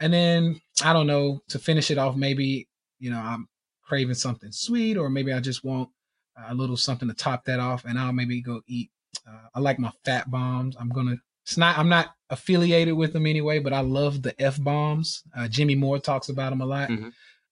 And 0.00 0.12
then 0.12 0.60
I 0.82 0.92
don't 0.92 1.06
know 1.06 1.40
to 1.48 1.58
finish 1.58 1.90
it 1.90 1.98
off. 1.98 2.16
Maybe 2.16 2.68
you 2.98 3.10
know 3.10 3.18
I'm 3.18 3.48
craving 3.82 4.14
something 4.14 4.50
sweet, 4.50 4.96
or 4.96 5.08
maybe 5.08 5.32
I 5.32 5.40
just 5.40 5.64
want 5.64 5.90
a 6.36 6.54
little 6.54 6.76
something 6.76 7.08
to 7.08 7.14
top 7.14 7.44
that 7.44 7.60
off, 7.60 7.84
and 7.84 7.98
I'll 7.98 8.12
maybe 8.12 8.40
go 8.40 8.62
eat. 8.66 8.90
Uh, 9.26 9.48
I 9.54 9.60
like 9.60 9.78
my 9.78 9.92
fat 10.04 10.30
bombs. 10.30 10.76
I'm 10.78 10.88
gonna. 10.88 11.16
It's 11.44 11.56
not. 11.56 11.78
I'm 11.78 11.88
not 11.88 12.14
affiliated 12.30 12.94
with 12.94 13.12
them 13.12 13.26
anyway, 13.26 13.58
but 13.58 13.72
I 13.72 13.80
love 13.80 14.22
the 14.22 14.40
F 14.40 14.62
bombs. 14.62 15.22
Uh, 15.36 15.48
Jimmy 15.48 15.74
Moore 15.74 15.98
talks 15.98 16.28
about 16.28 16.50
them 16.50 16.60
a 16.60 16.66
lot. 16.66 16.88
Mm-hmm. 16.88 17.08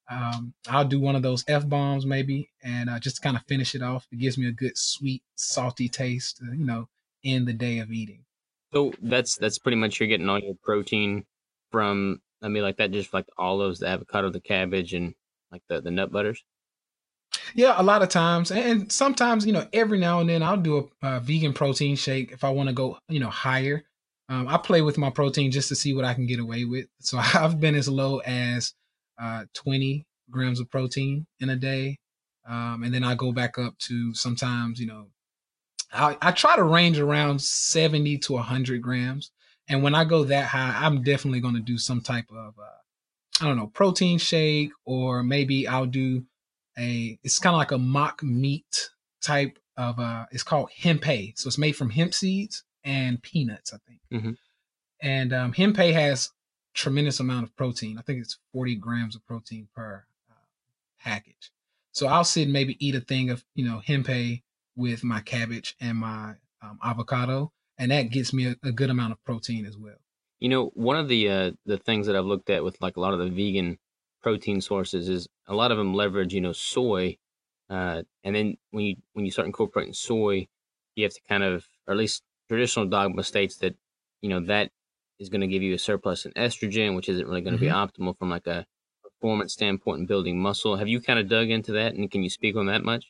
Um, 0.09 0.53
I'll 0.67 0.85
do 0.85 0.99
one 0.99 1.15
of 1.15 1.21
those 1.21 1.45
F 1.47 1.67
bombs 1.67 2.05
maybe, 2.05 2.49
and 2.63 2.89
uh, 2.89 2.99
just 2.99 3.21
kind 3.21 3.37
of 3.37 3.43
finish 3.43 3.75
it 3.75 3.81
off. 3.81 4.07
It 4.11 4.19
gives 4.19 4.37
me 4.37 4.47
a 4.47 4.51
good 4.51 4.77
sweet, 4.77 5.23
salty 5.35 5.87
taste, 5.87 6.41
uh, 6.45 6.51
you 6.51 6.65
know, 6.65 6.89
in 7.23 7.45
the 7.45 7.53
day 7.53 7.79
of 7.79 7.91
eating. 7.91 8.25
So 8.73 8.93
that's 9.01 9.37
that's 9.37 9.59
pretty 9.59 9.77
much 9.77 9.99
you're 9.99 10.09
getting 10.09 10.29
all 10.29 10.39
your 10.39 10.55
protein 10.63 11.25
from. 11.71 12.21
I 12.41 12.49
mean, 12.49 12.63
like 12.63 12.77
that, 12.77 12.91
just 12.91 13.13
like 13.13 13.25
the 13.27 13.33
olives, 13.37 13.79
the 13.79 13.87
avocado, 13.87 14.29
the 14.29 14.41
cabbage, 14.41 14.93
and 14.93 15.13
like 15.51 15.61
the 15.69 15.79
the 15.79 15.91
nut 15.91 16.11
butters. 16.11 16.43
Yeah, 17.55 17.75
a 17.77 17.83
lot 17.83 18.01
of 18.01 18.09
times, 18.09 18.51
and 18.51 18.91
sometimes 18.91 19.45
you 19.45 19.53
know, 19.53 19.67
every 19.73 19.99
now 19.99 20.19
and 20.19 20.29
then 20.29 20.41
I'll 20.43 20.57
do 20.57 20.89
a, 21.01 21.07
a 21.07 21.19
vegan 21.19 21.53
protein 21.53 21.95
shake 21.95 22.31
if 22.31 22.43
I 22.43 22.49
want 22.49 22.69
to 22.69 22.73
go, 22.73 22.97
you 23.09 23.19
know, 23.19 23.29
higher. 23.29 23.83
Um, 24.29 24.47
I 24.47 24.57
play 24.57 24.81
with 24.81 24.97
my 24.97 25.09
protein 25.09 25.51
just 25.51 25.69
to 25.69 25.75
see 25.75 25.93
what 25.93 26.05
I 26.05 26.13
can 26.13 26.25
get 26.25 26.39
away 26.39 26.65
with. 26.65 26.87
So 26.99 27.17
I've 27.33 27.59
been 27.59 27.75
as 27.75 27.87
low 27.87 28.19
as 28.19 28.73
uh, 29.21 29.45
20 29.53 30.05
grams 30.31 30.59
of 30.59 30.69
protein 30.69 31.27
in 31.39 31.49
a 31.49 31.55
day. 31.55 31.97
Um, 32.47 32.83
and 32.83 32.93
then 32.93 33.03
I 33.03 33.15
go 33.15 33.31
back 33.31 33.57
up 33.57 33.77
to 33.79 34.13
sometimes, 34.13 34.79
you 34.79 34.87
know, 34.87 35.07
I, 35.93 36.17
I 36.21 36.31
try 36.31 36.55
to 36.55 36.63
range 36.63 36.99
around 36.99 37.41
70 37.41 38.17
to 38.19 38.33
100 38.33 38.81
grams. 38.81 39.31
And 39.69 39.83
when 39.83 39.95
I 39.95 40.03
go 40.03 40.25
that 40.25 40.45
high, 40.47 40.75
I'm 40.85 41.03
definitely 41.03 41.39
going 41.39 41.53
to 41.55 41.61
do 41.61 41.77
some 41.77 42.01
type 42.01 42.25
of, 42.31 42.55
uh, 42.59 43.43
I 43.43 43.47
don't 43.47 43.57
know, 43.57 43.67
protein 43.67 44.17
shake, 44.17 44.71
or 44.85 45.23
maybe 45.23 45.67
I'll 45.67 45.85
do 45.85 46.23
a, 46.77 47.17
it's 47.23 47.39
kind 47.39 47.53
of 47.53 47.57
like 47.57 47.71
a 47.71 47.77
mock 47.77 48.23
meat 48.23 48.89
type 49.21 49.57
of, 49.77 49.99
uh, 49.99 50.25
it's 50.31 50.43
called 50.43 50.69
Hempeh. 50.81 51.37
So 51.37 51.47
it's 51.47 51.57
made 51.57 51.75
from 51.75 51.89
hemp 51.89 52.13
seeds 52.13 52.63
and 52.83 53.21
peanuts, 53.21 53.73
I 53.73 53.77
think. 53.87 53.99
Mm-hmm. 54.11 54.31
And 55.01 55.33
um, 55.33 55.53
Hempeh 55.53 55.93
has 55.93 56.31
tremendous 56.73 57.19
amount 57.19 57.43
of 57.43 57.55
protein. 57.55 57.97
I 57.97 58.01
think 58.01 58.21
it's 58.21 58.39
40 58.53 58.75
grams 58.75 59.15
of 59.15 59.25
protein 59.25 59.67
per 59.75 60.05
uh, 60.29 60.33
package. 60.99 61.51
So 61.91 62.07
I'll 62.07 62.23
sit 62.23 62.43
and 62.43 62.53
maybe 62.53 62.75
eat 62.85 62.95
a 62.95 63.01
thing 63.01 63.29
of, 63.29 63.43
you 63.53 63.65
know, 63.65 63.81
hempeh 63.87 64.41
with 64.75 65.03
my 65.03 65.19
cabbage 65.21 65.75
and 65.79 65.97
my 65.97 66.33
um, 66.61 66.79
avocado, 66.83 67.51
and 67.77 67.91
that 67.91 68.09
gets 68.09 68.33
me 68.33 68.47
a, 68.47 68.55
a, 68.63 68.71
good 68.71 68.89
amount 68.89 69.11
of 69.11 69.23
protein 69.23 69.65
as 69.65 69.77
well. 69.77 69.97
You 70.39 70.49
know, 70.49 70.71
one 70.73 70.95
of 70.95 71.07
the 71.07 71.29
uh, 71.29 71.51
the 71.65 71.77
things 71.77 72.07
that 72.07 72.15
I've 72.15 72.25
looked 72.25 72.49
at 72.49 72.63
with 72.63 72.81
like 72.81 72.97
a 72.97 72.99
lot 72.99 73.13
of 73.13 73.19
the 73.19 73.29
vegan 73.29 73.77
protein 74.23 74.61
sources 74.61 75.09
is 75.09 75.27
a 75.47 75.53
lot 75.53 75.71
of 75.71 75.77
them 75.77 75.93
leverage, 75.93 76.33
you 76.33 76.41
know, 76.41 76.53
soy, 76.53 77.17
uh, 77.69 78.01
and 78.23 78.35
then 78.35 78.55
when 78.71 78.85
you 78.85 78.95
when 79.13 79.25
you 79.25 79.31
start 79.31 79.45
incorporating 79.45 79.93
soy, 79.93 80.47
you 80.95 81.03
have 81.03 81.13
to 81.13 81.21
kind 81.27 81.43
of, 81.43 81.65
or 81.87 81.93
at 81.93 81.97
least 81.97 82.23
traditional 82.47 82.87
dogma 82.87 83.23
states 83.23 83.57
that, 83.57 83.75
you 84.21 84.29
know, 84.29 84.39
that 84.41 84.71
is 85.19 85.29
going 85.29 85.41
to 85.41 85.47
give 85.47 85.61
you 85.61 85.73
a 85.73 85.79
surplus 85.79 86.25
in 86.25 86.31
estrogen, 86.33 86.95
which 86.95 87.09
isn't 87.09 87.27
really 87.27 87.41
going 87.41 87.57
to 87.57 87.63
mm-hmm. 87.63 87.89
be 87.89 88.05
optimal 88.05 88.17
from 88.17 88.29
like 88.29 88.47
a 88.47 88.65
performance 89.03 89.53
standpoint 89.53 89.99
and 89.99 90.07
building 90.07 90.39
muscle. 90.39 90.75
Have 90.75 90.87
you 90.87 91.01
kind 91.01 91.19
of 91.19 91.29
dug 91.29 91.49
into 91.49 91.71
that, 91.73 91.93
and 91.93 92.09
can 92.09 92.23
you 92.23 92.29
speak 92.29 92.55
on 92.55 92.67
that 92.67 92.83
much? 92.83 93.05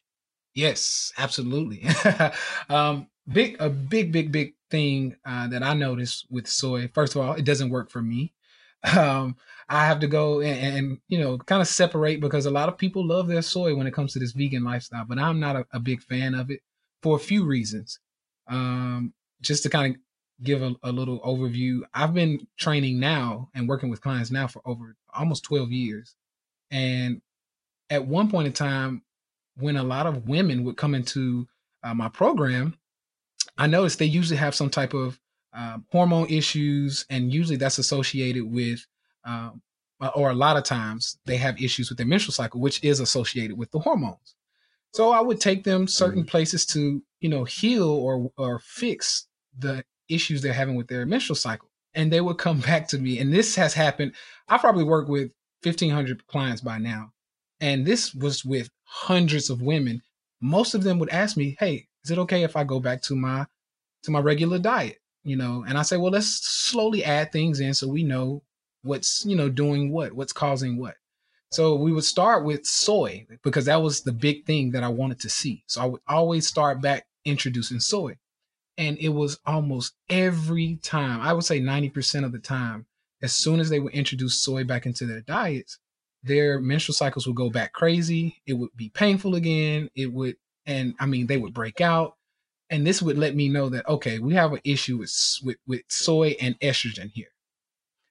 Yes, 0.54 1.12
absolutely. 1.17 1.84
um, 2.69 3.08
big, 3.32 3.58
a 3.60 3.69
big, 3.69 4.12
big, 4.12 4.32
big 4.32 4.54
thing 4.69 5.15
uh, 5.26 5.47
that 5.47 5.63
I 5.63 5.73
noticed 5.73 6.28
with 6.30 6.47
soy. 6.47 6.89
First 6.93 7.15
of 7.15 7.21
all, 7.21 7.34
it 7.34 7.45
doesn't 7.45 7.69
work 7.71 7.89
for 7.89 8.02
me. 8.02 8.34
Um, 8.83 9.37
I 9.69 9.85
have 9.85 10.01
to 10.01 10.07
go 10.07 10.41
and, 10.41 10.77
and, 10.77 10.97
you 11.07 11.17
know 11.19 11.37
kind 11.37 11.61
of 11.61 11.67
separate 11.67 12.19
because 12.19 12.45
a 12.45 12.51
lot 12.51 12.67
of 12.67 12.77
people 12.77 13.05
love 13.05 13.27
their 13.27 13.41
soy 13.41 13.75
when 13.75 13.87
it 13.87 13.93
comes 13.93 14.13
to 14.13 14.19
this 14.19 14.33
vegan 14.33 14.63
lifestyle, 14.63 15.05
but 15.07 15.17
I'm 15.17 15.39
not 15.39 15.55
a, 15.55 15.65
a 15.71 15.79
big 15.79 16.01
fan 16.01 16.35
of 16.35 16.51
it 16.51 16.59
for 17.01 17.15
a 17.15 17.19
few 17.19 17.45
reasons. 17.45 17.99
Um, 18.47 19.13
just 19.41 19.63
to 19.63 19.69
kind 19.69 19.95
of 19.95 20.01
give 20.43 20.61
a, 20.61 20.75
a, 20.83 20.91
little 20.91 21.19
overview, 21.21 21.81
I've 21.93 22.13
been 22.13 22.45
training 22.57 22.99
now 22.99 23.49
and 23.53 23.69
working 23.69 23.89
with 23.89 24.01
clients 24.01 24.31
now 24.31 24.47
for 24.47 24.61
over 24.65 24.95
almost 25.13 25.43
12 25.43 25.71
years. 25.71 26.15
And 26.71 27.21
at 27.89 28.05
one 28.05 28.29
point 28.29 28.47
in 28.47 28.53
time, 28.53 29.03
when 29.57 29.77
a 29.77 29.83
lot 29.83 30.07
of 30.07 30.27
women 30.27 30.63
would 30.63 30.77
come 30.77 30.95
into 30.95 31.47
uh, 31.83 31.93
my 31.93 32.09
program, 32.09 32.77
I 33.57 33.67
noticed 33.67 33.99
they 33.99 34.05
usually 34.05 34.37
have 34.37 34.55
some 34.55 34.69
type 34.69 34.93
of 34.93 35.19
um, 35.53 35.85
hormone 35.91 36.27
issues, 36.29 37.05
and 37.09 37.33
usually 37.33 37.57
that's 37.57 37.77
associated 37.77 38.43
with, 38.43 38.85
um, 39.25 39.61
or 40.15 40.31
a 40.31 40.35
lot 40.35 40.57
of 40.57 40.63
times 40.63 41.17
they 41.25 41.37
have 41.37 41.61
issues 41.61 41.89
with 41.89 41.97
their 41.97 42.07
menstrual 42.07 42.33
cycle, 42.33 42.59
which 42.59 42.83
is 42.83 42.99
associated 42.99 43.57
with 43.57 43.71
the 43.71 43.79
hormones. 43.79 44.35
So 44.93 45.11
I 45.11 45.21
would 45.21 45.39
take 45.39 45.63
them 45.63 45.87
certain 45.87 46.21
mm-hmm. 46.21 46.29
places 46.29 46.65
to, 46.67 47.01
you 47.19 47.29
know, 47.29 47.43
heal 47.43 47.89
or 47.89 48.31
or 48.37 48.59
fix 48.59 49.27
the 49.57 49.83
issues 50.09 50.41
they're 50.41 50.53
having 50.53 50.75
with 50.75 50.87
their 50.87 51.05
menstrual 51.05 51.35
cycle. 51.35 51.69
And 51.95 52.11
they 52.11 52.21
would 52.21 52.37
come 52.37 52.59
back 52.71 52.87
to 52.89 52.99
me. 52.99 53.19
And 53.19 53.33
this 53.33 53.55
has 53.55 53.73
happened. 53.73 54.13
I 54.47 54.57
probably 54.57 54.83
worked 54.83 55.09
with 55.09 55.31
1,500 55.63 56.27
clients 56.27 56.61
by 56.61 56.77
now. 56.77 57.11
And 57.59 57.85
this 57.85 58.13
was 58.13 58.43
with 58.43 58.69
hundreds 58.83 59.49
of 59.49 59.61
women. 59.61 60.01
Most 60.41 60.75
of 60.75 60.83
them 60.83 60.99
would 60.99 61.09
ask 61.09 61.37
me, 61.37 61.55
Hey, 61.59 61.87
is 62.03 62.11
it 62.11 62.17
okay 62.19 62.43
if 62.43 62.55
I 62.55 62.63
go 62.63 62.79
back 62.79 63.01
to 63.03 63.15
my 63.15 63.45
to 64.03 64.11
my 64.11 64.19
regular 64.19 64.59
diet? 64.59 64.99
You 65.23 65.38
know, 65.38 65.63
and 65.67 65.77
I 65.77 65.83
say, 65.83 65.97
well, 65.97 66.12
let's 66.12 66.27
slowly 66.27 67.03
add 67.03 67.31
things 67.31 67.59
in 67.59 67.73
so 67.73 67.88
we 67.88 68.03
know 68.03 68.43
what's, 68.83 69.25
you 69.25 69.36
know, 69.36 69.49
doing 69.49 69.91
what, 69.91 70.13
what's 70.13 70.33
causing 70.33 70.77
what. 70.77 70.95
So 71.51 71.75
we 71.75 71.93
would 71.93 72.03
start 72.03 72.43
with 72.43 72.65
soy 72.65 73.25
because 73.43 73.65
that 73.65 73.81
was 73.81 74.01
the 74.01 74.12
big 74.12 74.45
thing 74.45 74.71
that 74.71 74.83
I 74.83 74.89
wanted 74.89 75.19
to 75.21 75.29
see. 75.29 75.63
So 75.67 75.81
I 75.81 75.86
would 75.86 76.01
always 76.07 76.47
start 76.47 76.81
back 76.81 77.05
introducing 77.25 77.79
soy. 77.79 78.17
And 78.77 78.97
it 78.97 79.09
was 79.09 79.39
almost 79.45 79.93
every 80.09 80.77
time, 80.81 81.21
I 81.21 81.31
would 81.31 81.45
say 81.45 81.62
90% 81.62 82.25
of 82.25 82.31
the 82.31 82.39
time, 82.39 82.88
as 83.21 83.33
soon 83.33 83.59
as 83.59 83.69
they 83.69 83.79
would 83.79 83.93
introduce 83.93 84.43
soy 84.43 84.63
back 84.63 84.86
into 84.86 85.05
their 85.05 85.21
diets, 85.21 85.77
their 86.23 86.59
menstrual 86.59 86.95
cycles 86.95 87.27
would 87.27 87.36
go 87.36 87.49
back 87.49 87.71
crazy. 87.71 88.41
It 88.47 88.53
would 88.53 88.71
be 88.75 88.89
painful 88.89 89.36
again. 89.36 89.89
It 89.95 90.12
would, 90.12 90.38
and 90.65 90.95
I 90.99 91.05
mean, 91.05 91.27
they 91.27 91.38
would 91.38 91.53
break 91.53 91.81
out. 91.81 92.15
And 92.69 92.86
this 92.88 93.02
would 93.02 93.17
let 93.17 93.36
me 93.36 93.49
know 93.49 93.69
that, 93.69 93.88
okay, 93.88 94.19
we 94.19 94.34
have 94.34 94.54
an 94.54 94.60
issue 94.63 94.97
with, 94.97 95.13
with, 95.43 95.58
with 95.67 95.82
soy 95.89 96.36
and 96.41 96.60
estrogen 96.60 97.12
here. 97.13 97.28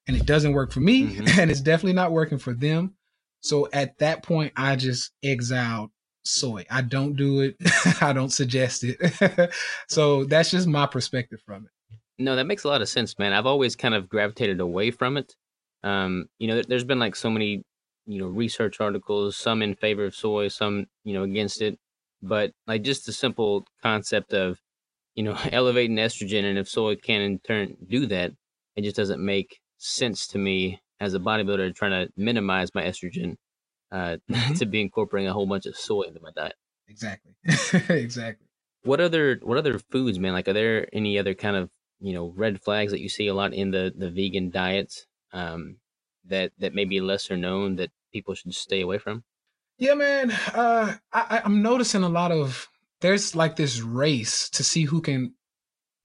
and 0.08 0.16
it 0.16 0.26
doesn't 0.26 0.52
work 0.52 0.72
for 0.72 0.80
me, 0.80 1.04
Mhm. 1.04 1.28
and 1.38 1.50
it's 1.50 1.60
definitely 1.60 1.92
not 1.94 2.10
working 2.12 2.38
for 2.38 2.52
them. 2.54 2.94
So 3.40 3.68
at 3.72 3.98
that 3.98 4.22
point, 4.24 4.52
I 4.56 4.74
just 4.76 5.12
exiled 5.22 5.90
soy. 6.24 6.64
I 6.70 6.82
don't 6.82 7.14
do 7.16 7.40
it. 7.40 7.56
I 8.00 8.12
don't 8.12 8.30
suggest 8.32 8.84
it. 8.84 9.52
so 9.88 10.24
that's 10.24 10.50
just 10.50 10.66
my 10.68 10.86
perspective 10.86 11.40
from 11.46 11.66
it. 11.66 11.70
No, 12.18 12.36
that 12.36 12.46
makes 12.46 12.64
a 12.64 12.68
lot 12.68 12.82
of 12.82 12.88
sense, 12.88 13.18
man. 13.18 13.32
I've 13.32 13.46
always 13.46 13.74
kind 13.76 13.94
of 13.94 14.08
gravitated 14.08 14.60
away 14.60 14.90
from 14.90 15.16
it. 15.16 15.34
Um, 15.82 16.28
you 16.38 16.46
know, 16.48 16.62
there's 16.62 16.84
been 16.84 17.00
like 17.00 17.16
so 17.16 17.30
many, 17.30 17.64
you 18.06 18.18
know, 18.18 18.26
research 18.28 18.80
articles, 18.80 19.36
some 19.36 19.62
in 19.62 19.74
favor 19.74 20.04
of 20.04 20.14
soy, 20.14 20.48
some, 20.48 20.86
you 21.04 21.14
know, 21.14 21.22
against 21.24 21.62
it. 21.62 21.78
But 22.22 22.52
like 22.66 22.82
just 22.82 23.06
the 23.06 23.12
simple 23.12 23.66
concept 23.82 24.32
of, 24.34 24.60
you 25.14 25.24
know, 25.24 25.38
elevating 25.52 25.96
estrogen, 25.96 26.44
and 26.44 26.58
if 26.58 26.68
soy 26.68 26.96
can 26.96 27.20
in 27.22 27.38
turn 27.40 27.76
do 27.88 28.06
that, 28.06 28.32
it 28.76 28.82
just 28.82 28.96
doesn't 28.96 29.24
make 29.24 29.60
sense 29.78 30.26
to 30.28 30.38
me 30.38 30.80
as 31.00 31.14
a 31.14 31.18
bodybuilder 31.20 31.74
trying 31.74 31.92
to 32.06 32.12
minimize 32.16 32.74
my 32.74 32.84
estrogen 32.84 33.36
uh, 33.92 34.18
Mhm. 34.30 34.58
to 34.60 34.66
be 34.66 34.80
incorporating 34.80 35.28
a 35.28 35.32
whole 35.34 35.46
bunch 35.46 35.66
of 35.66 35.76
soy 35.76 36.02
into 36.02 36.20
my 36.20 36.30
diet. 36.32 36.54
Exactly. 36.88 37.34
exactly. 37.88 38.46
What 38.84 39.00
other 39.00 39.36
what 39.42 39.58
other 39.58 39.78
foods, 39.78 40.18
man? 40.18 40.32
Like, 40.32 40.48
are 40.48 40.52
there 40.52 40.88
any 40.92 41.18
other 41.18 41.34
kind 41.34 41.56
of 41.56 41.70
you 42.00 42.12
know 42.14 42.28
red 42.36 42.60
flags 42.62 42.92
that 42.92 43.00
you 43.00 43.08
see 43.08 43.26
a 43.28 43.34
lot 43.34 43.54
in 43.54 43.70
the 43.70 43.92
the 43.96 44.10
vegan 44.10 44.50
diets 44.50 45.06
um, 45.32 45.78
that 46.24 46.52
that 46.58 46.74
may 46.74 46.84
be 46.84 47.00
lesser 47.00 47.36
known 47.36 47.76
that 47.76 47.90
people 48.12 48.34
should 48.34 48.54
stay 48.54 48.80
away 48.80 48.98
from? 48.98 49.24
Yeah, 49.78 49.94
man. 49.94 50.30
Uh, 50.30 50.94
I, 51.12 51.42
I'm 51.44 51.62
noticing 51.62 52.02
a 52.02 52.08
lot 52.08 52.30
of 52.32 52.68
there's 53.00 53.34
like 53.34 53.56
this 53.56 53.80
race 53.80 54.48
to 54.50 54.62
see 54.62 54.84
who 54.84 55.00
can 55.00 55.34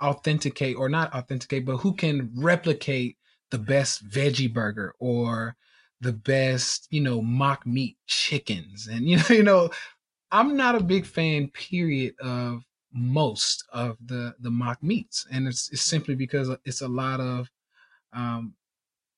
authenticate 0.04 0.78
or 0.78 0.90
not 0.90 1.14
authenticate, 1.14 1.66
but 1.66 1.78
who 1.78 1.94
can 1.96 2.32
replicate 2.36 3.18
the 3.52 3.60
best 3.60 4.08
veggie 4.10 4.54
burger 4.54 4.94
or 5.00 5.56
the 6.02 6.14
best, 6.14 6.88
you 6.92 7.02
know, 7.02 7.22
mock 7.22 7.66
meat 7.68 7.98
chickens. 8.08 8.88
And 8.88 9.06
you 9.10 9.18
know, 9.18 9.26
you 9.30 9.44
know, 9.44 9.70
I'm 10.32 10.58
not 10.58 10.76
a 10.76 10.84
big 10.84 11.06
fan, 11.06 11.50
period, 11.50 12.16
of 12.22 12.64
most 12.94 13.66
of 13.74 13.98
the 14.06 14.36
the 14.40 14.52
mock 14.52 14.84
meats, 14.84 15.28
and 15.32 15.48
it's, 15.48 15.72
it's 15.72 15.84
simply 15.84 16.16
because 16.16 16.50
it's 16.66 16.82
a 16.82 16.88
lot 16.88 17.20
of 17.22 17.50
um, 18.14 18.56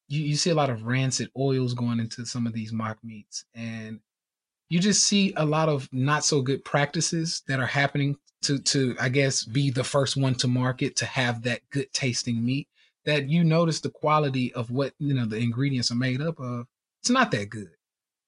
you, 0.08 0.22
you 0.24 0.36
see 0.36 0.50
a 0.50 0.56
lot 0.56 0.70
of 0.70 0.84
rancid 0.86 1.30
oils 1.38 1.74
going 1.74 2.00
into 2.00 2.26
some 2.26 2.48
of 2.48 2.54
these 2.54 2.74
mock 2.74 2.98
meats, 3.04 3.46
and 3.54 4.00
you 4.70 4.80
just 4.80 5.04
see 5.04 5.34
a 5.36 5.46
lot 5.46 5.68
of 5.68 5.90
not 5.92 6.24
so 6.24 6.42
good 6.42 6.64
practices 6.64 7.44
that 7.48 7.60
are 7.60 7.66
happening 7.66 8.16
to 8.42 8.60
to 8.60 8.96
I 9.00 9.10
guess 9.10 9.44
be 9.44 9.70
the 9.70 9.84
first 9.84 10.16
one 10.16 10.36
to 10.36 10.48
market 10.48 10.96
to 10.98 11.06
have 11.06 11.44
that 11.44 11.62
good 11.72 11.92
tasting 11.92 12.44
meat 12.44 12.68
that 13.06 13.30
you 13.30 13.44
notice 13.44 13.82
the 13.82 13.90
quality 13.90 14.54
of 14.54 14.72
what 14.72 14.94
you 15.00 15.14
know 15.14 15.26
the 15.26 15.38
ingredients 15.38 15.92
are 15.92 15.96
made 15.96 16.22
up 16.22 16.40
of 16.40 16.66
it's 17.02 17.10
not 17.10 17.32
that 17.32 17.50
good. 17.50 17.72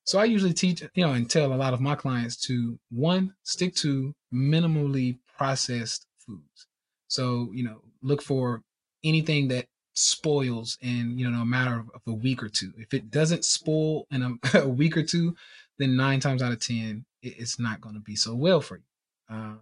So 0.06 0.19
I 0.19 0.25
usually 0.25 0.54
teach 0.54 0.82
you 0.82 1.06
know 1.06 1.13
and 1.13 1.30
tell 1.30 1.54
a 1.54 1.56
lot 1.56 1.73
of 1.73 1.82
my 1.82 1.95
clients 1.95 2.36
to 2.47 2.77
one 2.89 3.34
stick 3.43 3.75
to 3.75 4.13
minimally 4.34 5.19
processed 5.38 6.08
foods. 6.17 6.67
So 7.08 7.49
you 7.54 7.63
know 7.63 7.82
look 8.01 8.21
for 8.21 8.63
anything 9.04 9.47
that 9.49 9.67
spoils 9.93 10.77
in 10.82 11.17
you 11.17 11.30
know 11.30 11.41
a 11.41 11.45
matter 11.45 11.80
of, 11.80 12.01
a 12.08 12.13
week 12.13 12.41
or 12.43 12.49
two. 12.49 12.73
If 12.77 12.93
it 12.93 13.12
doesn't 13.12 13.45
spoil 13.45 14.08
in 14.12 14.39
a, 14.54 14.60
a 14.60 14.67
week 14.67 14.97
or 14.97 15.04
two 15.04 15.36
then 15.82 15.96
nine 15.96 16.20
times 16.20 16.41
out 16.41 16.52
of 16.52 16.60
ten 16.60 17.06
it, 17.22 17.36
it's 17.39 17.60
not 17.60 17.82
going 17.82 17.96
to 17.96 18.02
be 18.02 18.15
so 18.15 18.36
well 18.36 18.62
for 18.62 18.78
you. 18.78 19.36
Uh, 19.36 19.56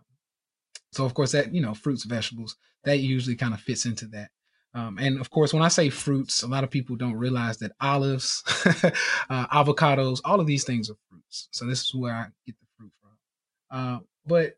so 0.92 1.06
of 1.06 1.14
course 1.14 1.32
that 1.32 1.54
you 1.54 1.62
know 1.62 1.74
fruits 1.74 2.04
vegetables 2.04 2.56
that 2.84 3.00
usually 3.00 3.36
kind 3.36 3.54
of 3.54 3.62
fits 3.62 3.86
into 3.86 4.06
that. 4.08 4.30
Um, 4.76 5.00
and 5.00 5.20
of 5.20 5.32
course 5.32 5.52
when 5.52 5.64
i 5.64 5.68
say 5.68 5.90
fruits 5.90 6.44
a 6.44 6.48
lot 6.48 6.64
of 6.64 6.70
people 6.70 6.96
don't 6.96 7.16
realize 7.16 7.58
that 7.58 7.72
olives 7.82 8.44
uh, 9.32 9.48
avocados 9.48 10.22
all 10.24 10.40
of 10.40 10.46
these 10.46 10.64
things 10.64 10.92
are 10.92 10.98
fruits. 11.10 11.48
So 11.52 11.66
this 11.66 11.82
is 11.82 11.96
where 11.96 12.14
i 12.14 12.26
get 12.46 12.56
the 12.60 12.68
fruit 12.78 12.92
from. 13.02 13.12
Uh, 13.72 14.00
but 14.28 14.58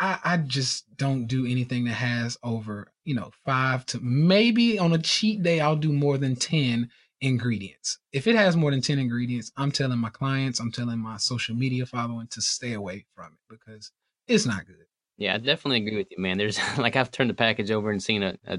I, 0.00 0.18
I 0.24 0.36
just 0.36 0.96
don't 0.96 1.26
do 1.26 1.46
anything 1.46 1.84
that 1.84 1.94
has 1.94 2.38
over 2.44 2.92
you 3.04 3.14
know 3.14 3.30
five 3.44 3.84
to 3.86 4.00
maybe 4.00 4.78
on 4.78 4.92
a 4.92 4.98
cheat 4.98 5.42
day 5.42 5.60
i'll 5.60 5.76
do 5.76 5.92
more 5.92 6.18
than 6.18 6.36
10 6.36 6.88
ingredients 7.20 7.98
if 8.12 8.26
it 8.26 8.36
has 8.36 8.56
more 8.56 8.70
than 8.70 8.80
10 8.80 8.98
ingredients 8.98 9.50
i'm 9.56 9.72
telling 9.72 9.98
my 9.98 10.10
clients 10.10 10.60
i'm 10.60 10.70
telling 10.70 10.98
my 10.98 11.16
social 11.16 11.54
media 11.54 11.84
following 11.84 12.28
to 12.28 12.40
stay 12.40 12.74
away 12.74 13.04
from 13.14 13.32
it 13.32 13.38
because 13.48 13.90
it's 14.28 14.46
not 14.46 14.66
good 14.66 14.86
Yeah, 15.16 15.34
I 15.34 15.38
definitely 15.38 15.78
agree 15.78 15.96
with 15.96 16.08
you, 16.10 16.18
man. 16.18 16.38
There's 16.38 16.58
like 16.78 16.96
I've 16.96 17.10
turned 17.10 17.30
the 17.30 17.34
package 17.34 17.70
over 17.70 17.90
and 17.90 18.02
seen 18.02 18.22
a, 18.22 18.36
a 18.46 18.58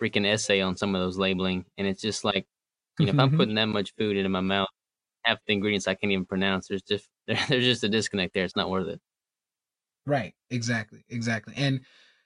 freaking 0.00 0.26
essay 0.26 0.60
on 0.60 0.76
some 0.76 0.94
of 0.94 1.00
those 1.00 1.18
labeling, 1.18 1.64
and 1.78 1.86
it's 1.86 2.00
just 2.02 2.24
like, 2.24 2.46
you 2.98 3.06
know, 3.06 3.10
if 3.10 3.18
I'm 3.20 3.30
Mhm. 3.30 3.36
putting 3.36 3.54
that 3.56 3.66
much 3.68 3.94
food 3.96 4.16
into 4.16 4.28
my 4.28 4.40
mouth, 4.40 4.68
half 5.24 5.38
the 5.46 5.54
ingredients 5.54 5.88
I 5.88 5.94
can't 5.96 6.12
even 6.12 6.26
pronounce. 6.26 6.68
There's 6.68 6.82
just 6.82 7.08
there, 7.26 7.38
there's 7.48 7.64
just 7.64 7.84
a 7.84 7.88
disconnect 7.88 8.34
there. 8.34 8.44
It's 8.44 8.56
not 8.56 8.70
worth 8.70 8.88
it. 8.88 9.00
Right. 10.06 10.34
Exactly. 10.50 11.04
Exactly. 11.08 11.54
And 11.56 11.80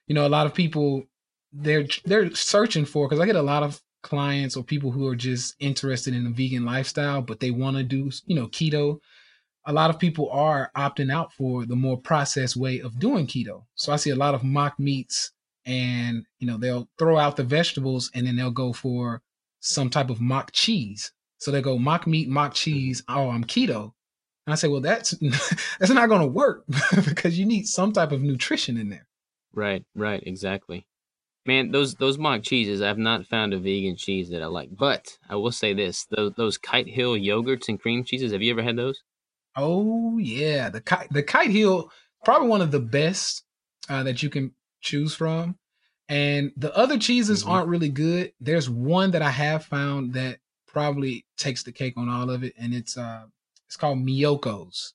you 0.07 0.15
know, 0.15 0.27
a 0.27 0.31
lot 0.31 0.47
of 0.47 0.55
people 0.55 1.05
they're 1.53 1.87
they're 2.05 2.35
searching 2.35 2.85
for 2.85 3.07
because 3.09 3.21
I 3.21 3.27
get 3.27 3.37
a 3.37 3.43
lot 3.43 3.63
of 3.63 3.83
clients 4.07 4.57
or 4.57 4.65
people 4.65 4.91
who 4.91 5.07
are 5.07 5.17
just 5.17 5.55
interested 5.59 6.15
in 6.15 6.25
the 6.25 6.31
vegan 6.31 6.65
lifestyle, 6.65 7.23
but 7.23 7.41
they 7.41 7.51
want 7.51 7.77
to 7.77 7.83
do 7.83 8.11
you 8.27 8.37
know 8.37 8.49
keto. 8.49 8.99
A 9.69 9.73
lot 9.73 9.91
of 9.91 9.99
people 9.99 10.31
are 10.31 10.71
opting 10.77 11.13
out 11.13 11.33
for 11.33 11.67
the 11.67 11.75
more 11.75 11.99
processed 11.99 12.57
way 12.57 12.81
of 12.81 13.01
doing 13.01 13.27
keto. 13.27 13.65
So 13.75 13.93
I 13.93 13.97
see 13.97 14.11
a 14.11 14.17
lot 14.17 14.35
of 14.35 14.45
mock 14.45 14.79
meats, 14.79 15.33
and 15.65 16.25
you 16.39 16.47
know 16.47 16.57
they'll 16.57 16.89
throw 16.99 17.19
out 17.19 17.37
the 17.37 17.45
vegetables 17.45 18.11
and 18.15 18.27
then 18.27 18.37
they'll 18.37 18.51
go 18.51 18.73
for 18.73 19.23
some 19.61 19.91
type 19.91 20.11
of 20.11 20.21
mock 20.21 20.53
cheese. 20.53 21.13
So 21.39 21.51
they 21.51 21.61
go 21.61 21.79
mock 21.79 22.07
meat, 22.07 22.29
mock 22.29 22.55
cheese. 22.55 23.03
Oh, 23.09 23.29
I'm 23.31 23.45
keto. 23.45 23.93
And 24.47 24.53
I 24.53 24.55
say, 24.55 24.69
well, 24.69 24.81
that's 24.81 25.11
that's 25.79 25.93
not 25.93 26.09
going 26.09 26.23
to 26.23 26.27
work 26.27 26.65
because 27.05 27.39
you 27.39 27.47
need 27.47 27.67
some 27.67 27.93
type 27.93 28.13
of 28.13 28.23
nutrition 28.23 28.77
in 28.77 28.89
there. 28.89 29.07
Right, 29.53 29.85
right, 29.95 30.23
exactly. 30.25 30.87
Man, 31.47 31.71
those 31.71 31.95
those 31.95 32.19
mock 32.19 32.43
cheeses, 32.43 32.83
I've 32.83 32.99
not 32.99 33.27
found 33.27 33.53
a 33.55 33.59
vegan 33.59 33.97
cheese 33.97 34.31
that 34.31 34.43
I 34.43 34.47
like. 34.47 34.71
But 34.77 35.17
I 35.29 35.37
will 35.37 35.53
say 35.53 35.73
this: 35.75 36.07
those 36.07 36.33
those 36.37 36.59
Kite 36.59 36.89
Hill 36.89 37.15
yogurts 37.15 37.69
and 37.69 37.81
cream 37.81 38.05
cheeses. 38.05 38.33
Have 38.33 38.43
you 38.43 38.53
ever 38.53 38.63
had 38.63 38.77
those? 38.77 39.01
Oh 39.55 40.19
yeah, 40.19 40.69
the 40.69 40.81
kite 40.81 41.09
the 41.11 41.23
kite 41.23 41.51
hill 41.51 41.91
probably 42.25 42.49
one 42.49 42.61
of 42.63 42.73
the 42.73 42.81
best 42.81 43.45
uh, 43.89 44.03
that 44.03 44.23
you 44.23 44.29
can 44.29 44.53
choose 44.81 45.15
from. 45.15 45.57
And 46.09 46.53
the 46.57 46.77
other 46.77 46.99
cheeses 46.99 47.43
Mhm. 47.45 47.49
aren't 47.49 47.69
really 47.69 47.89
good. 47.89 48.33
There's 48.41 48.69
one 48.71 49.13
that 49.13 49.23
I 49.23 49.31
have 49.31 49.65
found 49.65 50.13
that 50.15 50.39
probably 50.67 51.25
takes 51.37 51.63
the 51.63 51.73
cake 51.73 51.95
on 51.97 52.09
all 52.09 52.31
of 52.31 52.45
it, 52.45 52.55
and 52.59 52.75
it's 52.75 52.97
uh 52.97 53.27
it's 53.67 53.77
called 53.77 53.99
Miyoko's. 53.99 54.95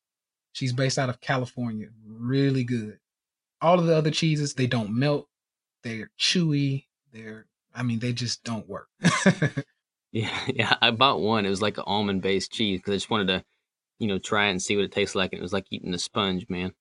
She's 0.53 0.73
based 0.73 0.99
out 0.99 1.09
of 1.09 1.21
California. 1.21 1.87
Really 2.05 2.63
good. 2.63 2.99
All 3.61 3.79
of 3.79 3.85
the 3.85 3.95
other 3.95 4.11
cheeses, 4.11 4.53
they 4.53 4.67
don't 4.67 4.91
melt. 4.97 5.27
They're 5.83 6.09
chewy. 6.19 6.85
They're 7.11 7.47
I 7.73 7.83
mean, 7.83 7.99
they 7.99 8.13
just 8.13 8.43
don't 8.43 8.67
work. 8.67 8.87
Yeah, 10.11 10.37
yeah. 10.47 10.75
I 10.81 10.91
bought 10.91 11.21
one. 11.21 11.45
It 11.45 11.49
was 11.49 11.61
like 11.61 11.77
an 11.77 11.85
almond 11.87 12.21
based 12.21 12.51
cheese 12.51 12.79
because 12.79 12.91
I 12.91 12.95
just 12.97 13.09
wanted 13.09 13.27
to, 13.27 13.43
you 13.99 14.07
know, 14.07 14.19
try 14.19 14.47
it 14.47 14.51
and 14.51 14.61
see 14.61 14.75
what 14.75 14.85
it 14.85 14.91
tastes 14.91 15.15
like. 15.15 15.31
And 15.31 15.39
it 15.39 15.43
was 15.43 15.53
like 15.53 15.65
eating 15.71 15.93
a 15.93 15.99
sponge, 15.99 16.47
man. 16.49 16.73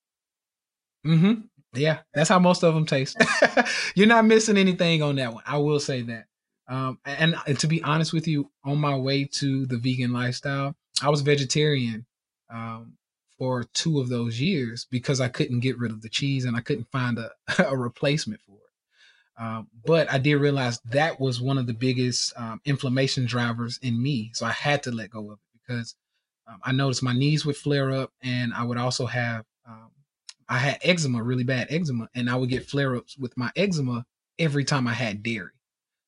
Mm-hmm. 1.07 1.43
Yeah, 1.73 2.01
that's 2.13 2.29
how 2.29 2.41
most 2.41 2.65
of 2.65 2.75
them 2.75 2.87
taste. 2.87 3.17
You're 3.95 4.09
not 4.09 4.25
missing 4.25 4.57
anything 4.57 5.03
on 5.03 5.17
that 5.17 5.33
one. 5.33 5.45
I 5.47 5.59
will 5.59 5.79
say 5.79 6.03
that. 6.03 6.25
Um, 6.69 6.99
and, 7.05 7.37
and 7.47 7.59
to 7.61 7.69
be 7.69 7.83
honest 7.83 8.13
with 8.13 8.27
you, 8.27 8.51
on 8.65 8.79
my 8.79 8.97
way 8.97 9.25
to 9.35 9.67
the 9.67 9.79
vegan 9.79 10.13
lifestyle, 10.13 10.75
I 11.03 11.09
was 11.09 11.21
vegetarian 11.21 12.07
um, 12.53 12.95
for 13.39 13.65
two 13.75 14.01
of 14.01 14.09
those 14.09 14.41
years 14.41 14.87
because 14.91 15.21
I 15.21 15.29
couldn't 15.29 15.61
get 15.61 15.79
rid 15.79 15.93
of 15.93 16.03
the 16.03 16.09
cheese 16.09 16.45
and 16.45 16.57
I 16.57 16.61
couldn't 16.61 16.91
find 16.91 17.19
a, 17.19 17.31
a 17.69 17.77
replacement 17.77 18.41
for 18.43 18.57
it. 18.57 18.60
Um, 19.41 19.69
but 19.87 20.13
I 20.13 20.19
did 20.19 20.37
realize 20.37 20.81
that 20.91 21.19
was 21.19 21.41
one 21.41 21.57
of 21.57 21.67
the 21.67 21.73
biggest 21.73 22.35
um, 22.37 22.61
inflammation 22.67 23.25
drivers 23.25 23.79
in 23.81 24.01
me. 24.01 24.31
So 24.35 24.45
I 24.45 24.51
had 24.53 24.83
to 24.83 24.91
let 24.91 25.11
go 25.11 25.31
of 25.31 25.39
it 25.39 25.61
because 25.67 25.97
um, 26.47 26.59
I 26.63 26.73
noticed 26.73 27.03
my 27.03 27.15
knees 27.15 27.47
would 27.47 27.57
flare 27.57 27.91
up 27.91 28.13
and 28.23 28.53
I 28.53 28.65
would 28.65 28.77
also 28.77 29.07
have 29.07 29.47
um, 29.67 29.91
I 30.49 30.59
had 30.59 30.79
eczema, 30.83 31.23
really 31.23 31.45
bad 31.45 31.69
eczema, 31.71 32.09
and 32.15 32.29
I 32.29 32.35
would 32.37 32.51
get 32.51 32.69
flare 32.69 32.97
ups 32.97 33.17
with 33.17 33.35
my 33.37 33.51
eczema 33.57 34.05
every 34.39 34.65
time 34.65 34.87
I 34.87 34.93
had 34.93 35.23
dairy. 35.23 35.53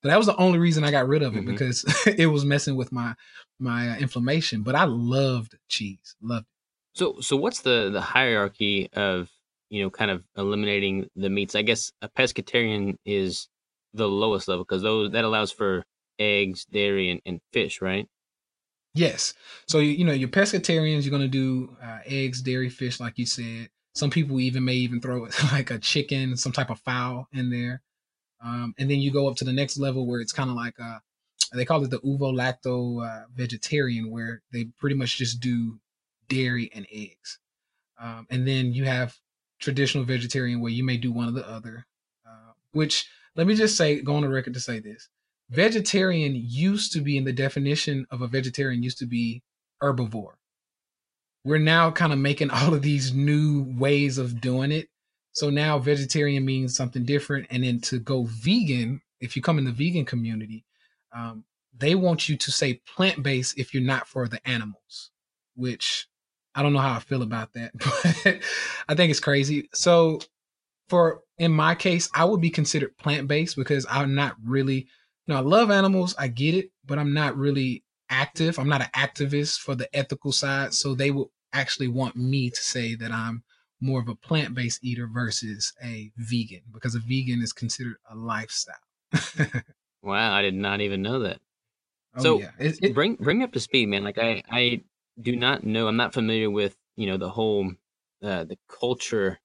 So 0.02 0.08
that 0.08 0.18
was 0.18 0.26
the 0.26 0.36
only 0.36 0.58
reason 0.58 0.82
I 0.84 0.90
got 0.90 1.06
rid 1.08 1.22
of 1.22 1.36
it 1.36 1.44
Mhm. 1.44 1.46
because 1.46 1.84
it 2.18 2.26
was 2.26 2.44
messing 2.44 2.76
with 2.76 2.92
my 2.92 3.14
my 3.58 3.90
uh, 3.90 3.96
inflammation. 3.98 4.62
But 4.62 4.74
I 4.74 4.84
loved 4.84 5.56
cheese, 5.68 6.16
loved 6.20 6.46
it. 6.46 6.98
So, 6.98 7.20
so 7.20 7.36
what's 7.36 7.62
the 7.62 7.88
the 7.90 8.00
hierarchy 8.00 8.90
of 8.92 9.30
you 9.72 9.82
know 9.82 9.90
kind 9.90 10.10
of 10.10 10.22
eliminating 10.36 11.08
the 11.16 11.30
meats? 11.30 11.54
I 11.54 11.62
guess 11.62 11.90
a 12.02 12.08
pescatarian 12.08 12.96
is 13.06 13.48
the 13.94 14.06
lowest 14.06 14.46
level 14.46 14.64
because 14.64 14.82
those 14.82 15.12
that 15.12 15.24
allows 15.24 15.50
for 15.50 15.84
eggs, 16.18 16.66
dairy, 16.66 17.10
and, 17.10 17.20
and 17.24 17.40
fish, 17.52 17.80
right? 17.80 18.06
Yes. 18.94 19.32
So 19.66 19.78
you, 19.78 19.92
you 19.92 20.04
know 20.04 20.12
your 20.12 20.28
pescatarians, 20.28 21.04
you're 21.04 21.10
gonna 21.10 21.26
do 21.26 21.74
uh, 21.82 22.00
eggs, 22.04 22.42
dairy, 22.42 22.68
fish, 22.68 23.00
like 23.00 23.18
you 23.18 23.24
said. 23.24 23.70
Some 23.94 24.10
people 24.10 24.38
even 24.40 24.64
may 24.64 24.74
even 24.74 25.00
throw 25.00 25.26
like 25.52 25.70
a 25.70 25.78
chicken, 25.78 26.36
some 26.36 26.52
type 26.52 26.70
of 26.70 26.78
fowl 26.80 27.28
in 27.32 27.48
there. 27.50 27.82
Um, 28.44 28.74
and 28.78 28.90
then 28.90 28.98
you 28.98 29.10
go 29.10 29.28
up 29.28 29.36
to 29.36 29.44
the 29.44 29.52
next 29.52 29.78
level 29.78 30.06
where 30.06 30.20
it's 30.20 30.32
kind 30.32 30.50
of 30.50 30.56
like 30.56 30.78
uh, 30.78 30.98
they 31.54 31.64
call 31.64 31.82
it 31.82 31.90
the 31.90 32.00
ovo 32.00 32.30
lacto 32.30 33.06
uh, 33.06 33.24
vegetarian, 33.34 34.10
where 34.10 34.42
they 34.52 34.66
pretty 34.78 34.96
much 34.96 35.16
just 35.16 35.40
do 35.40 35.78
dairy 36.28 36.70
and 36.74 36.86
eggs. 36.92 37.38
Um, 37.98 38.26
and 38.28 38.46
then 38.46 38.74
you 38.74 38.84
have 38.84 39.16
traditional 39.62 40.04
vegetarian 40.04 40.60
where 40.60 40.72
you 40.72 40.84
may 40.84 40.96
do 40.96 41.12
one 41.12 41.28
or 41.28 41.32
the 41.32 41.48
other. 41.48 41.86
Uh, 42.26 42.52
which 42.72 43.06
let 43.34 43.46
me 43.46 43.54
just 43.54 43.76
say, 43.76 44.02
go 44.02 44.16
on 44.16 44.22
the 44.22 44.28
record 44.28 44.54
to 44.54 44.60
say 44.60 44.80
this: 44.80 45.08
vegetarian 45.48 46.34
used 46.34 46.92
to 46.92 47.00
be 47.00 47.16
in 47.16 47.24
the 47.24 47.32
definition 47.32 48.06
of 48.10 48.20
a 48.20 48.26
vegetarian 48.26 48.82
used 48.82 48.98
to 48.98 49.06
be 49.06 49.42
herbivore. 49.82 50.34
We're 51.44 51.58
now 51.58 51.90
kind 51.90 52.12
of 52.12 52.18
making 52.18 52.50
all 52.52 52.74
of 52.74 52.82
these 52.82 53.14
new 53.14 53.64
ways 53.78 54.18
of 54.18 54.40
doing 54.40 54.72
it. 54.72 54.88
So 55.32 55.48
now 55.48 55.78
vegetarian 55.78 56.44
means 56.44 56.76
something 56.76 57.04
different. 57.04 57.46
And 57.50 57.64
then 57.64 57.80
to 57.82 57.98
go 57.98 58.24
vegan, 58.24 59.00
if 59.20 59.34
you 59.34 59.40
come 59.40 59.58
in 59.58 59.64
the 59.64 59.72
vegan 59.72 60.04
community, 60.04 60.64
um, 61.14 61.44
they 61.76 61.94
want 61.94 62.28
you 62.28 62.36
to 62.36 62.52
say 62.52 62.80
plant 62.94 63.22
based 63.22 63.58
if 63.58 63.72
you're 63.72 63.82
not 63.82 64.06
for 64.06 64.28
the 64.28 64.46
animals, 64.46 65.10
which 65.54 66.06
I 66.54 66.62
don't 66.62 66.72
know 66.72 66.80
how 66.80 66.94
I 66.94 67.00
feel 67.00 67.22
about 67.22 67.52
that, 67.54 67.72
but 68.24 68.40
I 68.88 68.94
think 68.94 69.10
it's 69.10 69.20
crazy. 69.20 69.68
So 69.72 70.20
for 70.88 71.22
in 71.38 71.52
my 71.52 71.74
case, 71.74 72.10
I 72.14 72.24
would 72.24 72.40
be 72.40 72.50
considered 72.50 72.96
plant 72.98 73.28
based 73.28 73.56
because 73.56 73.86
I'm 73.88 74.14
not 74.14 74.36
really, 74.44 74.86
you 75.26 75.34
know, 75.34 75.36
I 75.36 75.40
love 75.40 75.70
animals, 75.70 76.14
I 76.18 76.28
get 76.28 76.54
it, 76.54 76.70
but 76.84 76.98
I'm 76.98 77.14
not 77.14 77.36
really 77.36 77.84
active. 78.10 78.58
I'm 78.58 78.68
not 78.68 78.82
an 78.82 78.88
activist 78.94 79.60
for 79.60 79.74
the 79.74 79.88
ethical 79.96 80.32
side. 80.32 80.74
So 80.74 80.94
they 80.94 81.10
would 81.10 81.28
actually 81.52 81.88
want 81.88 82.16
me 82.16 82.50
to 82.50 82.60
say 82.60 82.94
that 82.96 83.10
I'm 83.10 83.42
more 83.80 84.00
of 84.00 84.08
a 84.08 84.14
plant 84.14 84.54
based 84.54 84.84
eater 84.84 85.08
versus 85.12 85.72
a 85.82 86.12
vegan 86.16 86.60
because 86.72 86.94
a 86.94 87.00
vegan 87.00 87.42
is 87.42 87.52
considered 87.52 87.96
a 88.10 88.14
lifestyle. 88.14 88.76
wow, 90.02 90.34
I 90.34 90.42
did 90.42 90.54
not 90.54 90.80
even 90.80 91.02
know 91.02 91.20
that. 91.20 91.40
Oh, 92.16 92.22
so 92.22 92.40
yeah. 92.40 92.50
it, 92.58 92.78
it, 92.82 92.94
bring 92.94 93.16
bring 93.16 93.38
me 93.38 93.44
up 93.44 93.52
to 93.52 93.60
speed, 93.60 93.88
man. 93.88 94.04
Like 94.04 94.18
I 94.18 94.42
I 94.50 94.82
do 95.20 95.36
not 95.36 95.64
know. 95.64 95.88
I'm 95.88 95.96
not 95.96 96.14
familiar 96.14 96.50
with 96.50 96.76
you 96.96 97.06
know 97.06 97.16
the 97.16 97.30
whole 97.30 97.72
uh, 98.22 98.44
the 98.44 98.58
culture 98.68 99.40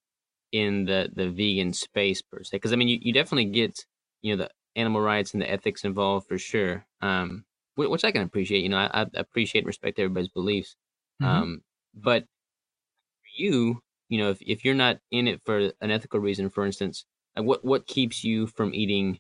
in 0.52 0.86
the 0.86 1.10
the 1.14 1.30
vegan 1.30 1.74
space 1.74 2.22
per 2.22 2.44
se. 2.44 2.58
Because 2.58 2.74
I 2.74 2.76
mean, 2.76 2.88
you, 2.88 3.00
you 3.02 3.14
definitely 3.14 3.46
get 3.46 3.86
you 4.22 4.36
know 4.36 4.44
the 4.44 4.52
animal 4.76 5.02
rights 5.02 5.34
and 5.34 5.42
the 5.42 5.52
ethics 5.52 5.84
involved 5.84 6.28
for 6.28 6.38
sure. 6.38 6.86
Um, 7.02 7.46
which 7.76 8.04
I 8.04 8.12
can 8.12 8.24
appreciate. 8.24 8.64
You 8.64 8.70
know, 8.70 8.78
I, 8.78 9.02
I 9.04 9.06
appreciate 9.14 9.62
and 9.62 9.68
respect 9.68 10.00
everybody's 10.00 10.30
beliefs. 10.30 10.76
Mm-hmm. 11.22 11.32
Um, 11.32 11.62
but 11.94 12.24
for 12.24 13.30
you, 13.38 13.82
you 14.10 14.18
know, 14.18 14.32
if 14.32 14.42
if 14.42 14.66
you're 14.66 14.76
not 14.76 15.00
in 15.12 15.28
it 15.28 15.42
for 15.46 15.72
an 15.82 15.92
ethical 15.92 16.20
reason, 16.20 16.50
for 16.50 16.66
instance, 16.66 17.06
like 17.36 17.46
what 17.46 17.64
what 17.64 17.88
keeps 17.88 18.24
you 18.24 18.48
from 18.48 18.74
eating, 18.74 19.20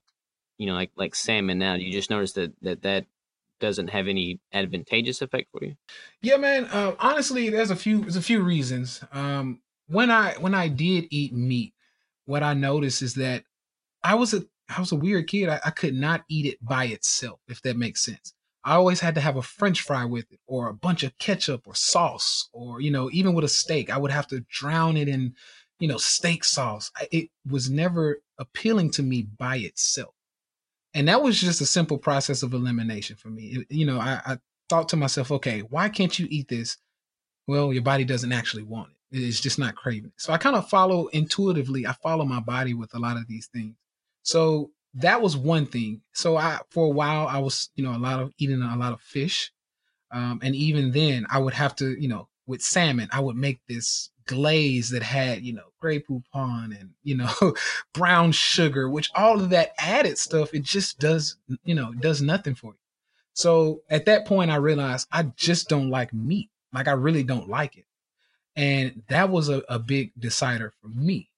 you 0.58 0.66
know, 0.66 0.74
like 0.74 0.92
like 0.96 1.14
salmon 1.14 1.60
now? 1.60 1.76
You 1.76 1.92
just 1.92 2.10
notice 2.10 2.34
that 2.34 2.54
that 2.62 2.82
that 2.82 3.06
doesn't 3.60 3.89
have 3.89 4.08
any 4.08 4.39
advantageous 4.54 5.22
effect 5.22 5.48
for 5.52 5.63
you? 5.63 5.76
Yeah, 6.22 6.38
man. 6.38 6.65
Uh, 6.65 6.96
honestly, 7.00 7.50
there's 7.50 7.72
a 7.72 7.76
few 7.76 8.02
there's 8.02 8.15
a 8.15 8.22
few 8.22 8.41
reasons. 8.41 9.04
Um, 9.12 9.62
when 9.88 10.12
I 10.12 10.34
when 10.34 10.54
I 10.54 10.67
did 10.67 11.08
eat 11.12 11.34
meat, 11.34 11.74
what 12.26 12.43
I 12.43 12.54
noticed 12.54 13.02
is 13.02 13.15
that 13.15 13.43
I 14.04 14.15
was 14.15 14.34
a 14.34 14.46
I 14.70 14.80
was 14.80 14.91
a 14.91 14.98
weird 14.98 15.28
kid. 15.28 15.50
I, 15.50 15.60
I 15.65 15.70
could 15.72 15.93
not 15.93 16.24
eat 16.30 16.46
it 16.46 16.63
by 16.63 16.86
itself, 16.86 17.39
if 17.48 17.62
that 17.62 17.78
makes 17.78 18.02
sense. 18.02 18.34
I 18.63 18.74
always 18.76 19.00
had 19.00 19.15
to 19.15 19.22
have 19.22 19.38
a 19.38 19.41
French 19.41 19.82
fry 19.82 20.04
with 20.04 20.32
it, 20.32 20.39
or 20.46 20.67
a 20.67 20.74
bunch 20.74 21.04
of 21.04 21.17
ketchup 21.17 21.67
or 21.67 21.76
sauce, 21.76 22.50
or 22.52 22.82
you 22.82 22.91
know, 22.91 23.10
even 23.12 23.34
with 23.34 23.46
a 23.46 23.50
steak, 23.50 23.89
I 23.89 23.98
would 23.98 24.12
have 24.12 24.28
to 24.28 24.41
drown 24.52 24.98
it 24.98 25.08
in, 25.08 25.36
you 25.80 25.88
know, 25.88 25.98
steak 25.98 26.43
sauce. 26.43 26.91
It 27.12 27.30
was 27.50 27.70
never 27.70 28.22
appealing 28.38 28.91
to 28.91 29.04
me 29.04 29.24
by 29.24 29.58
itself 29.58 30.13
and 30.98 31.08
that 31.08 31.22
was 31.22 31.40
just 31.40 31.62
a 31.62 31.66
simple 31.68 32.00
process 32.00 32.42
of 32.42 32.54
elimination 32.56 33.16
for 33.18 33.30
me. 33.30 33.44
It, 33.44 33.68
you 33.70 33.86
know, 33.86 34.00
I, 34.00 34.20
I 34.26 34.38
thought 34.68 34.90
to 34.90 34.96
myself, 34.96 35.32
okay, 35.32 35.60
why 35.60 35.90
can't 35.90 36.18
you 36.18 36.28
eat 36.32 36.48
this? 36.48 36.78
Well, 37.46 37.72
your 37.72 37.84
body 37.84 38.04
doesn't 38.04 38.32
actually 38.32 38.64
want 38.64 38.90
it. 39.12 39.20
It's 39.20 39.40
just 39.40 39.60
not 39.60 39.76
craving 39.76 40.08
it. 40.08 40.22
So 40.22 40.34
I 40.34 40.40
kind 40.40 40.56
of 40.56 40.68
follow 40.68 41.06
intuitively. 41.08 41.86
I 41.86 41.94
follow 42.02 42.26
my 42.26 42.40
body 42.40 42.74
with 42.74 42.96
a 42.96 43.00
lot 43.00 43.16
of 43.16 43.28
these 43.28 43.48
things. 43.54 43.76
So 44.24 44.72
that 44.96 45.22
was 45.22 45.38
one 45.38 45.68
thing. 45.68 46.02
So 46.14 46.36
I, 46.36 46.58
for 46.72 46.88
a 46.88 46.90
while, 46.90 47.28
I 47.28 47.38
was, 47.38 47.70
you 47.76 47.84
know, 47.84 47.96
a 47.96 48.00
lot 48.00 48.20
of 48.20 48.34
eating 48.40 48.64
a 48.64 48.76
lot 48.76 48.94
of 48.94 49.00
fish. 49.00 49.52
Um, 50.12 50.40
and 50.42 50.56
even 50.56 50.94
then 50.94 51.28
I 51.30 51.38
would 51.38 51.54
have 51.54 51.76
to, 51.76 51.96
you 52.02 52.08
know, 52.08 52.28
with 52.48 52.64
salmon, 52.64 53.08
I 53.12 53.20
would 53.20 53.36
make 53.36 53.60
this 53.70 54.10
glaze 54.28 54.90
that 54.90 55.04
had, 55.04 55.42
you 55.44 55.54
know, 55.54 55.70
Grey 55.80 56.00
Poupon 56.00 56.80
and, 56.80 56.92
you 57.04 57.18
know, 57.18 57.32
brown 57.94 58.32
sugar, 58.32 58.90
which 58.90 59.10
all 59.16 59.40
of 59.40 59.50
that 59.50 59.72
added 59.80 60.18
stuff, 60.18 60.54
it 60.54 60.63
just 60.63 61.00
does, 61.00 61.38
you 61.63 61.74
know, 61.74 61.94
does 61.94 62.22
nothing 62.22 62.56
for 62.56 62.74
you. 62.74 62.80
So 63.34 63.82
at 63.90 64.06
that 64.06 64.26
point, 64.26 64.52
I 64.52 64.56
realized 64.56 65.08
I 65.12 65.24
just 65.36 65.70
don't 65.70 65.90
like 65.90 66.13
meat. 66.13 66.50
Like 66.74 66.88
I 66.88 66.94
really 66.94 67.24
don't 67.24 67.50
like 67.50 67.78
it. 67.78 67.86
And 68.56 69.04
that 69.10 69.30
was 69.30 69.50
a, 69.50 69.63
a 69.70 69.80
big 69.80 70.12
decider 70.20 70.74
for 70.82 70.88
me. 70.88 71.30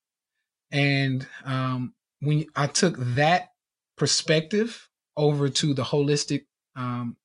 And 0.71 1.27
um, 1.45 1.93
when 2.21 2.45
I 2.55 2.67
took 2.67 2.95
that 2.97 3.49
perspective 3.97 4.89
over 5.17 5.49
to 5.49 5.73
the 5.73 5.83
holistic 5.83 6.45
um, 6.75 7.17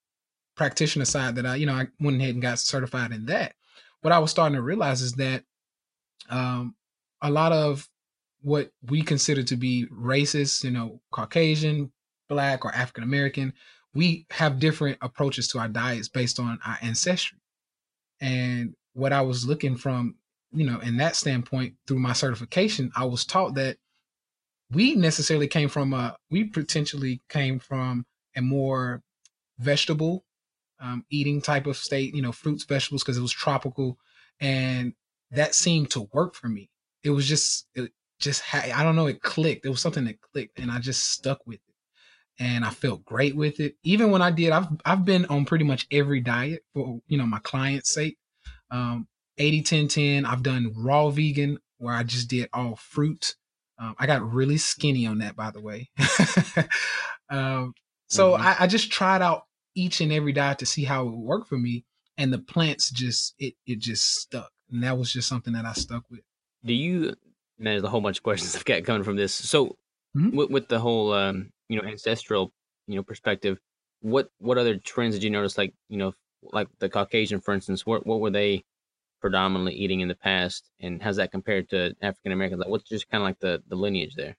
practitioner 0.56 1.04
side 1.04 1.36
that 1.36 1.46
I, 1.46 1.54
you 1.56 1.66
know, 1.66 1.74
I 1.74 1.86
went 2.00 2.20
ahead 2.20 2.34
and 2.34 2.42
got 2.42 2.58
certified 2.58 3.12
in 3.12 3.26
that. 3.26 3.54
What 4.00 4.12
I 4.12 4.18
was 4.18 4.30
starting 4.30 4.56
to 4.56 4.62
realize 4.62 5.00
is 5.00 5.12
that 5.14 5.44
um, 6.30 6.74
a 7.20 7.30
lot 7.30 7.52
of 7.52 7.88
what 8.42 8.70
we 8.88 9.02
consider 9.02 9.42
to 9.42 9.56
be 9.56 9.86
racist, 9.86 10.64
you 10.64 10.70
know, 10.70 11.00
Caucasian, 11.10 11.90
Black, 12.28 12.64
or 12.64 12.74
African 12.74 13.04
American, 13.04 13.52
we 13.94 14.26
have 14.30 14.58
different 14.58 14.98
approaches 15.00 15.48
to 15.48 15.58
our 15.58 15.68
diets 15.68 16.08
based 16.08 16.38
on 16.38 16.58
our 16.66 16.78
ancestry. 16.82 17.38
And 18.20 18.74
what 18.92 19.12
I 19.12 19.22
was 19.22 19.46
looking 19.46 19.76
from, 19.76 20.16
you 20.52 20.66
know, 20.66 20.78
in 20.80 20.96
that 20.98 21.16
standpoint 21.16 21.74
through 21.86 22.00
my 22.00 22.12
certification, 22.12 22.90
I 22.96 23.04
was 23.04 23.24
taught 23.24 23.54
that 23.54 23.76
we 24.70 24.94
necessarily 24.94 25.48
came 25.48 25.68
from 25.68 25.94
a, 25.94 26.16
we 26.30 26.44
potentially 26.44 27.22
came 27.28 27.58
from 27.58 28.04
a 28.36 28.42
more 28.42 29.02
vegetable 29.58 30.24
um, 30.80 31.04
eating 31.10 31.40
type 31.40 31.66
of 31.66 31.76
state, 31.76 32.14
you 32.14 32.22
know, 32.22 32.32
fruits, 32.32 32.64
vegetables, 32.64 33.02
because 33.02 33.16
it 33.16 33.22
was 33.22 33.32
tropical. 33.32 33.98
And 34.40 34.92
that 35.36 35.54
seemed 35.54 35.90
to 35.90 36.08
work 36.12 36.34
for 36.34 36.48
me. 36.48 36.70
It 37.02 37.10
was 37.10 37.26
just, 37.26 37.66
it 37.74 37.92
just, 38.18 38.42
had, 38.42 38.70
I 38.70 38.82
don't 38.82 38.96
know, 38.96 39.06
it 39.06 39.22
clicked. 39.22 39.66
It 39.66 39.70
was 39.70 39.80
something 39.80 40.04
that 40.04 40.20
clicked 40.20 40.58
and 40.58 40.70
I 40.70 40.78
just 40.78 41.10
stuck 41.10 41.46
with 41.46 41.56
it. 41.56 42.42
And 42.42 42.64
I 42.64 42.70
felt 42.70 43.04
great 43.04 43.36
with 43.36 43.60
it. 43.60 43.76
Even 43.84 44.10
when 44.10 44.22
I 44.22 44.30
did, 44.30 44.50
I've, 44.50 44.66
I've 44.84 45.04
been 45.04 45.26
on 45.26 45.44
pretty 45.44 45.64
much 45.64 45.86
every 45.90 46.20
diet 46.20 46.64
for, 46.72 47.00
you 47.06 47.16
know, 47.16 47.26
my 47.26 47.38
client's 47.40 47.90
sake. 47.90 48.18
Um, 48.70 49.06
80, 49.38 49.62
10, 49.62 49.88
10. 49.88 50.26
I've 50.26 50.42
done 50.42 50.72
raw 50.76 51.10
vegan 51.10 51.58
where 51.78 51.94
I 51.94 52.02
just 52.02 52.28
did 52.28 52.48
all 52.52 52.76
fruit. 52.76 53.34
Um, 53.78 53.94
I 53.98 54.06
got 54.06 54.32
really 54.32 54.56
skinny 54.56 55.06
on 55.06 55.18
that, 55.18 55.36
by 55.36 55.50
the 55.50 55.60
way. 55.60 55.90
um, 57.30 57.74
so 58.08 58.32
mm-hmm. 58.32 58.42
I, 58.42 58.56
I, 58.60 58.66
just 58.66 58.92
tried 58.92 59.20
out 59.20 59.44
each 59.74 60.00
and 60.00 60.12
every 60.12 60.32
diet 60.32 60.60
to 60.60 60.66
see 60.66 60.84
how 60.84 61.02
it 61.02 61.10
would 61.10 61.18
work 61.18 61.48
for 61.48 61.58
me, 61.58 61.84
and 62.16 62.32
the 62.32 62.38
plants 62.38 62.90
just 62.90 63.34
it 63.38 63.54
it 63.66 63.80
just 63.80 64.20
stuck 64.20 64.50
and 64.70 64.82
that 64.82 64.98
was 64.98 65.12
just 65.12 65.28
something 65.28 65.52
that 65.52 65.64
I 65.64 65.72
stuck 65.72 66.04
with. 66.10 66.20
Do 66.64 66.72
you? 66.72 67.14
Man, 67.58 67.74
there's 67.74 67.82
a 67.84 67.88
whole 67.88 68.00
bunch 68.00 68.18
of 68.18 68.22
questions 68.22 68.56
I've 68.56 68.64
got 68.64 68.84
coming 68.84 69.04
from 69.04 69.16
this. 69.16 69.34
So, 69.34 69.76
mm-hmm. 70.16 70.36
with, 70.36 70.50
with, 70.50 70.68
the 70.68 70.80
whole 70.80 71.12
um, 71.12 71.50
you 71.68 71.80
know 71.80 71.86
ancestral 71.88 72.52
you 72.86 72.96
know 72.96 73.02
perspective, 73.02 73.58
what 74.00 74.28
what 74.38 74.58
other 74.58 74.76
trends 74.76 75.14
did 75.14 75.24
you 75.24 75.30
notice? 75.30 75.56
Like 75.58 75.74
you 75.88 75.96
know, 75.96 76.12
like 76.42 76.68
the 76.78 76.88
Caucasian, 76.88 77.40
for 77.40 77.54
instance, 77.54 77.86
what 77.86 78.06
what 78.06 78.20
were 78.20 78.30
they 78.30 78.64
predominantly 79.20 79.74
eating 79.74 80.00
in 80.00 80.08
the 80.08 80.14
past, 80.14 80.70
and 80.80 81.02
how's 81.02 81.16
that 81.16 81.32
compared 81.32 81.68
to 81.70 81.94
African 82.02 82.32
Americans? 82.32 82.60
Like, 82.60 82.68
what's 82.68 82.88
just 82.88 83.08
kind 83.10 83.22
of 83.22 83.26
like 83.26 83.40
the 83.40 83.62
the 83.68 83.76
lineage 83.76 84.14
there? 84.14 84.36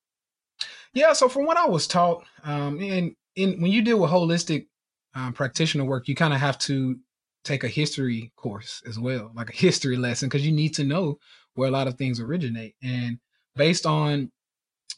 Yeah, 0.93 1.13
so 1.13 1.27
from 1.27 1.45
what 1.45 1.57
I 1.57 1.67
was 1.67 1.87
taught, 1.87 2.23
um, 2.43 2.79
and 2.81 3.15
in 3.35 3.61
when 3.61 3.71
you 3.71 3.81
deal 3.81 3.99
with 3.99 4.11
holistic 4.11 4.67
um, 5.13 5.33
practitioner 5.33 5.85
work, 5.85 6.07
you 6.07 6.15
kind 6.15 6.33
of 6.33 6.39
have 6.39 6.57
to 6.59 6.97
take 7.45 7.63
a 7.63 7.69
history 7.69 8.31
course 8.35 8.81
as 8.87 8.99
well, 8.99 9.31
like 9.35 9.49
a 9.49 9.55
history 9.55 9.97
lesson, 9.97 10.27
because 10.27 10.45
you 10.45 10.51
need 10.51 10.73
to 10.75 10.83
know 10.83 11.19
where 11.53 11.69
a 11.69 11.71
lot 11.71 11.87
of 11.87 11.97
things 11.97 12.19
originate. 12.19 12.75
And 12.83 13.19
based 13.55 13.85
on 13.85 14.31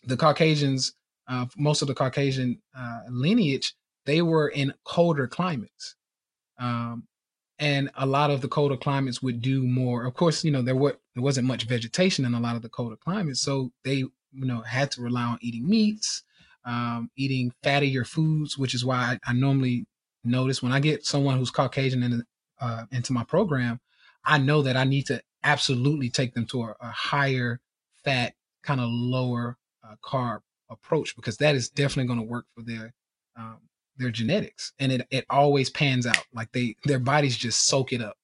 the 0.05 0.17
Caucasians, 0.17 0.93
uh, 1.27 1.45
most 1.57 1.81
of 1.81 1.87
the 1.87 1.93
Caucasian 1.93 2.61
uh, 2.75 3.01
lineage, 3.09 3.75
they 4.05 4.21
were 4.21 4.47
in 4.47 4.73
colder 4.85 5.27
climates. 5.27 5.95
Um, 6.59 7.03
and 7.59 7.89
a 7.95 8.05
lot 8.05 8.31
of 8.31 8.41
the 8.41 8.47
colder 8.47 8.77
climates 8.77 9.21
would 9.21 9.41
do 9.41 9.63
more. 9.63 10.05
Of 10.05 10.13
course, 10.13 10.43
you 10.43 10.51
know 10.51 10.61
there 10.61 10.75
were 10.75 10.97
there 11.15 11.23
wasn't 11.23 11.47
much 11.47 11.63
vegetation 11.63 12.25
in 12.25 12.33
a 12.33 12.39
lot 12.39 12.55
of 12.55 12.61
the 12.61 12.69
colder 12.69 12.95
climates, 12.95 13.41
so 13.41 13.71
they 13.83 13.95
you 13.95 14.11
know 14.31 14.61
had 14.61 14.91
to 14.91 15.01
rely 15.01 15.23
on 15.23 15.39
eating 15.41 15.67
meats, 15.67 16.23
um, 16.65 17.09
eating 17.17 17.51
fattier 17.63 18.05
foods, 18.05 18.57
which 18.57 18.73
is 18.75 18.85
why 18.85 18.97
I, 18.97 19.31
I 19.31 19.33
normally 19.33 19.85
notice 20.23 20.61
when 20.61 20.71
I 20.71 20.79
get 20.79 21.05
someone 21.05 21.37
who's 21.37 21.51
Caucasian 21.51 22.03
in 22.03 22.23
uh, 22.59 22.85
into 22.91 23.13
my 23.13 23.23
program, 23.23 23.79
I 24.25 24.37
know 24.37 24.61
that 24.61 24.75
I 24.75 24.83
need 24.83 25.07
to 25.07 25.21
absolutely 25.43 26.09
take 26.09 26.33
them 26.33 26.45
to 26.47 26.63
a, 26.63 26.75
a 26.81 26.89
higher 26.89 27.59
fat, 28.03 28.33
kind 28.63 28.81
of 28.81 28.89
lower 28.89 29.57
uh, 29.83 29.95
carb 30.03 30.41
approach 30.69 31.15
because 31.15 31.37
that 31.37 31.55
is 31.55 31.69
definitely 31.69 32.07
going 32.07 32.19
to 32.19 32.25
work 32.25 32.45
for 32.55 32.61
their 32.61 32.93
um, 33.37 33.59
their 33.97 34.11
genetics, 34.11 34.73
and 34.79 34.91
it 34.91 35.07
it 35.09 35.25
always 35.29 35.69
pans 35.69 36.05
out. 36.05 36.23
Like 36.33 36.51
they 36.51 36.75
their 36.83 36.99
bodies 36.99 37.37
just 37.37 37.65
soak 37.65 37.93
it 37.93 38.01
up. 38.01 38.17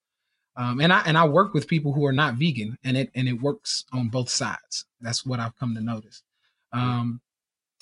Um, 0.56 0.80
and 0.82 0.94
I 0.94 1.02
and 1.06 1.18
I 1.18 1.28
work 1.28 1.54
with 1.54 1.68
people 1.68 1.94
who 1.94 2.06
are 2.06 2.14
not 2.14 2.36
vegan, 2.36 2.78
and 2.84 2.98
it 2.98 3.10
and 3.16 3.28
it 3.28 3.42
works 3.42 3.86
on 3.92 4.10
both 4.10 4.30
sides. 4.30 4.86
That's 5.02 5.26
what 5.26 5.40
I've 5.40 5.58
come 5.58 5.74
to 5.76 5.82
notice. 5.82 6.24
Um, 6.72 7.22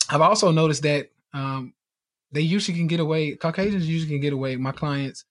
I've 0.09 0.21
also 0.21 0.51
noticed 0.51 0.83
that 0.83 1.09
um, 1.33 1.73
they 2.31 2.41
usually 2.41 2.77
can 2.77 2.87
get 2.87 2.99
away. 2.99 3.35
Caucasians 3.35 3.87
usually 3.87 4.11
can 4.11 4.21
get 4.21 4.33
away. 4.33 4.55
My 4.55 4.71
clients 4.71 5.25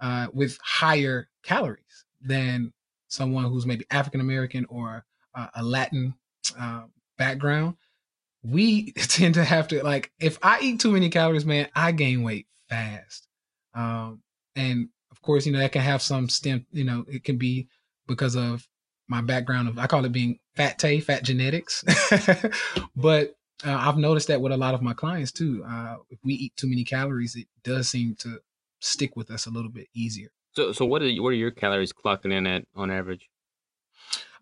uh, 0.00 0.28
with 0.32 0.58
higher 0.62 1.28
calories 1.42 2.04
than 2.20 2.72
someone 3.08 3.44
who's 3.44 3.66
maybe 3.66 3.86
African 3.90 4.20
American 4.20 4.66
or 4.68 5.04
uh, 5.34 5.48
a 5.54 5.62
Latin 5.62 6.14
uh, 6.58 6.84
background. 7.18 7.76
We 8.42 8.92
tend 8.92 9.34
to 9.34 9.44
have 9.44 9.68
to 9.68 9.82
like 9.82 10.12
if 10.20 10.38
I 10.42 10.60
eat 10.60 10.80
too 10.80 10.92
many 10.92 11.08
calories, 11.08 11.46
man, 11.46 11.68
I 11.74 11.92
gain 11.92 12.22
weight 12.22 12.46
fast. 12.68 13.28
Um, 13.74 14.22
and 14.54 14.88
of 15.10 15.22
course, 15.22 15.46
you 15.46 15.52
know 15.52 15.58
that 15.58 15.72
can 15.72 15.82
have 15.82 16.02
some 16.02 16.28
stem. 16.28 16.66
You 16.72 16.84
know, 16.84 17.04
it 17.08 17.24
can 17.24 17.36
be 17.36 17.68
because 18.06 18.36
of 18.36 18.66
my 19.08 19.20
background 19.20 19.68
of 19.68 19.78
I 19.78 19.86
call 19.86 20.04
it 20.04 20.12
being 20.12 20.38
fat 20.54 20.78
tay, 20.78 21.00
fat 21.00 21.22
genetics. 21.22 21.84
but 22.96 23.36
uh, 23.64 23.74
I've 23.74 23.96
noticed 23.96 24.28
that 24.28 24.40
with 24.40 24.52
a 24.52 24.56
lot 24.56 24.74
of 24.74 24.82
my 24.82 24.92
clients 24.92 25.32
too. 25.32 25.64
Uh, 25.66 25.96
if 26.10 26.18
we 26.24 26.34
eat 26.34 26.56
too 26.56 26.68
many 26.68 26.84
calories, 26.84 27.36
it 27.36 27.46
does 27.64 27.88
seem 27.88 28.14
to 28.16 28.40
stick 28.80 29.16
with 29.16 29.30
us 29.30 29.46
a 29.46 29.50
little 29.50 29.70
bit 29.70 29.88
easier. 29.94 30.28
So, 30.54 30.72
so 30.72 30.84
what 30.84 31.02
are 31.02 31.10
what 31.16 31.30
are 31.30 31.36
your 31.36 31.50
calories 31.50 31.92
clocking 31.92 32.32
in 32.32 32.46
at 32.46 32.64
on 32.74 32.90
average? 32.90 33.28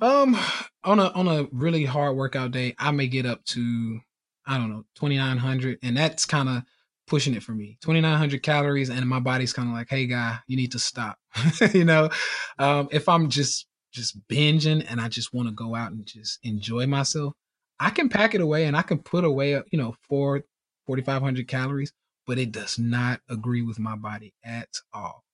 Um, 0.01 0.37
on 0.85 0.99
a 0.99 1.09
on 1.09 1.29
a 1.29 1.47
really 1.53 1.85
hard 1.85 2.16
workout 2.16 2.51
day, 2.51 2.75
I 2.79 2.90
may 2.90 3.09
get 3.09 3.27
up 3.27 3.44
to 3.47 4.01
I 4.47 4.59
don't 4.59 4.70
know 4.70 4.85
twenty 4.94 5.16
nine 5.16 5.38
hundred, 5.38 5.79
and 5.83 5.97
that's 5.97 6.25
kind 6.25 6.49
of 6.49 6.62
pushing 7.07 7.35
it 7.35 7.42
for 7.42 7.53
me. 7.53 7.79
Twenty 7.81 8.01
nine 8.01 8.18
hundred 8.18 8.42
calories, 8.42 8.90
and 8.90 9.09
my 9.09 9.20
body's 9.20 9.53
kind 9.53 9.68
of 9.68 9.75
like, 9.75 9.88
"Hey, 9.90 10.07
guy, 10.07 10.38
you 10.47 10.57
need 10.57 10.73
to 10.73 10.79
stop." 10.79 11.18
you 11.73 11.85
know, 11.85 12.11
um, 12.59 12.88
if 12.92 13.09
I'm 13.09 13.29
just 13.29 13.66
just 13.94 14.27
binging 14.29 14.85
and 14.88 15.01
I 15.01 15.09
just 15.09 15.33
want 15.33 15.49
to 15.49 15.55
go 15.55 15.75
out 15.75 15.92
and 15.92 16.05
just 16.05 16.40
enjoy 16.42 16.87
myself, 16.87 17.33
I 17.79 17.90
can 17.90 18.09
pack 18.09 18.35
it 18.35 18.40
away 18.40 18.64
and 18.64 18.77
I 18.77 18.83
can 18.83 18.99
put 18.99 19.25
away, 19.25 19.53
you 19.70 19.79
know, 19.79 19.94
four, 20.09 20.42
4,500 20.87 21.47
calories, 21.49 21.92
but 22.27 22.39
it 22.39 22.53
does 22.53 22.79
not 22.79 23.21
agree 23.29 23.63
with 23.63 23.79
my 23.79 23.97
body 23.97 24.35
at 24.45 24.69
all. 24.93 25.25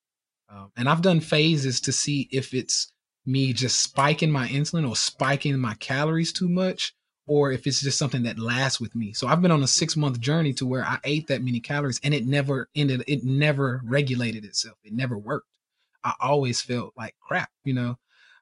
Um, 0.49 0.73
and 0.77 0.89
I've 0.89 1.03
done 1.03 1.21
phases 1.21 1.81
to 1.83 1.93
see 1.93 2.29
if 2.33 2.55
it's 2.55 2.93
me 3.27 3.53
just 3.53 3.81
spiking 3.81 4.31
my 4.31 4.49
insulin 4.49 4.89
or 4.89 4.97
spiking 4.97 5.57
my 5.59 5.75
calories 5.75 6.33
too 6.33 6.49
much, 6.49 6.95
or 7.27 7.53
if 7.53 7.67
it's 7.67 7.81
just 7.81 7.99
something 7.99 8.25
that 8.25 8.39
lasts 8.39 8.81
with 8.81 8.95
me. 8.95 9.13
So 9.13 9.29
I've 9.29 9.43
been 9.43 9.53
on 9.53 9.63
a 9.63 9.69
six 9.69 9.97
month 9.97 10.19
journey 10.21 10.53
to 10.55 10.67
where 10.67 10.85
I 10.85 10.99
ate 11.05 11.29
that 11.29 11.45
many 11.45 11.61
calories 11.61 12.01
and 12.03 12.13
it 12.13 12.27
never 12.27 12.69
ended, 12.75 13.05
it 13.07 13.23
never 13.25 13.81
regulated 13.85 14.45
itself. 14.45 14.77
It 14.83 14.93
never 14.93 15.17
worked. 15.17 15.47
I 16.03 16.15
always 16.21 16.61
felt 16.61 16.95
like 16.97 17.15
crap, 17.21 17.51
you 17.65 17.75
know. 17.75 17.99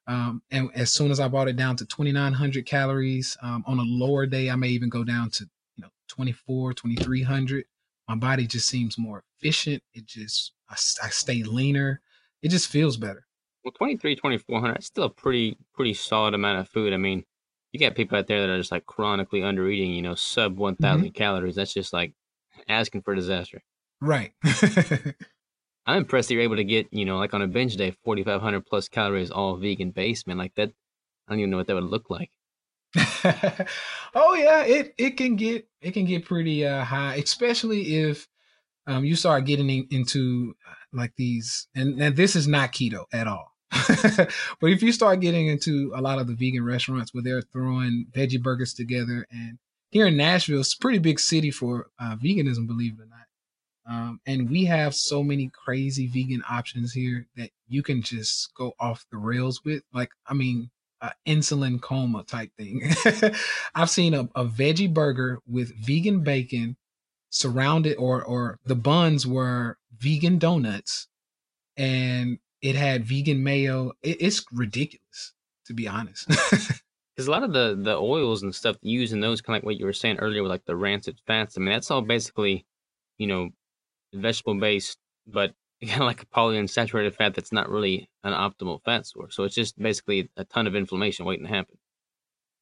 Um, 0.07 0.43
and 0.51 0.71
as 0.75 0.91
soon 0.91 1.11
as 1.11 1.21
I 1.21 1.29
brought 1.29 1.49
it 1.49 1.57
down 1.57 1.77
to 1.77 1.85
2,900 1.85 2.65
calories 2.65 3.37
um, 3.43 3.63
on 3.67 3.79
a 3.79 3.83
lower 3.83 4.25
day, 4.25 4.49
I 4.49 4.57
may 4.57 4.69
even 4.69 4.89
go 4.89 5.05
down 5.05 5.29
to, 5.33 5.45
you 5.77 5.83
know, 5.83 5.91
24, 6.09 6.73
2,300. 6.73 7.65
My 8.09 8.15
body 8.15 8.47
just 8.47 8.69
seems 8.69 8.99
more 8.99 9.23
efficient. 9.37 9.83
It 9.95 10.07
just, 10.07 10.53
I, 10.69 10.75
I 10.75 11.09
stay 11.11 11.43
leaner. 11.43 12.01
It 12.43 12.49
just 12.49 12.69
feels 12.69 12.97
better. 12.97 13.27
Well, 13.65 13.73
23, 13.73 14.17
2400, 14.17 14.75
that's 14.75 14.87
still 14.87 15.05
a 15.05 15.11
pretty, 15.11 15.59
pretty 15.75 15.95
solid 15.95 16.35
amount 16.35 16.61
of 16.61 16.69
food. 16.69 16.95
I 16.95 16.97
mean, 16.97 17.25
you 17.73 17.81
got 17.81 17.95
people 17.95 18.17
out 18.17 18.27
there 18.27 18.41
that 18.41 18.51
are 18.51 18.59
just 18.59 18.73
like 18.73 18.87
chronically 18.87 19.43
under 19.43 19.69
eating, 19.69 19.93
you 19.93 20.03
know, 20.03 20.15
sub 20.15 20.57
1,000 20.57 21.01
mm-hmm. 21.01 21.13
calories. 21.13 21.57
That's 21.57 21.75
just 21.75 21.93
like 21.93 22.15
asking 22.69 23.03
for 23.03 23.15
disaster. 23.15 23.63
Right. 24.01 24.33
I'm 25.87 25.99
impressed 25.99 26.29
that 26.29 26.35
you're 26.35 26.43
able 26.43 26.57
to 26.57 26.65
get, 26.65 26.87
you 26.93 27.05
know, 27.05 27.19
like 27.19 27.35
on 27.35 27.43
a 27.43 27.47
binge 27.47 27.77
day, 27.77 27.95
4,500 28.05 28.65
plus 28.67 28.89
calories, 28.89 29.31
all 29.31 29.57
vegan 29.57 29.91
based, 29.91 30.27
man. 30.27 30.39
Like 30.39 30.55
that, 30.57 30.71
I 31.27 31.33
don't 31.33 31.41
even 31.41 31.51
know 31.51 31.57
what 31.57 31.67
that 31.67 31.75
would 31.75 31.85
look 31.85 32.11
like. 32.11 32.31
oh 34.15 34.35
yeah, 34.35 34.65
it 34.65 34.95
it 34.99 35.11
can 35.17 35.37
get 35.37 35.69
it 35.81 35.93
can 35.93 36.05
get 36.05 36.25
pretty 36.25 36.67
uh, 36.67 36.85
high, 36.85 37.17
especially 37.17 37.97
if 37.97 38.27
um, 38.87 39.05
you 39.05 39.15
start 39.15 39.45
getting 39.45 39.69
in, 39.69 39.87
into 39.91 40.55
uh, 40.67 40.75
like 40.93 41.13
these, 41.17 41.69
and, 41.75 42.01
and 42.01 42.17
this 42.17 42.35
is 42.35 42.49
not 42.49 42.73
keto 42.73 43.05
at 43.13 43.27
all. 43.27 43.53
but 43.71 44.71
if 44.71 44.83
you 44.83 44.93
start 44.93 45.21
getting 45.21 45.49
into 45.49 45.93
a 45.95 46.01
lot 46.01 46.19
of 46.19 46.27
the 46.27 46.35
vegan 46.35 46.65
restaurants 46.65 47.13
where 47.13 47.23
they're 47.23 47.43
throwing 47.43 48.07
veggie 48.13 48.43
burgers 48.43 48.73
together, 48.73 49.27
and 49.31 49.59
here 49.91 50.07
in 50.07 50.17
Nashville, 50.17 50.61
it's 50.61 50.75
a 50.75 50.79
pretty 50.79 50.99
big 50.99 51.21
city 51.21 51.51
for 51.51 51.89
uh, 52.01 52.17
veganism, 52.17 52.67
believe 52.67 52.95
it 52.99 53.03
or 53.03 53.07
not. 53.07 53.19
Um, 53.89 54.21
and 54.27 54.51
we 54.51 54.65
have 54.67 54.95
so 54.95 55.23
many 55.23 55.51
crazy 55.55 56.07
vegan 56.07 56.43
options 56.49 56.93
here 56.93 57.27
that 57.37 57.51
you 57.69 57.83
can 57.83 58.03
just 58.03 58.55
go 58.55 58.73
off 58.79 59.07
the 59.11 59.17
rails 59.17 59.65
with. 59.65 59.83
Like, 59.95 60.11
I 60.27 60.35
mean, 60.35 60.71
uh, 61.01 61.11
insulin 61.27 61.81
coma 61.81 62.25
type 62.25 62.51
thing. 62.57 62.83
I've 63.75 63.91
seen 63.91 64.15
a, 64.15 64.29
a 64.35 64.45
veggie 64.45 64.93
burger 64.93 65.39
with 65.47 65.75
vegan 65.77 66.21
bacon 66.21 66.77
surrounded, 67.31 67.97
or 67.97 68.23
or 68.23 68.59
the 68.65 68.75
buns 68.75 69.27
were 69.27 69.79
vegan 69.97 70.39
donuts, 70.39 71.09
and 71.77 72.39
it 72.63 72.75
had 72.75 73.05
vegan 73.05 73.43
mayo. 73.43 73.93
It, 74.03 74.21
it's 74.21 74.45
ridiculous, 74.53 75.33
to 75.67 75.75
be 75.75 75.89
honest. 75.89 76.31
Because 77.19 77.27
a 77.27 77.33
lot 77.33 77.43
of 77.43 77.53
the 77.53 77.77
the 77.77 77.97
oils 77.97 78.45
and 78.45 78.55
stuff 78.55 78.77
used 78.81 79.13
in 79.13 79.19
those, 79.19 79.41
kind 79.41 79.57
of 79.57 79.63
like 79.63 79.67
what 79.67 79.77
you 79.77 79.87
were 79.87 79.93
saying 79.93 80.21
earlier 80.21 80.41
with 80.41 80.53
like 80.53 80.65
the 80.67 80.77
rancid 80.77 81.19
fats. 81.27 81.59
I 81.59 81.61
mean, 81.61 81.71
that's 81.71 81.91
all 81.91 82.01
basically, 82.01 82.65
you 83.17 83.27
know, 83.27 83.49
vegetable 84.15 84.55
based, 84.55 84.99
but 85.27 85.53
of 85.83 86.01
like 86.01 86.23
a 86.23 86.27
polyunsaturated 86.27 87.15
fat 87.15 87.35
that's 87.35 87.53
not 87.53 87.69
really 87.69 88.09
an 88.25 88.33
optimal 88.33 88.83
fat 88.85 89.07
source. 89.07 89.37
So 89.37 89.45
it's 89.45 89.55
just 89.55 89.79
basically 89.79 90.31
a 90.37 90.45
ton 90.45 90.67
of 90.67 90.75
inflammation 90.75 91.25
waiting 91.25 91.47
to 91.47 91.53
happen. 91.53 91.79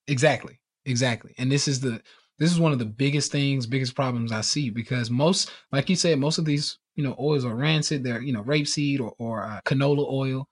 Exactly. 0.07 0.61
Exactly. 0.85 1.35
And 1.39 1.51
this 1.51 1.67
is 1.67 1.81
the 1.81 2.01
this 2.39 2.53
is 2.53 2.61
one 2.61 2.73
of 2.73 2.79
the 2.79 2.85
biggest 2.85 3.33
things, 3.33 3.67
biggest 3.67 3.95
problems 3.95 4.31
I 4.31 4.43
see 4.43 4.69
because 4.69 5.11
most, 5.11 5.51
like 5.73 5.89
you 5.89 5.97
said, 5.97 6.19
most 6.19 6.39
of 6.39 6.45
these 6.45 6.79
you 6.95 7.03
know 7.03 7.17
oils 7.19 7.45
are 7.45 7.55
rancid. 7.55 8.05
They're 8.05 8.23
you 8.23 8.33
know 8.33 8.43
rapeseed 8.43 9.01
or 9.01 9.15
or 9.19 9.45
uh, 9.45 9.61
canola 9.65 10.11
oil. 10.11 10.49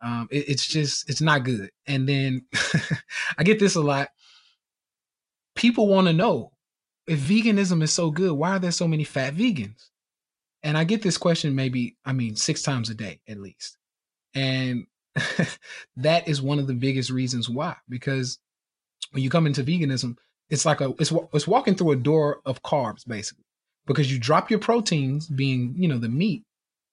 Um, 0.00 0.28
it, 0.30 0.48
it's 0.48 0.66
just 0.66 1.08
it's 1.10 1.20
not 1.20 1.44
good. 1.44 1.70
And 1.86 2.08
then 2.08 2.46
I 3.38 3.42
get 3.44 3.58
this 3.58 3.74
a 3.74 3.80
lot. 3.80 4.08
People 5.54 5.88
want 5.88 6.06
to 6.06 6.12
know 6.12 6.52
if 7.06 7.18
veganism 7.20 7.82
is 7.82 7.92
so 7.92 8.10
good, 8.10 8.32
why 8.32 8.52
are 8.56 8.58
there 8.58 8.72
so 8.72 8.88
many 8.88 9.04
fat 9.04 9.34
vegans? 9.34 9.90
And 10.64 10.78
I 10.78 10.84
get 10.84 11.02
this 11.02 11.18
question 11.18 11.54
maybe, 11.54 11.96
I 12.06 12.14
mean, 12.14 12.36
six 12.36 12.62
times 12.62 12.88
a 12.88 12.94
day 12.94 13.20
at 13.28 13.38
least. 13.38 13.76
And 14.34 14.86
that 15.96 16.26
is 16.26 16.42
one 16.42 16.58
of 16.58 16.66
the 16.66 16.74
biggest 16.74 17.10
reasons 17.10 17.48
why, 17.48 17.76
because 17.88 18.38
when 19.12 19.22
you 19.22 19.30
come 19.30 19.46
into 19.46 19.62
veganism, 19.62 20.16
it's 20.48 20.64
like 20.64 20.80
a, 20.80 20.94
it's, 20.98 21.12
it's 21.34 21.46
walking 21.46 21.74
through 21.74 21.92
a 21.92 21.96
door 21.96 22.40
of 22.46 22.62
carbs 22.62 23.06
basically, 23.06 23.44
because 23.86 24.10
you 24.10 24.18
drop 24.18 24.50
your 24.50 24.58
proteins 24.58 25.28
being, 25.28 25.74
you 25.76 25.86
know, 25.86 25.98
the 25.98 26.08
meat, 26.08 26.44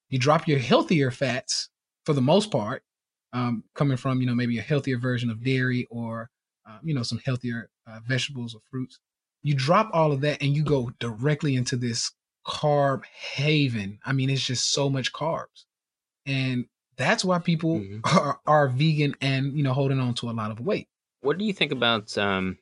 you 0.09 0.19
drop 0.19 0.47
your 0.47 0.59
healthier 0.59 1.09
fats 1.09 1.69
for 2.05 2.13
the 2.13 2.21
most 2.21 2.51
part, 2.51 2.83
um, 3.31 3.63
coming 3.73 3.97
from, 3.97 4.19
you 4.19 4.27
know, 4.27 4.35
maybe 4.35 4.59
a 4.59 4.61
healthier 4.61 4.97
version 4.97 5.29
of 5.29 5.43
dairy 5.43 5.87
or, 5.89 6.29
uh, 6.69 6.77
you 6.83 6.93
know, 6.93 7.03
some 7.03 7.21
healthier 7.25 7.69
uh, 7.87 7.99
vegetables 8.05 8.53
or 8.53 8.59
fruits. 8.69 8.99
You 9.43 9.55
drop 9.55 9.89
all 9.93 10.11
of 10.11 10.21
that 10.21 10.41
and 10.41 10.53
you 10.55 10.63
go 10.63 10.91
directly 10.99 11.55
into 11.55 11.77
this 11.77 12.11
carb 12.45 13.03
haven. 13.05 13.99
I 14.05 14.13
mean, 14.13 14.29
it's 14.29 14.45
just 14.45 14.71
so 14.71 14.89
much 14.89 15.13
carbs. 15.13 15.65
And 16.25 16.65
that's 16.97 17.25
why 17.25 17.39
people 17.39 17.79
mm-hmm. 17.79 17.99
are, 18.17 18.39
are 18.45 18.67
vegan 18.67 19.15
and, 19.21 19.53
you 19.53 19.63
know, 19.63 19.73
holding 19.73 19.99
on 19.99 20.13
to 20.15 20.29
a 20.29 20.31
lot 20.31 20.51
of 20.51 20.59
weight. 20.59 20.87
What 21.21 21.37
do 21.37 21.45
you 21.45 21.53
think 21.53 21.71
about 21.71 22.17
um 22.17 22.57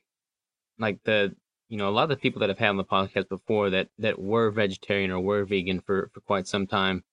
like 0.78 1.02
the 1.04 1.34
you 1.68 1.76
know, 1.76 1.88
a 1.88 1.90
lot 1.90 2.04
of 2.04 2.08
the 2.08 2.16
people 2.16 2.40
that 2.40 2.48
have 2.48 2.58
had 2.58 2.70
on 2.70 2.76
the 2.76 2.84
podcast 2.84 3.28
before 3.28 3.70
that 3.70 3.88
that 3.98 4.18
were 4.18 4.50
vegetarian 4.50 5.10
or 5.10 5.20
were 5.20 5.44
vegan 5.44 5.80
for 5.80 6.10
for 6.12 6.20
quite 6.20 6.46
some 6.46 6.66
time 6.66 7.04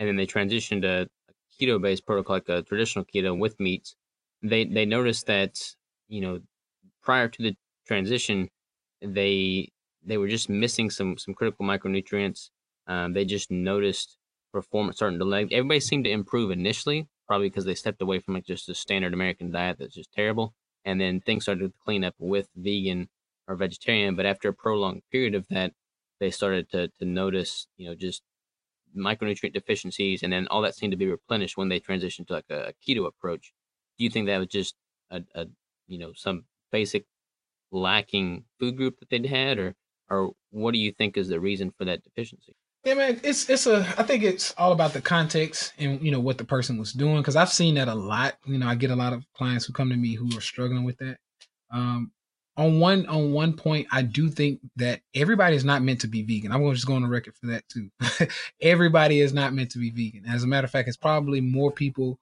and 0.00 0.08
then 0.08 0.16
they 0.16 0.26
transitioned 0.26 0.82
to 0.82 1.08
a 1.28 1.32
keto 1.60 1.80
based 1.80 2.06
protocol 2.06 2.36
like 2.36 2.48
a 2.48 2.62
traditional 2.62 3.04
keto 3.04 3.38
with 3.38 3.60
meats, 3.60 3.94
they 4.42 4.64
they 4.64 4.86
noticed 4.86 5.26
that, 5.26 5.60
you 6.08 6.22
know, 6.22 6.40
prior 7.02 7.28
to 7.28 7.42
the 7.42 7.54
transition, 7.86 8.48
they 9.02 9.70
they 10.02 10.18
were 10.18 10.28
just 10.28 10.48
missing 10.48 10.90
some 10.90 11.18
some 11.18 11.34
critical 11.34 11.64
micronutrients. 11.66 12.50
Um, 12.86 13.12
they 13.12 13.24
just 13.24 13.50
noticed 13.50 14.18
performance 14.52 14.96
starting 14.96 15.18
to 15.18 15.24
lag. 15.24 15.52
Everybody 15.52 15.80
seemed 15.80 16.04
to 16.04 16.10
improve 16.10 16.50
initially, 16.50 17.08
probably 17.26 17.48
because 17.48 17.64
they 17.64 17.74
stepped 17.74 18.02
away 18.02 18.20
from 18.20 18.34
like 18.34 18.44
just 18.46 18.68
a 18.68 18.74
standard 18.74 19.14
American 19.14 19.50
diet 19.50 19.78
that's 19.78 19.94
just 19.94 20.12
terrible, 20.12 20.54
and 20.84 21.00
then 21.00 21.20
things 21.20 21.44
started 21.44 21.60
to 21.68 21.74
clean 21.84 22.04
up 22.04 22.14
with 22.18 22.48
vegan 22.56 23.08
or 23.48 23.56
vegetarian. 23.56 24.16
But 24.16 24.26
after 24.26 24.48
a 24.48 24.54
prolonged 24.54 25.02
period 25.10 25.34
of 25.34 25.46
that, 25.48 25.74
they 26.20 26.30
started 26.30 26.70
to 26.70 26.88
to 26.98 27.04
notice, 27.04 27.68
you 27.76 27.88
know, 27.88 27.94
just 27.94 28.22
micronutrient 28.96 29.52
deficiencies, 29.52 30.22
and 30.22 30.32
then 30.32 30.48
all 30.48 30.62
that 30.62 30.74
seemed 30.74 30.90
to 30.92 30.96
be 30.96 31.06
replenished 31.06 31.56
when 31.56 31.68
they 31.68 31.80
transitioned 31.80 32.26
to 32.28 32.34
like 32.34 32.50
a, 32.50 32.68
a 32.68 32.72
keto 32.74 33.06
approach. 33.06 33.52
Do 33.98 34.04
you 34.04 34.10
think 34.10 34.26
that 34.26 34.38
was 34.38 34.48
just 34.48 34.74
a, 35.10 35.22
a 35.34 35.46
you 35.86 35.98
know 35.98 36.12
some 36.14 36.46
basic 36.72 37.06
lacking 37.72 38.46
food 38.58 38.76
group 38.76 38.98
that 39.00 39.10
they'd 39.10 39.26
had, 39.26 39.58
or 39.58 39.76
or 40.10 40.32
what 40.50 40.72
do 40.72 40.78
you 40.78 40.92
think 40.92 41.16
is 41.16 41.28
the 41.28 41.40
reason 41.40 41.70
for 41.70 41.84
that 41.84 42.02
deficiency? 42.02 42.54
Yeah, 42.84 42.94
man, 42.94 43.20
it's 43.22 43.48
it's 43.50 43.66
a. 43.66 43.80
I 43.98 44.02
think 44.02 44.22
it's 44.22 44.54
all 44.56 44.72
about 44.72 44.94
the 44.94 45.02
context 45.02 45.74
and 45.78 46.00
you 46.00 46.10
know 46.10 46.20
what 46.20 46.38
the 46.38 46.44
person 46.44 46.78
was 46.78 46.92
doing 46.92 47.18
because 47.18 47.36
I've 47.36 47.52
seen 47.52 47.74
that 47.74 47.88
a 47.88 47.94
lot. 47.94 48.36
You 48.46 48.58
know, 48.58 48.66
I 48.66 48.74
get 48.74 48.90
a 48.90 48.96
lot 48.96 49.12
of 49.12 49.24
clients 49.34 49.66
who 49.66 49.74
come 49.74 49.90
to 49.90 49.96
me 49.96 50.14
who 50.14 50.36
are 50.36 50.40
struggling 50.40 50.84
with 50.84 50.96
that. 50.98 51.18
Um, 51.70 52.10
on 52.56 52.80
one 52.80 53.06
on 53.06 53.32
one 53.32 53.52
point, 53.52 53.86
I 53.92 54.00
do 54.02 54.30
think 54.30 54.60
that 54.76 55.00
everybody 55.14 55.56
is 55.56 55.64
not 55.64 55.82
meant 55.82 56.00
to 56.02 56.08
be 56.08 56.22
vegan. 56.22 56.52
I'm 56.52 56.60
going 56.60 56.72
to 56.72 56.76
just 56.76 56.86
go 56.86 56.94
on 56.94 57.02
the 57.02 57.08
record 57.08 57.34
for 57.36 57.48
that 57.48 57.64
too. 57.68 57.90
everybody 58.62 59.20
is 59.20 59.34
not 59.34 59.52
meant 59.52 59.70
to 59.72 59.78
be 59.78 59.90
vegan. 59.90 60.24
As 60.26 60.42
a 60.42 60.46
matter 60.46 60.64
of 60.64 60.70
fact, 60.70 60.88
it's 60.88 60.96
probably 60.96 61.42
more 61.42 61.70
people 61.70 62.18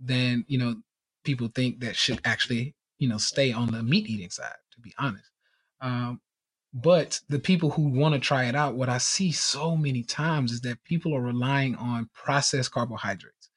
than 0.00 0.44
you 0.48 0.58
know 0.58 0.74
people 1.24 1.48
think 1.54 1.80
that 1.80 1.94
should 1.94 2.20
actually 2.24 2.74
you 2.98 3.08
know 3.08 3.18
stay 3.18 3.52
on 3.52 3.70
the 3.70 3.82
meat 3.82 4.08
eating 4.08 4.30
side. 4.30 4.54
To 4.72 4.80
be 4.80 4.92
honest, 4.98 5.30
um, 5.80 6.20
but 6.72 7.20
the 7.28 7.38
people 7.38 7.70
who 7.70 7.82
want 7.88 8.14
to 8.14 8.20
try 8.20 8.44
it 8.44 8.54
out, 8.54 8.76
what 8.76 8.88
I 8.88 8.98
see 8.98 9.32
so 9.32 9.76
many 9.76 10.02
times 10.02 10.52
is 10.52 10.60
that 10.60 10.84
people 10.84 11.14
are 11.16 11.20
relying 11.20 11.74
on 11.74 12.08
processed 12.14 12.70
carbohydrates. 12.70 13.50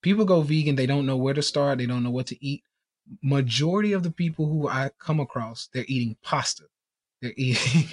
People 0.00 0.24
go 0.24 0.40
vegan, 0.40 0.76
they 0.76 0.86
don't 0.86 1.06
know 1.06 1.16
where 1.16 1.34
to 1.34 1.42
start, 1.42 1.78
they 1.78 1.86
don't 1.86 2.02
know 2.02 2.10
what 2.10 2.26
to 2.28 2.44
eat. 2.44 2.62
Majority 3.22 3.92
of 3.92 4.02
the 4.02 4.10
people 4.10 4.46
who 4.46 4.66
I 4.68 4.90
come 4.98 5.20
across, 5.20 5.68
they're 5.72 5.84
eating 5.88 6.16
pasta. 6.22 6.64
They're 7.20 7.34
eating, 7.36 7.88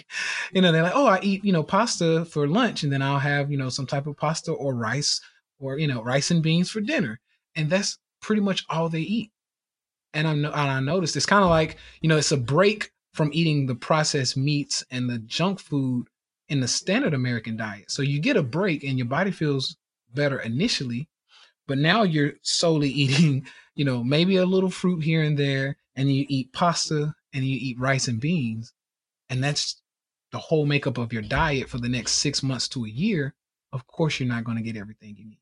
you 0.54 0.62
know, 0.62 0.72
they're 0.72 0.84
like, 0.84 0.96
oh, 0.96 1.08
I 1.08 1.20
eat, 1.22 1.44
you 1.44 1.52
know, 1.52 1.64
pasta 1.64 2.24
for 2.26 2.48
lunch, 2.48 2.84
and 2.84 2.92
then 2.92 3.02
I'll 3.02 3.20
have, 3.20 3.52
you 3.52 3.58
know, 3.58 3.70
some 3.70 3.88
type 3.88 4.08
of 4.08 4.16
pasta 4.16 4.54
or 4.54 4.74
rice 4.74 5.20
or, 5.60 5.78
you 5.78 5.88
know, 5.88 6.02
rice 6.02 6.32
and 6.32 6.42
beans 6.42 6.70
for 6.72 6.80
dinner. 6.80 7.20
And 7.56 7.70
that's 7.70 7.98
pretty 8.22 8.42
much 8.42 8.66
all 8.70 8.88
they 8.88 9.02
eat. 9.02 9.32
And 10.14 10.28
I 10.28 10.32
and 10.32 10.48
I 10.48 10.80
noticed 10.80 11.16
it's 11.18 11.26
kind 11.26 11.44
of 11.44 11.50
like, 11.50 11.78
you 12.02 12.10
know, 12.10 12.18
it's 12.18 12.32
a 12.32 12.38
break 12.38 12.92
from 13.14 13.30
eating 13.34 13.66
the 13.66 13.76
processed 13.76 14.38
meats 14.38 14.84
and 14.90 15.10
the 15.10 15.20
junk 15.20 15.60
food 15.60 16.08
in 16.50 16.60
the 16.60 16.68
standard 16.68 17.14
American 17.14 17.58
diet. 17.58 17.92
So 17.92 18.02
you 18.02 18.20
get 18.20 18.38
a 18.38 18.44
break 18.44 18.84
and 18.84 18.98
your 18.98 19.08
body 19.08 19.32
feels 19.32 19.78
better 20.14 20.40
initially, 20.40 21.08
but 21.68 21.78
now 21.78 22.04
you're 22.04 22.34
solely 22.42 22.90
eating, 23.04 23.46
you 23.76 23.86
know, 23.86 24.04
maybe 24.04 24.38
a 24.38 24.46
little 24.46 24.70
fruit 24.70 25.04
here 25.04 25.24
and 25.24 25.38
there, 25.38 25.78
and 25.96 26.14
you 26.14 26.26
eat 26.30 26.54
pasta 26.54 27.14
and 27.34 27.46
you 27.46 27.58
eat 27.60 27.80
rice 27.80 28.08
and 28.08 28.20
beans, 28.20 28.74
and 29.30 29.44
that's 29.44 29.82
the 30.32 30.38
whole 30.38 30.66
makeup 30.66 30.98
of 30.98 31.14
your 31.14 31.22
diet 31.22 31.70
for 31.70 31.78
the 31.78 31.90
next 31.90 32.14
six 32.14 32.42
months 32.42 32.68
to 32.70 32.86
a 32.86 32.90
year. 32.90 33.34
Of 33.74 33.88
course, 33.88 34.20
you're 34.20 34.30
not 34.30 34.44
going 34.44 34.58
to 34.58 34.64
get 34.64 34.78
everything 34.78 35.16
you 35.18 35.26
need. 35.26 35.40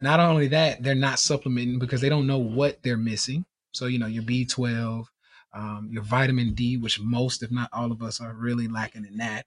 Not 0.00 0.20
only 0.20 0.48
that, 0.48 0.82
they're 0.82 0.94
not 0.94 1.18
supplementing 1.18 1.78
because 1.78 2.00
they 2.00 2.08
don't 2.08 2.26
know 2.26 2.38
what 2.38 2.82
they're 2.82 2.96
missing. 2.96 3.44
So, 3.72 3.86
you 3.86 3.98
know, 3.98 4.06
your 4.06 4.22
B12, 4.22 5.04
um, 5.52 5.88
your 5.90 6.02
vitamin 6.02 6.54
D, 6.54 6.76
which 6.76 7.00
most, 7.00 7.42
if 7.42 7.50
not 7.50 7.70
all 7.72 7.92
of 7.92 8.02
us, 8.02 8.20
are 8.20 8.32
really 8.32 8.68
lacking 8.68 9.04
in 9.04 9.16
that. 9.18 9.46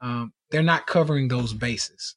Um, 0.00 0.32
they're 0.50 0.62
not 0.62 0.86
covering 0.86 1.28
those 1.28 1.52
bases. 1.54 2.16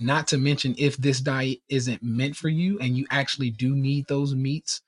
Not 0.00 0.28
to 0.28 0.38
mention, 0.38 0.74
if 0.78 0.96
this 0.96 1.20
diet 1.20 1.58
isn't 1.68 2.02
meant 2.02 2.36
for 2.36 2.48
you 2.48 2.78
and 2.78 2.96
you 2.96 3.06
actually 3.10 3.50
do 3.50 3.74
need 3.74 4.06
those 4.06 4.34
meats 4.34 4.82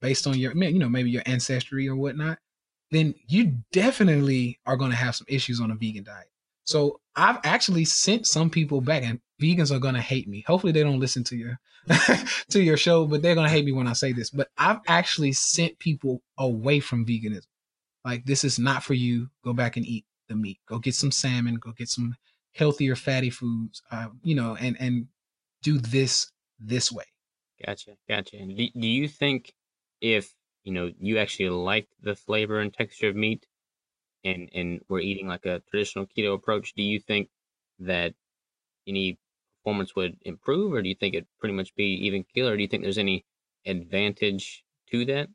based 0.00 0.26
on 0.26 0.38
your, 0.38 0.56
you 0.56 0.78
know, 0.78 0.88
maybe 0.88 1.10
your 1.10 1.22
ancestry 1.26 1.88
or 1.88 1.96
whatnot, 1.96 2.38
then 2.90 3.14
you 3.28 3.58
definitely 3.72 4.58
are 4.66 4.76
going 4.76 4.90
to 4.90 4.96
have 4.96 5.14
some 5.14 5.26
issues 5.28 5.60
on 5.60 5.70
a 5.70 5.74
vegan 5.74 6.04
diet. 6.04 6.30
So 6.64 7.00
I've 7.14 7.38
actually 7.44 7.84
sent 7.84 8.26
some 8.26 8.50
people 8.50 8.80
back, 8.80 9.04
and 9.04 9.20
vegans 9.40 9.74
are 9.74 9.78
to 9.94 10.00
hate 10.00 10.28
me. 10.28 10.44
Hopefully, 10.46 10.72
they 10.72 10.82
don't 10.82 11.00
listen 11.00 11.24
to 11.24 11.36
your 11.36 11.58
to 12.50 12.60
your 12.60 12.76
show, 12.76 13.06
but 13.06 13.22
they're 13.22 13.34
to 13.34 13.48
hate 13.48 13.64
me 13.64 13.72
when 13.72 13.86
I 13.86 13.92
say 13.92 14.12
this. 14.12 14.30
But 14.30 14.48
I've 14.58 14.80
actually 14.86 15.32
sent 15.32 15.78
people 15.78 16.22
away 16.38 16.80
from 16.80 17.06
veganism. 17.06 17.46
Like 18.04 18.24
this 18.24 18.44
is 18.44 18.58
not 18.58 18.84
for 18.84 18.94
you. 18.94 19.28
Go 19.44 19.52
back 19.52 19.76
and 19.76 19.84
eat 19.86 20.04
the 20.28 20.36
meat. 20.36 20.58
Go 20.66 20.78
get 20.78 20.94
some 20.94 21.10
salmon. 21.10 21.56
Go 21.56 21.72
get 21.72 21.88
some 21.88 22.14
healthier 22.54 22.96
fatty 22.96 23.30
foods. 23.30 23.82
Uh, 23.90 24.08
you 24.22 24.34
know, 24.34 24.56
and 24.56 24.76
and 24.80 25.06
do 25.62 25.78
this 25.78 26.30
this 26.58 26.90
way. 26.90 27.04
Gotcha, 27.64 27.92
gotcha. 28.08 28.38
Do, 28.38 28.54
do 28.54 28.86
you 28.86 29.08
think 29.08 29.52
if 30.00 30.32
you 30.64 30.72
know 30.72 30.92
you 30.98 31.18
actually 31.18 31.50
like 31.50 31.88
the 32.02 32.14
flavor 32.14 32.60
and 32.60 32.72
texture 32.72 33.08
of 33.08 33.16
meat, 33.16 33.46
and 34.24 34.48
and 34.54 34.80
we're 34.88 35.00
eating 35.00 35.26
like 35.26 35.46
a 35.46 35.62
traditional 35.70 36.06
keto 36.06 36.34
approach, 36.34 36.74
do 36.74 36.82
you 36.82 37.00
think 37.00 37.28
that 37.80 38.14
any 38.86 39.18
performance 39.66 39.96
would 39.96 40.16
improve, 40.22 40.72
or 40.72 40.80
do 40.80 40.88
you 40.88 40.94
think 40.94 41.14
it'd 41.14 41.26
pretty 41.40 41.52
much 41.54 41.74
be 41.74 41.86
even 42.06 42.22
keel, 42.22 42.48
or 42.48 42.56
do 42.56 42.62
you 42.62 42.68
think 42.68 42.84
there's 42.84 42.98
any 42.98 43.24
advantage 43.66 44.62
to 44.92 45.04
that? 45.06 45.28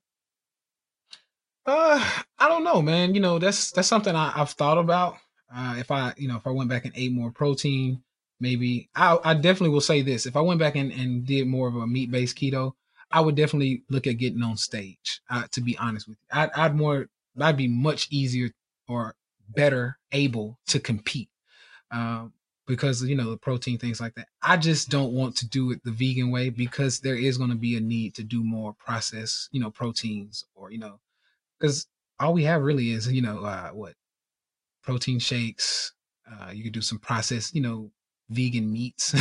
Uh, 1.65 2.01
I 2.39 2.47
don't 2.47 2.63
know, 2.63 2.81
man. 2.81 3.13
You 3.13 3.19
know, 3.19 3.39
that's 3.39 3.71
that's 3.71 3.89
something 3.89 4.15
I, 4.15 4.31
have 4.31 4.51
thought 4.51 4.77
about. 4.77 5.17
Uh, 5.53 5.75
if 5.79 5.91
I, 5.91 6.13
you 6.15 6.29
know, 6.29 6.37
if 6.37 6.47
I 6.47 6.51
went 6.51 6.69
back 6.69 6.85
and 6.85 6.93
ate 6.95 7.11
more 7.11 7.29
protein, 7.29 8.03
maybe 8.39 8.89
I, 8.95 9.17
I 9.21 9.33
definitely 9.33 9.69
will 9.69 9.81
say 9.81 10.01
this: 10.01 10.25
if 10.25 10.37
I 10.37 10.41
went 10.41 10.61
back 10.61 10.77
and, 10.77 10.93
and 10.93 11.25
did 11.25 11.45
more 11.47 11.67
of 11.67 11.75
a 11.75 11.85
meat 11.85 12.09
based 12.09 12.37
keto, 12.37 12.71
I 13.11 13.19
would 13.19 13.35
definitely 13.35 13.83
look 13.89 14.07
at 14.07 14.17
getting 14.17 14.43
on 14.43 14.55
stage. 14.55 15.19
Uh, 15.29 15.43
to 15.51 15.59
be 15.59 15.77
honest 15.77 16.07
with 16.07 16.17
you, 16.21 16.39
I'd, 16.39 16.51
I'd 16.55 16.75
more, 16.75 17.09
I'd 17.37 17.57
be 17.57 17.67
much 17.67 18.07
easier 18.11 18.51
or 18.87 19.13
better 19.49 19.97
able 20.13 20.57
to 20.67 20.79
compete 20.79 21.27
um, 21.91 22.31
because 22.71 23.03
you 23.03 23.17
know 23.17 23.29
the 23.29 23.37
protein 23.37 23.77
things 23.77 23.99
like 23.99 24.15
that. 24.15 24.29
I 24.41 24.55
just 24.55 24.89
don't 24.89 25.11
want 25.11 25.35
to 25.37 25.47
do 25.47 25.71
it 25.71 25.83
the 25.83 25.91
vegan 25.91 26.31
way 26.31 26.49
because 26.49 27.01
there 27.01 27.17
is 27.17 27.37
going 27.37 27.49
to 27.49 27.55
be 27.57 27.75
a 27.75 27.81
need 27.81 28.15
to 28.15 28.23
do 28.23 28.45
more 28.45 28.73
processed, 28.73 29.49
you 29.51 29.59
know, 29.59 29.69
proteins 29.69 30.45
or 30.55 30.71
you 30.71 30.77
know, 30.77 31.01
because 31.59 31.85
all 32.17 32.31
we 32.31 32.45
have 32.45 32.61
really 32.61 32.91
is 32.91 33.11
you 33.11 33.21
know 33.21 33.43
uh, 33.43 33.71
what 33.71 33.93
protein 34.83 35.19
shakes. 35.19 35.91
Uh, 36.25 36.51
you 36.51 36.63
could 36.63 36.71
do 36.71 36.81
some 36.81 36.97
processed, 36.97 37.53
you 37.53 37.61
know, 37.61 37.91
vegan 38.29 38.71
meats, 38.71 39.13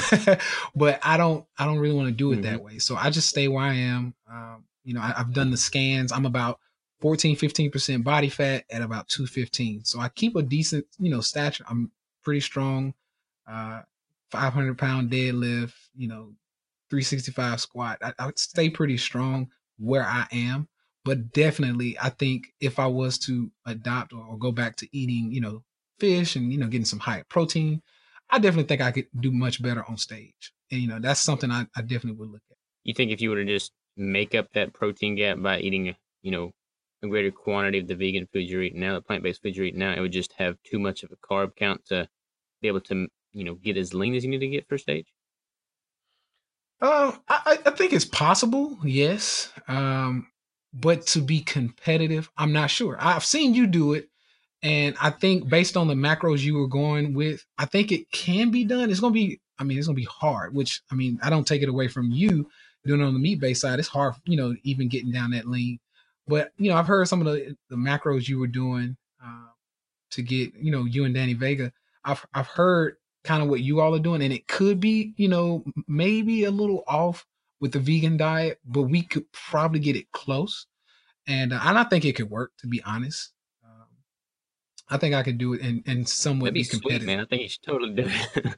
but 0.77 1.01
I 1.03 1.17
don't 1.17 1.45
I 1.59 1.65
don't 1.65 1.81
really 1.81 1.97
want 1.97 2.07
to 2.07 2.15
do 2.15 2.31
it 2.31 2.37
mm-hmm. 2.37 2.43
that 2.45 2.63
way. 2.63 2.79
So 2.79 2.95
I 2.95 3.11
just 3.11 3.29
stay 3.29 3.49
where 3.49 3.65
I 3.65 3.75
am. 3.75 4.15
Um, 4.31 4.65
you 4.85 4.95
know, 4.95 5.01
I, 5.01 5.15
I've 5.17 5.35
done 5.35 5.51
the 5.51 5.57
scans. 5.57 6.13
I'm 6.13 6.25
about 6.25 6.61
14, 7.01 7.35
15% 7.35 8.05
body 8.05 8.29
fat 8.29 8.65
at 8.71 8.81
about 8.81 9.09
215. 9.09 9.87
So 9.87 9.99
I 9.99 10.09
keep 10.09 10.37
a 10.37 10.43
decent, 10.43 10.87
you 11.01 11.11
know, 11.11 11.21
stature. 11.21 11.65
I'm 11.69 11.91
pretty 12.23 12.41
strong. 12.41 12.95
Uh, 13.51 13.83
500 14.31 14.79
pound 14.79 15.11
deadlift, 15.11 15.75
you 15.97 16.07
know, 16.09 16.33
365 16.91 17.61
squat. 17.61 17.99
I, 18.03 18.13
I 18.19 18.31
stay 18.37 18.71
pretty 18.71 18.97
strong 18.97 19.49
where 19.79 20.05
I 20.05 20.27
am, 20.31 20.69
but 21.05 21.33
definitely 21.33 21.97
I 22.01 22.11
think 22.11 22.53
if 22.61 22.79
I 22.79 22.87
was 22.87 23.19
to 23.21 23.51
adopt 23.67 24.13
or, 24.13 24.25
or 24.25 24.39
go 24.39 24.53
back 24.53 24.77
to 24.77 24.89
eating, 24.97 25.33
you 25.33 25.41
know, 25.41 25.65
fish 25.99 26.37
and, 26.37 26.53
you 26.53 26.59
know, 26.59 26.67
getting 26.67 26.85
some 26.85 26.99
high 26.99 27.25
protein, 27.29 27.83
I 28.31 28.39
definitely 28.39 28.69
think 28.69 28.83
I 28.83 28.93
could 28.93 29.07
do 29.19 29.33
much 29.33 29.63
better 29.63 29.85
on 29.89 29.97
stage. 29.97 30.53
And, 30.71 30.81
you 30.81 30.89
know, 30.89 31.01
that's 31.01 31.21
something 31.21 31.51
I, 31.51 31.67
I 31.77 31.83
definitely 31.83 32.19
would 32.19 32.31
look 32.31 32.43
at. 32.51 32.57
You 32.85 32.95
think 32.95 33.11
if 33.11 33.21
you 33.21 33.31
were 33.31 33.37
to 33.37 33.45
just 33.45 33.73
make 33.97 34.35
up 34.35 34.47
that 34.55 34.73
protein 34.73 35.17
gap 35.17 35.41
by 35.41 35.59
eating, 35.59 35.95
you 36.23 36.31
know, 36.31 36.53
a 37.03 37.09
greater 37.09 37.31
quantity 37.31 37.79
of 37.79 37.89
the 37.89 37.95
vegan 37.95 38.29
foods 38.33 38.51
you're 38.51 38.63
eating 38.63 38.81
now, 38.81 38.95
the 38.95 39.01
plant 39.01 39.23
based 39.23 39.43
foods 39.43 39.57
you're 39.57 39.67
eating 39.67 39.81
now, 39.81 39.93
it 39.93 40.01
would 40.01 40.13
just 40.13 40.33
have 40.35 40.57
too 40.65 40.79
much 40.79 41.03
of 41.03 41.11
a 41.11 41.17
carb 41.17 41.57
count 41.57 41.85
to 41.87 42.09
be 42.63 42.69
able 42.69 42.81
to, 42.83 43.09
you 43.33 43.45
know, 43.45 43.55
get 43.55 43.77
as 43.77 43.95
lean 43.95 44.15
as 44.15 44.25
you 44.25 44.31
need 44.31 44.41
to 44.41 44.49
get 44.49 44.69
for 44.69 44.79
stage? 44.79 45.07
Um, 46.81 47.21
I, 47.29 47.59
I 47.67 47.71
think 47.71 47.93
it's 47.93 48.07
possible, 48.07 48.79
yes. 48.83 49.53
Um, 49.69 50.29
but 50.73 51.07
to 51.09 51.21
be 51.21 51.41
competitive, 51.41 52.31
I'm 52.39 52.53
not 52.53 52.71
sure. 52.71 52.97
I've 52.99 53.25
seen 53.25 53.55
you 53.55 53.67
do 53.67 53.93
it, 53.93 54.09
and 54.63 54.95
I 55.01 55.11
think 55.11 55.49
based 55.49 55.77
on 55.77 55.89
the 55.89 55.95
macros 55.95 56.41
you 56.41 56.55
were 56.55 56.69
going 56.69 57.13
with, 57.13 57.45
I 57.59 57.67
think 57.67 57.93
it 57.93 58.11
can 58.13 58.51
be 58.51 58.65
done. 58.65 58.91
It's 58.91 59.01
gonna 59.01 59.13
be, 59.13 59.41
I 59.59 59.65
mean, 59.65 59.77
it's 59.77 59.89
gonna 59.89 59.97
be 59.97 60.05
hard. 60.05 60.55
Which 60.55 60.81
I 60.91 60.95
mean, 60.95 61.19
I 61.23 61.29
don't 61.29 61.47
take 61.47 61.63
it 61.63 61.69
away 61.69 61.89
from 61.89 62.11
you 62.11 62.49
doing 62.87 63.01
it 63.01 63.05
on 63.05 63.15
the 63.15 63.21
meat 63.21 63.41
based 63.41 63.61
side. 63.61 63.79
It's 63.79 63.89
hard, 63.89 64.15
you 64.25 64.37
know, 64.37 64.55
even 64.63 64.89
getting 64.89 65.13
down 65.13 65.33
that 65.33 65.47
lean. 65.47 65.79
But 66.27 66.53
you 66.57 66.71
know, 66.71 66.77
I've 66.77 66.87
heard 66.87 67.09
some 67.09 67.21
of 67.21 67.27
the 67.27 67.57
the 67.69 67.77
macros 67.77 68.29
you 68.29 68.39
were 68.39 68.47
doing 68.47 68.97
uh, 69.23 69.49
to 70.13 70.23
get 70.23 70.55
you 70.55 70.71
know 70.71 70.85
you 70.85 71.05
and 71.05 71.15
Danny 71.15 71.35
Vega. 71.35 71.73
I've 72.05 72.25
I've 72.33 72.47
heard 72.47 72.97
kind 73.25 73.43
of 73.43 73.49
what 73.49 73.61
you 73.61 73.81
all 73.81 73.95
are 73.95 74.01
doing, 74.01 74.23
and 74.23 74.33
it 74.33 74.49
could 74.49 74.81
be 74.81 75.15
you 75.17 75.29
know 75.29 75.65
maybe 75.87 76.45
a 76.45 76.51
little 76.51 76.85
off 76.87 77.27
with 77.61 77.73
the 77.73 77.81
vegan 77.81 78.17
diet, 78.17 78.59
but 78.65 78.83
we 78.83 79.03
could 79.03 79.31
probably 79.33 79.81
get 79.81 79.97
it 79.97 80.11
close. 80.13 80.67
And 81.27 81.53
uh, 81.53 81.61
and 81.63 81.79
I 81.79 81.85
think 81.85 82.05
it 82.05 82.17
could 82.17 82.31
work. 82.31 82.53
To 82.59 82.67
be 82.67 82.83
honest, 82.83 83.33
um, 83.65 83.87
I 84.89 84.97
think 84.97 85.15
I 85.15 85.23
could 85.23 85.39
do 85.39 85.55
it 85.55 85.63
and 85.63 85.83
and 85.87 86.09
somewhat 86.09 86.55
be, 86.55 86.63
be 86.63 86.69
competitive. 86.69 87.03
Sweet, 87.03 87.07
man, 87.07 87.21
I 87.21 87.27
think 87.27 87.43
you 87.43 87.49
should 87.49 87.63
totally 87.63 87.95
do 87.95 88.05
it. 88.07 88.55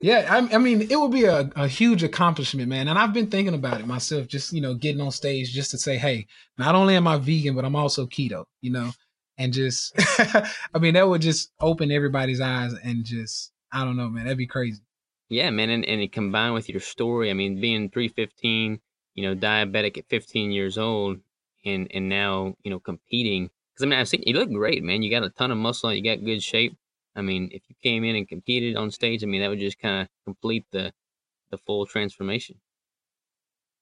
Yeah, 0.00 0.28
I, 0.30 0.54
I, 0.54 0.58
mean, 0.58 0.82
it 0.82 0.96
would 0.96 1.10
be 1.10 1.24
a, 1.24 1.50
a 1.56 1.66
huge 1.66 2.04
accomplishment, 2.04 2.68
man. 2.68 2.86
And 2.86 2.96
I've 2.96 3.12
been 3.12 3.26
thinking 3.26 3.54
about 3.54 3.80
it 3.80 3.86
myself, 3.86 4.28
just, 4.28 4.52
you 4.52 4.60
know, 4.60 4.74
getting 4.74 5.00
on 5.00 5.10
stage 5.10 5.52
just 5.52 5.72
to 5.72 5.78
say, 5.78 5.96
hey, 5.96 6.28
not 6.56 6.76
only 6.76 6.94
am 6.94 7.08
I 7.08 7.16
vegan, 7.16 7.56
but 7.56 7.64
I'm 7.64 7.74
also 7.74 8.06
keto, 8.06 8.44
you 8.60 8.70
know, 8.70 8.92
and 9.38 9.52
just, 9.52 9.92
I 10.72 10.78
mean, 10.78 10.94
that 10.94 11.08
would 11.08 11.20
just 11.20 11.50
open 11.60 11.90
everybody's 11.90 12.40
eyes 12.40 12.74
and 12.74 13.04
just, 13.04 13.50
I 13.72 13.84
don't 13.84 13.96
know, 13.96 14.08
man, 14.08 14.24
that'd 14.24 14.38
be 14.38 14.46
crazy. 14.46 14.82
Yeah, 15.28 15.50
man. 15.50 15.70
And, 15.70 15.84
and 15.84 16.00
it 16.00 16.12
combined 16.12 16.54
with 16.54 16.68
your 16.68 16.80
story, 16.80 17.30
I 17.30 17.34
mean, 17.34 17.60
being 17.60 17.90
315, 17.90 18.80
you 19.14 19.22
know, 19.22 19.34
diabetic 19.34 19.98
at 19.98 20.08
15 20.08 20.50
years 20.52 20.78
old 20.78 21.18
and, 21.64 21.86
and 21.92 22.08
now, 22.08 22.54
you 22.62 22.70
know, 22.70 22.80
competing. 22.80 23.48
Cause 23.76 23.84
I 23.84 23.86
mean, 23.86 23.98
I've 23.98 24.08
seen 24.08 24.22
you 24.26 24.34
look 24.34 24.50
great, 24.50 24.82
man. 24.82 25.02
You 25.02 25.10
got 25.10 25.24
a 25.24 25.30
ton 25.30 25.50
of 25.50 25.58
muscle, 25.58 25.92
you 25.92 26.02
got 26.02 26.24
good 26.24 26.42
shape. 26.42 26.76
I 27.14 27.20
mean, 27.20 27.50
if 27.52 27.62
you 27.68 27.74
came 27.82 28.04
in 28.04 28.16
and 28.16 28.28
competed 28.28 28.76
on 28.76 28.90
stage, 28.90 29.22
I 29.22 29.26
mean, 29.26 29.42
that 29.42 29.48
would 29.48 29.58
just 29.58 29.78
kind 29.78 30.02
of 30.02 30.08
complete 30.24 30.64
the 30.70 30.92
the 31.50 31.58
full 31.58 31.86
transformation. 31.86 32.56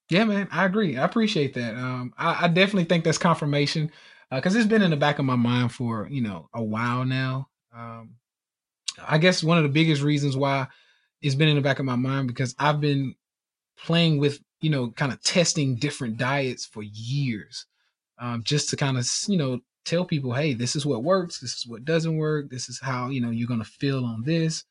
Yeah, 0.09 0.25
man, 0.25 0.49
I 0.53 0.65
agree. 0.65 0.97
I 0.97 1.05
appreciate 1.05 1.55
that. 1.55 1.75
Um, 1.75 2.15
I, 2.17 2.45
I 2.45 2.49
definitely 2.49 2.85
think 2.85 3.05
that's 3.05 3.19
confirmation 3.19 3.91
because 4.31 4.55
uh, 4.55 4.59
it's 4.59 4.69
been 4.69 4.83
in 4.83 4.91
the 4.91 4.97
back 4.97 5.19
of 5.19 5.25
my 5.25 5.37
mind 5.37 5.73
for 5.73 6.09
you 6.11 6.23
know 6.23 6.49
a 6.55 6.63
while 6.63 7.05
now. 7.05 7.49
Um, 7.75 8.17
I 9.07 9.19
guess 9.19 9.43
one 9.43 9.59
of 9.59 9.65
the 9.65 9.71
biggest 9.71 10.03
reasons 10.03 10.37
why 10.37 10.67
it's 11.23 11.35
been 11.35 11.49
in 11.49 11.57
the 11.57 11.63
back 11.63 11.79
of 11.79 11.85
my 11.85 11.97
mind 11.97 12.29
because 12.29 12.55
I've 12.59 12.81
been 12.81 13.15
playing 13.79 14.19
with 14.19 14.41
you 14.61 14.71
know 14.71 14.91
kind 14.91 15.13
of 15.13 15.23
testing 15.23 15.77
different 15.77 16.17
diets 16.17 16.65
for 16.65 16.83
years, 16.83 17.67
um, 18.19 18.43
just 18.43 18.71
to 18.71 18.77
kind 18.77 18.99
of 18.99 19.09
you 19.29 19.37
know 19.37 19.61
tell 19.85 20.05
people, 20.05 20.33
hey, 20.33 20.55
this 20.55 20.77
is 20.77 20.85
what 20.85 21.05
works, 21.05 21.41
this 21.41 21.55
is 21.55 21.67
what 21.67 21.85
doesn't 21.85 22.17
work, 22.17 22.51
this 22.51 22.69
is 22.69 22.81
how 22.81 23.09
you 23.09 23.21
know 23.21 23.31
you're 23.31 23.49
gonna 23.49 23.65
feel 23.65 24.05
on 24.05 24.23
this. 24.25 24.65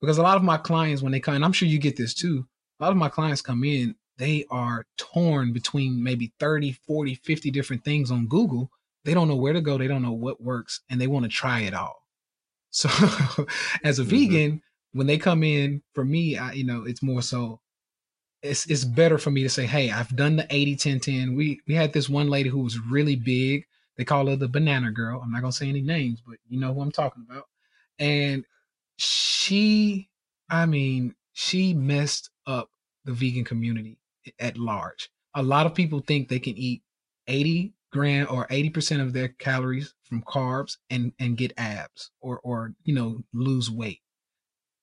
Because 0.00 0.18
a 0.18 0.22
lot 0.22 0.36
of 0.38 0.42
my 0.42 0.56
clients, 0.56 1.02
when 1.02 1.12
they 1.12 1.20
come, 1.20 1.34
and 1.34 1.44
I'm 1.44 1.52
sure 1.52 1.68
you 1.68 1.78
get 1.78 1.96
this 1.96 2.14
too, 2.14 2.46
a 2.78 2.84
lot 2.84 2.90
of 2.90 2.96
my 2.96 3.10
clients 3.10 3.42
come 3.42 3.64
in 3.64 3.94
they 4.20 4.44
are 4.50 4.84
torn 4.98 5.54
between 5.54 6.04
maybe 6.04 6.34
30, 6.38 6.72
40, 6.72 7.14
50 7.14 7.50
different 7.50 7.82
things 7.82 8.10
on 8.10 8.26
Google. 8.26 8.70
They 9.02 9.14
don't 9.14 9.28
know 9.28 9.36
where 9.36 9.54
to 9.54 9.62
go. 9.62 9.78
They 9.78 9.88
don't 9.88 10.02
know 10.02 10.12
what 10.12 10.42
works 10.42 10.82
and 10.90 11.00
they 11.00 11.06
want 11.06 11.24
to 11.24 11.30
try 11.30 11.60
it 11.60 11.72
all. 11.72 11.99
So 12.70 12.88
as 13.84 13.98
a 13.98 14.02
mm-hmm. 14.02 14.10
vegan, 14.10 14.62
when 14.92 15.06
they 15.06 15.18
come 15.18 15.42
in 15.42 15.82
for 15.94 16.04
me, 16.04 16.36
I, 16.36 16.52
you 16.52 16.64
know, 16.64 16.84
it's 16.84 17.02
more 17.02 17.22
so 17.22 17.60
it's 18.42 18.66
it's 18.70 18.84
better 18.84 19.18
for 19.18 19.30
me 19.30 19.42
to 19.42 19.48
say, 19.48 19.66
hey, 19.66 19.90
I've 19.90 20.14
done 20.16 20.36
the 20.36 20.46
80 20.50 20.76
10 20.76 21.00
10. 21.00 21.34
We 21.36 21.60
we 21.66 21.74
had 21.74 21.92
this 21.92 22.08
one 22.08 22.28
lady 22.28 22.48
who 22.48 22.60
was 22.60 22.78
really 22.78 23.16
big. 23.16 23.66
They 23.96 24.04
call 24.04 24.26
her 24.28 24.36
the 24.36 24.48
banana 24.48 24.90
girl. 24.90 25.20
I'm 25.22 25.30
not 25.30 25.42
gonna 25.42 25.52
say 25.52 25.68
any 25.68 25.82
names, 25.82 26.22
but 26.26 26.38
you 26.48 26.58
know 26.58 26.72
who 26.72 26.80
I'm 26.80 26.92
talking 26.92 27.24
about. 27.28 27.44
And 27.98 28.44
she, 28.96 30.08
I 30.48 30.66
mean, 30.66 31.14
she 31.32 31.74
messed 31.74 32.30
up 32.46 32.70
the 33.04 33.12
vegan 33.12 33.44
community 33.44 33.98
at 34.38 34.56
large. 34.56 35.10
A 35.34 35.42
lot 35.42 35.66
of 35.66 35.74
people 35.74 36.00
think 36.00 36.28
they 36.28 36.38
can 36.38 36.56
eat 36.56 36.82
80 37.26 37.74
gram 37.92 38.26
or 38.30 38.46
80% 38.48 39.00
of 39.00 39.12
their 39.12 39.28
calories 39.28 39.94
from 40.02 40.22
carbs 40.22 40.76
and 40.88 41.12
and 41.18 41.36
get 41.36 41.52
abs 41.56 42.10
or 42.20 42.40
or 42.40 42.74
you 42.84 42.94
know 42.94 43.22
lose 43.32 43.70
weight. 43.70 44.00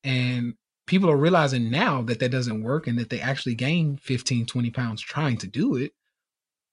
And 0.03 0.55
people 0.85 1.09
are 1.09 1.17
realizing 1.17 1.69
now 1.69 2.01
that 2.03 2.19
that 2.19 2.31
doesn't 2.31 2.63
work 2.63 2.87
and 2.87 2.97
that 2.97 3.09
they 3.09 3.19
actually 3.19 3.55
gain 3.55 3.97
15 3.97 4.45
20 4.45 4.69
pounds 4.71 5.01
trying 5.01 5.37
to 5.37 5.47
do 5.47 5.75
it 5.75 5.91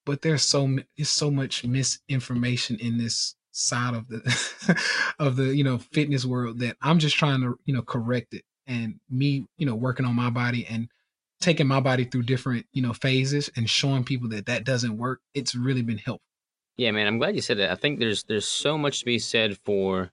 but 0.07 0.23
there's 0.23 0.43
so 0.43 0.79
it's 0.97 1.11
so 1.11 1.31
much 1.31 1.65
misinformation 1.65 2.79
in 2.79 2.99
this 2.99 3.35
side 3.51 3.95
of 3.95 4.09
the 4.09 4.79
of 5.19 5.37
the 5.37 5.55
you 5.55 5.65
know 5.65 5.79
fitness 5.79 6.25
world 6.25 6.59
that 6.61 6.77
I'm 6.83 6.99
just 6.99 7.17
trying 7.17 7.41
to 7.41 7.59
you 7.65 7.75
know 7.75 7.83
correct 7.83 8.35
it 8.35 8.45
and 8.67 8.99
me 9.11 9.47
you 9.59 9.67
know 9.67 9.75
working 9.75 10.07
on 10.07 10.15
my 10.15 10.31
body 10.31 10.67
and 10.67 10.89
taking 11.45 11.67
my 11.67 11.81
body 11.81 12.05
through 12.05 12.23
different 12.23 12.67
you 12.73 12.83
know 12.83 12.93
phases 12.93 13.51
and 13.57 13.69
showing 13.69 14.05
people 14.05 14.29
that 14.29 14.47
that 14.47 14.65
doesn't 14.65 14.97
work 14.97 15.21
it's 15.35 15.55
really 15.55 15.83
been 15.83 15.99
helpful. 15.99 16.25
Yeah 16.77 16.91
man 16.91 17.07
i'm 17.07 17.19
glad 17.19 17.35
you 17.35 17.43
said 17.43 17.59
that. 17.59 17.71
I 17.71 17.75
think 17.75 17.99
there's 17.99 18.25
there's 18.25 18.49
so 18.49 18.77
much 18.79 19.01
to 19.01 19.05
be 19.05 19.19
said 19.19 19.59
for 19.65 20.11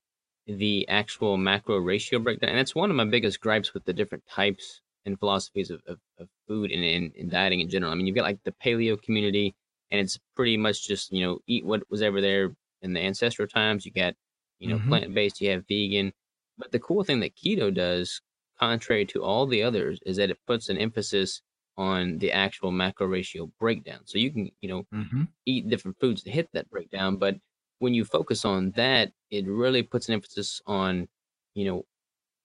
the 0.47 0.87
actual 0.87 1.37
macro 1.37 1.77
ratio 1.77 2.19
breakdown 2.19 2.49
and 2.49 2.59
that's 2.59 2.75
one 2.75 2.89
of 2.89 2.95
my 2.95 3.05
biggest 3.05 3.39
gripes 3.39 3.73
with 3.73 3.85
the 3.85 3.93
different 3.93 4.25
types 4.27 4.81
and 5.05 5.17
philosophies 5.19 5.71
of, 5.71 5.81
of, 5.87 5.97
of 6.19 6.27
food 6.47 6.71
and, 6.71 6.83
and, 6.83 7.11
and 7.17 7.31
dieting 7.31 7.59
in 7.61 7.69
general. 7.69 7.91
I 7.91 7.95
mean 7.95 8.07
you've 8.07 8.15
got 8.15 8.25
like 8.25 8.43
the 8.43 8.53
paleo 8.63 9.01
community 9.01 9.55
and 9.89 9.99
it's 9.99 10.19
pretty 10.35 10.57
much 10.57 10.87
just 10.87 11.11
you 11.11 11.25
know 11.25 11.39
eat 11.47 11.65
what 11.65 11.83
was 11.89 12.01
ever 12.01 12.21
there 12.21 12.55
in 12.81 12.93
the 12.93 13.01
ancestral 13.01 13.47
times. 13.47 13.85
You 13.85 13.91
got 13.91 14.15
you 14.59 14.69
know 14.69 14.77
mm-hmm. 14.77 14.89
plant-based 14.89 15.41
you 15.41 15.51
have 15.51 15.65
vegan. 15.67 16.13
But 16.57 16.71
the 16.71 16.79
cool 16.79 17.03
thing 17.03 17.21
that 17.21 17.35
keto 17.35 17.73
does 17.73 18.21
contrary 18.61 19.05
to 19.07 19.23
all 19.23 19.45
the 19.45 19.63
others, 19.63 19.99
is 20.05 20.17
that 20.17 20.29
it 20.29 20.37
puts 20.45 20.69
an 20.69 20.77
emphasis 20.77 21.41
on 21.77 22.17
the 22.19 22.31
actual 22.31 22.71
macro 22.71 23.07
ratio 23.07 23.49
breakdown. 23.59 24.01
So 24.05 24.17
you 24.19 24.31
can, 24.31 24.51
you 24.61 24.69
know, 24.69 24.83
mm-hmm. 24.93 25.23
eat 25.45 25.69
different 25.69 25.99
foods 25.99 26.21
to 26.23 26.31
hit 26.31 26.49
that 26.53 26.69
breakdown. 26.69 27.17
But 27.17 27.37
when 27.79 27.93
you 27.93 28.05
focus 28.05 28.45
on 28.45 28.71
that, 28.71 29.11
it 29.31 29.47
really 29.47 29.81
puts 29.81 30.07
an 30.07 30.13
emphasis 30.13 30.61
on, 30.67 31.07
you 31.55 31.65
know, 31.65 31.85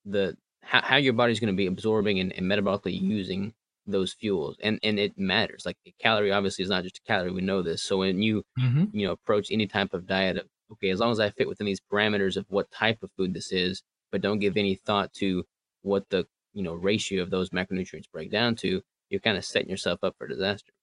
the 0.05 0.35
how, 0.63 0.81
how 0.81 0.95
your 0.97 1.13
body's 1.13 1.39
going 1.39 1.53
to 1.53 1.57
be 1.57 1.67
absorbing 1.67 2.19
and, 2.19 2.33
and 2.33 2.45
metabolically 2.45 2.99
using 2.99 3.53
those 3.87 4.13
fuels 4.13 4.57
and 4.61 4.79
and 4.83 4.99
it 4.99 5.17
matters 5.17 5.65
like 5.65 5.77
a 5.85 5.93
calorie 5.97 6.31
obviously 6.31 6.61
is 6.61 6.69
not 6.69 6.83
just 6.83 6.97
a 6.97 7.07
calorie 7.07 7.31
we 7.31 7.41
know 7.41 7.61
this 7.61 7.81
so 7.81 7.97
when 7.97 8.21
you 8.21 8.43
mm-hmm. 8.59 8.83
you 8.91 9.07
know 9.07 9.13
approach 9.13 9.47
any 9.49 9.65
type 9.65 9.93
of 9.93 10.05
diet 10.05 10.37
of, 10.37 10.45
okay 10.73 10.89
as 10.89 10.99
long 10.99 11.11
as 11.11 11.21
i 11.21 11.29
fit 11.29 11.47
within 11.47 11.65
these 11.65 11.79
parameters 11.91 12.35
of 12.35 12.45
what 12.49 12.69
type 12.69 13.01
of 13.01 13.09
food 13.15 13.33
this 13.33 13.51
is 13.53 13.81
but 14.11 14.19
don't 14.19 14.39
give 14.39 14.57
any 14.57 14.75
thought 14.75 15.13
to 15.13 15.43
what 15.87 16.09
the 16.09 16.27
you 16.53 16.63
know 16.63 16.73
ratio 16.73 17.21
of 17.23 17.29
those 17.29 17.49
macronutrients 17.51 18.11
break 18.11 18.31
down 18.31 18.55
to, 18.55 18.81
you're 19.09 19.21
kind 19.21 19.37
of 19.37 19.45
setting 19.45 19.69
yourself 19.69 20.03
up 20.03 20.15
for 20.17 20.27
disaster. 20.27 20.73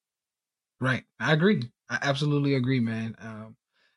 Right, 0.81 1.05
I 1.21 1.33
agree. 1.33 1.63
I 1.89 1.99
absolutely 2.03 2.55
agree, 2.55 2.81
man. 2.81 3.17
Um, 3.21 3.57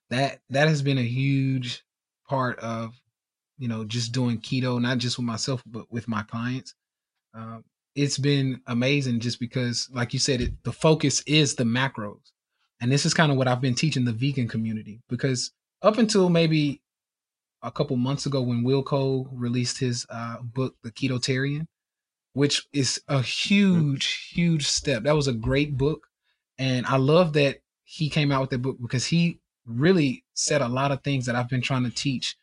that 0.10 0.40
that 0.50 0.68
has 0.68 0.82
been 0.82 0.98
a 0.98 1.04
huge 1.04 1.84
part 2.28 2.60
of 2.60 3.00
you 3.58 3.68
know 3.68 3.84
just 3.86 4.12
doing 4.12 4.40
keto, 4.40 4.82
not 4.82 4.98
just 5.00 5.18
with 5.18 5.26
myself 5.26 5.64
but 5.66 5.92
with 5.92 6.08
my 6.08 6.24
clients. 6.24 6.76
Um, 7.34 7.64
it's 7.96 8.18
been 8.18 8.62
amazing 8.68 9.20
just 9.20 9.40
because, 9.40 9.90
like 9.92 10.14
you 10.14 10.20
said, 10.20 10.42
it, 10.42 10.64
the 10.64 10.72
focus 10.72 11.24
is 11.26 11.56
the 11.56 11.64
macros, 11.64 12.32
and 12.80 12.92
this 12.92 13.06
is 13.06 13.14
kind 13.14 13.32
of 13.32 13.38
what 13.38 13.48
I've 13.48 13.62
been 13.62 13.76
teaching 13.76 14.06
the 14.06 14.14
vegan 14.14 14.48
community 14.48 15.02
because 15.10 15.52
up 15.82 15.98
until 15.98 16.30
maybe 16.30 16.82
a 17.68 17.72
couple 17.72 17.98
months 17.98 18.26
ago 18.26 18.42
when 18.42 18.64
Will 18.64 18.82
Wilco 18.82 19.28
released 19.32 19.78
his 19.80 20.06
uh, 20.10 20.38
book, 20.42 20.76
The 20.84 20.92
Ketotarian, 20.92 21.68
which 22.34 22.66
is 22.72 23.02
a 23.10 23.22
huge, 23.22 24.30
huge 24.32 24.68
step. 24.68 25.04
That 25.04 25.16
was 25.16 25.28
a 25.28 25.34
great 25.34 25.78
book. 25.78 26.08
And 26.58 26.86
I 26.86 26.96
love 26.96 27.34
that 27.34 27.58
he 27.84 28.10
came 28.10 28.32
out 28.32 28.42
with 28.42 28.50
that 28.52 28.62
book 28.62 28.78
because 28.82 29.06
he 29.06 29.40
really 29.66 30.24
said 30.34 30.62
a 30.62 30.70
lot 30.70 30.92
of 30.92 31.04
things 31.04 31.26
that 31.26 31.36
I've 31.36 31.50
been 31.50 31.62
trying 31.62 31.84
to 31.84 31.90
teach 31.90 32.38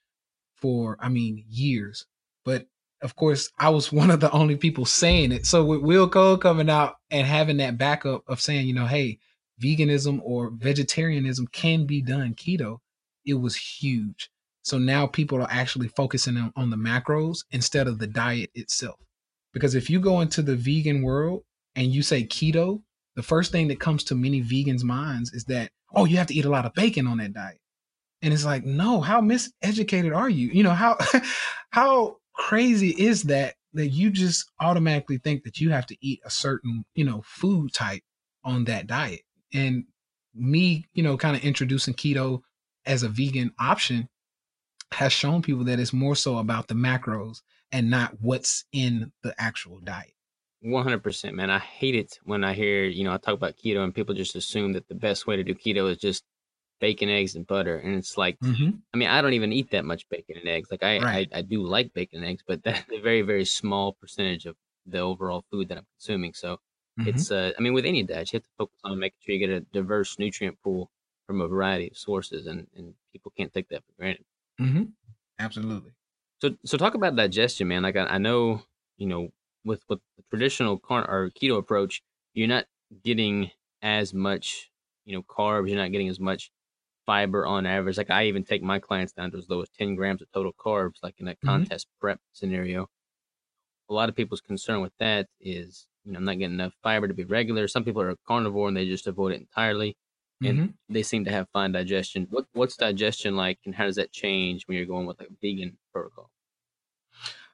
for, 0.57 0.99
I 1.01 1.09
mean, 1.09 1.45
years. 1.49 2.05
But 2.45 2.66
of 3.01 3.16
course, 3.16 3.51
I 3.59 3.70
was 3.70 3.91
one 4.01 4.11
of 4.11 4.20
the 4.20 4.31
only 4.31 4.57
people 4.57 4.85
saying 4.85 5.33
it. 5.33 5.47
So 5.47 5.64
with 5.64 5.81
Will 5.81 6.09
Wilco 6.09 6.39
coming 6.39 6.68
out 6.68 6.97
and 7.11 7.27
having 7.27 7.57
that 7.57 7.79
backup 7.79 8.25
of 8.29 8.43
saying, 8.43 8.66
you 8.66 8.75
know, 8.75 8.87
hey, 8.87 9.20
veganism 9.62 10.20
or 10.22 10.51
vegetarianism 10.51 11.47
can 11.47 11.87
be 11.87 12.03
done 12.03 12.35
keto, 12.35 12.81
it 13.25 13.35
was 13.35 13.57
huge. 13.57 14.31
So 14.65 14.79
now 14.79 15.07
people 15.07 15.41
are 15.43 15.51
actually 15.51 15.89
focusing 15.89 16.39
on, 16.39 16.53
on 16.57 16.71
the 16.71 16.77
macros 16.77 17.45
instead 17.51 17.87
of 17.87 17.99
the 17.99 18.07
diet 18.07 18.51
itself. 18.55 18.99
Because 19.53 19.75
if 19.75 19.91
you 19.91 20.01
go 20.01 20.21
into 20.23 20.43
the 20.43 20.57
vegan 20.57 21.03
world 21.03 21.43
and 21.77 21.95
you 21.95 22.03
say 22.03 22.25
keto, 22.25 22.83
the 23.15 23.23
first 23.23 23.53
thing 23.53 23.69
that 23.69 23.79
comes 23.79 24.05
to 24.05 24.15
many 24.15 24.43
vegans' 24.43 24.83
minds 24.83 25.33
is 25.33 25.45
that, 25.45 25.71
oh, 25.95 26.07
you 26.07 26.17
have 26.17 26.27
to 26.29 26.35
eat 26.35 26.47
a 26.47 26.51
lot 26.51 26.65
of 26.65 26.73
bacon 26.73 27.07
on 27.07 27.19
that 27.19 27.35
diet. 27.35 27.61
And 28.23 28.33
it's 28.33 28.47
like, 28.47 28.65
no, 28.65 29.03
how 29.03 29.21
miseducated 29.21 30.17
are 30.17 30.31
you? 30.31 30.49
You 30.49 30.62
know, 30.62 30.71
how 30.71 30.97
how 31.71 32.17
crazy 32.33 32.91
is 32.91 33.25
that 33.25 33.55
that 33.75 33.89
you 33.89 34.11
just 34.11 34.51
automatically 34.61 35.19
think 35.19 35.45
that 35.45 35.61
you 35.61 35.71
have 35.71 35.87
to 35.87 35.97
eat 36.01 36.21
a 36.25 36.31
certain, 36.31 36.85
you 36.95 37.05
know, 37.05 37.23
food 37.27 37.75
type 37.75 38.03
on 38.45 38.65
that 38.65 38.87
diet. 38.87 39.21
And 39.53 39.85
me, 40.35 40.87
you 40.95 41.03
know, 41.03 41.19
kind 41.19 41.37
of 41.37 41.45
introducing 41.45 41.93
keto 41.93 42.41
as 42.87 43.03
a 43.03 43.09
vegan 43.09 43.53
option 43.59 44.09
has 44.95 45.12
shown 45.12 45.42
people 45.42 45.64
that 45.64 45.80
it's 45.80 45.92
more 45.92 46.16
so 46.16 46.38
about 46.38 46.68
the 46.68 46.74
macros 46.74 47.42
and 47.72 47.90
not 47.90 48.14
what's 48.20 48.64
in 48.72 49.12
the 49.22 49.34
actual 49.38 49.80
diet. 49.80 50.14
100% 50.64 51.34
man 51.34 51.51
i 51.51 51.59
hate 51.59 51.95
it 51.95 52.18
when 52.24 52.42
i 52.42 52.55
hear 52.55 52.84
you 52.84 53.05
know 53.05 53.12
i 53.12 53.18
talk 53.18 53.34
about 53.34 53.57
keto 53.57 53.84
and 53.84 53.95
people 53.95 54.14
just 54.14 54.34
assume 54.34 54.72
that 54.72 54.88
the 54.88 54.95
best 54.95 55.26
way 55.26 55.36
to 55.36 55.45
do 55.45 55.55
keto 55.55 55.90
is 55.90 55.99
just 55.99 56.24
bacon 56.80 57.11
eggs 57.11 57.34
and 57.34 57.47
butter 57.47 57.76
and 57.76 57.97
it's 57.97 58.16
like 58.16 58.38
mm-hmm. 58.40 58.70
i 58.92 58.97
mean 58.97 59.09
i 59.09 59.20
don't 59.20 59.34
even 59.34 59.53
eat 59.53 59.70
that 59.70 59.84
much 59.84 60.09
bacon 60.09 60.36
and 60.38 60.49
eggs 60.49 60.70
like 60.70 60.82
I, 60.82 60.99
right. 61.01 61.28
I, 61.34 61.38
I 61.38 61.42
do 61.42 61.62
like 61.62 61.92
bacon 61.92 62.20
and 62.20 62.30
eggs 62.30 62.42
but 62.47 62.62
that's 62.62 62.84
a 62.92 63.01
very 63.01 63.20
very 63.20 63.45
small 63.45 63.92
percentage 63.92 64.47
of 64.47 64.57
the 64.86 65.01
overall 65.01 65.45
food 65.51 65.68
that 65.68 65.76
i'm 65.76 65.86
consuming 65.99 66.32
so 66.32 66.59
mm-hmm. 66.99 67.09
it's 67.09 67.30
uh 67.30 67.53
i 67.59 67.61
mean 67.61 67.74
with 67.74 67.84
any 67.84 68.03
diet 68.03 68.32
you 68.32 68.38
have 68.38 68.45
to 68.45 68.51
focus 68.57 68.80
on 68.84 68.99
making 68.99 69.18
sure 69.20 69.34
you 69.34 69.47
get 69.47 69.55
a 69.55 69.61
diverse 69.72 70.18
nutrient 70.18 70.57
pool 70.62 70.90
from 71.26 71.42
a 71.42 71.49
variety 71.49 71.88
of 71.88 71.97
sources 71.99 72.47
and 72.47 72.66
and 72.74 72.95
people 73.12 73.32
can't 73.36 73.53
take 73.53 73.68
that 73.68 73.84
for 73.84 73.92
granted 73.99 74.24
Mm-hmm. 74.61 74.85
Absolutely. 75.39 75.93
So, 76.41 76.57
so 76.65 76.77
talk 76.77 76.95
about 76.95 77.17
digestion, 77.17 77.69
man. 77.69 77.83
Like 77.83 77.97
I, 77.97 78.05
I 78.05 78.19
know, 78.19 78.63
you 78.97 79.07
know, 79.07 79.29
with 79.65 79.83
with 79.89 80.01
the 80.17 80.23
traditional 80.31 80.79
carn 80.79 81.05
or 81.09 81.31
keto 81.31 81.59
approach, 81.59 82.03
you're 82.35 82.49
not 82.49 82.67
getting 83.03 83.51
as 83.83 84.13
much, 84.13 84.71
you 85.05 85.15
know, 85.15 85.23
carbs. 85.23 85.69
You're 85.69 85.79
not 85.79 85.93
getting 85.93 86.09
as 86.09 86.21
much 86.21 86.51
fiber 87.07 87.47
on 87.47 87.67
average. 87.67 87.97
Like 87.97 88.11
I 88.11 88.27
even 88.27 88.45
take 88.45 88.63
my 88.63 88.79
clients 88.79 89.13
down 89.13 89.31
to 89.33 89.39
as 89.39 89.49
low 89.49 89.63
as 89.63 89.69
10 89.79 89.95
grams 89.95 90.23
of 90.23 90.31
total 90.33 90.53
carbs, 90.53 90.97
like 91.03 91.15
in 91.19 91.29
a 91.29 91.33
mm-hmm. 91.33 91.49
contest 91.49 91.87
prep 92.01 92.21
scenario. 92.33 92.89
A 93.91 93.95
lot 93.95 94.09
of 94.09 94.17
people's 94.17 94.41
concern 94.41 94.81
with 94.81 94.93
that 94.99 95.27
is, 95.41 95.87
you 96.05 96.13
know, 96.13 96.19
I'm 96.19 96.25
not 96.25 96.39
getting 96.39 96.55
enough 96.55 96.73
fiber 96.83 97.07
to 97.07 97.15
be 97.15 97.25
regular. 97.25 97.69
Some 97.69 97.85
people 97.85 98.03
are 98.03 98.15
carnivore 98.27 98.69
and 98.69 98.77
they 98.77 98.87
just 98.87 99.07
avoid 99.07 99.33
it 99.33 99.41
entirely 99.41 99.97
and 100.47 100.59
mm-hmm. 100.59 100.92
they 100.92 101.03
seem 101.03 101.24
to 101.24 101.30
have 101.30 101.49
fine 101.53 101.72
digestion. 101.72 102.26
What 102.30 102.47
what's 102.53 102.76
digestion 102.76 103.36
like, 103.36 103.59
and 103.64 103.74
how 103.74 103.84
does 103.84 103.97
that 103.97 104.12
change 104.12 104.66
when 104.66 104.76
you're 104.76 104.86
going 104.86 105.07
with 105.07 105.18
like 105.18 105.30
a 105.30 105.36
vegan 105.40 105.76
protocol? 105.92 106.30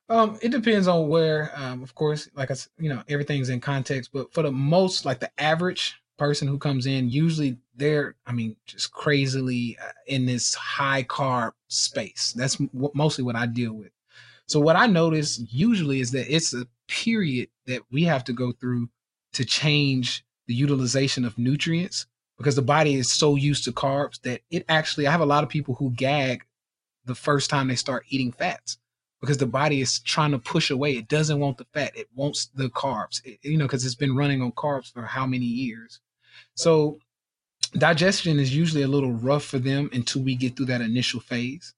Um, 0.09 0.38
it 0.43 0.51
depends 0.51 0.88
on 0.88 1.09
where. 1.09 1.53
Um, 1.55 1.82
of 1.82 1.95
course, 1.95 2.28
like 2.34 2.51
I, 2.51 2.57
you 2.78 2.88
know, 2.88 3.03
everything's 3.09 3.49
in 3.49 3.61
context. 3.61 4.11
But 4.12 4.32
for 4.32 4.43
the 4.43 4.51
most, 4.51 5.05
like 5.05 5.20
the 5.20 5.30
average 5.41 5.95
person 6.18 6.49
who 6.49 6.59
comes 6.59 6.86
in, 6.86 7.09
usually 7.09 7.57
they're, 7.76 8.16
I 8.26 8.32
mean, 8.32 8.57
just 8.66 8.93
crazily 8.93 9.78
uh, 9.82 9.93
in 10.07 10.26
this 10.26 10.55
high 10.55 11.05
carb 11.05 11.53
space. 11.68 12.34
That's 12.36 12.59
mostly 12.93 13.24
what 13.24 13.36
I 13.36 13.47
deal 13.47 13.72
with. 13.72 13.93
So 14.47 14.59
what 14.59 14.74
I 14.74 14.86
notice 14.86 15.41
usually 15.49 16.01
is 16.01 16.11
that 16.11 16.32
it's 16.32 16.53
a 16.53 16.66
period 16.88 17.49
that 17.66 17.82
we 17.93 18.03
have 18.03 18.24
to 18.24 18.32
go 18.32 18.51
through 18.51 18.91
to 19.34 19.45
change 19.45 20.24
the 20.49 20.55
utilization 20.55 21.24
of 21.24 21.38
nutrients 21.38 22.07
because 22.41 22.57
the 22.57 22.62
body 22.62 22.95
is 22.95 23.12
so 23.12 23.36
used 23.36 23.64
to 23.64 23.70
carbs 23.70 24.18
that 24.22 24.41
it 24.51 24.64
actually 24.70 25.07
I 25.07 25.11
have 25.11 25.20
a 25.20 25.26
lot 25.26 25.45
of 25.45 25.51
people 25.51 25.74
who 25.74 25.91
gag 25.91 26.43
the 27.05 27.14
first 27.14 27.51
time 27.51 27.68
they 27.68 27.76
start 27.76 28.07
eating 28.09 28.32
fats 28.32 28.78
because 29.20 29.36
the 29.36 29.45
body 29.45 29.82
is 29.82 29.99
trying 29.99 30.30
to 30.30 30.38
push 30.38 30.70
away. 30.70 30.97
It 30.97 31.07
doesn't 31.07 31.38
want 31.38 31.59
the 31.59 31.66
fat. 31.74 31.95
It 31.95 32.09
wants 32.14 32.47
the 32.55 32.70
carbs. 32.70 33.20
It, 33.26 33.41
you 33.43 33.59
know, 33.59 33.66
because 33.66 33.84
it's 33.84 33.95
been 33.95 34.16
running 34.16 34.41
on 34.41 34.53
carbs 34.53 34.91
for 34.91 35.03
how 35.03 35.26
many 35.26 35.45
years. 35.45 36.01
So 36.55 36.99
digestion 37.74 38.41
is 38.41 38.57
usually 38.57 38.84
a 38.84 38.88
little 38.88 39.12
rough 39.12 39.45
for 39.45 39.59
them 39.59 39.91
until 39.93 40.22
we 40.22 40.34
get 40.34 40.57
through 40.57 40.66
that 40.66 40.80
initial 40.80 41.20
phase. 41.20 41.74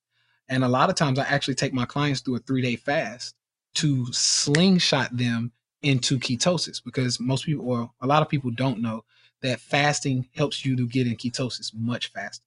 And 0.49 0.63
a 0.63 0.69
lot 0.69 0.91
of 0.91 0.95
times 0.95 1.19
I 1.19 1.25
actually 1.25 1.57
take 1.57 1.75
my 1.75 1.87
clients 1.87 2.21
through 2.21 2.37
a 2.37 2.41
three 2.41 2.63
day 2.63 2.77
fast 2.77 3.35
to 3.75 4.07
slingshot 4.13 5.17
them 5.17 5.51
into 5.83 6.21
ketosis 6.21 6.81
because 6.85 7.19
most 7.19 7.47
people, 7.47 7.69
or 7.69 7.91
a 8.01 8.07
lot 8.07 8.23
of 8.23 8.29
people 8.29 8.53
don't 8.53 8.81
know 8.81 9.03
that 9.43 9.61
fasting 9.61 10.29
helps 10.35 10.65
you 10.65 10.77
to 10.77 10.87
get 10.87 11.07
in 11.07 11.17
ketosis 11.17 11.73
much 11.75 12.13
faster. 12.13 12.45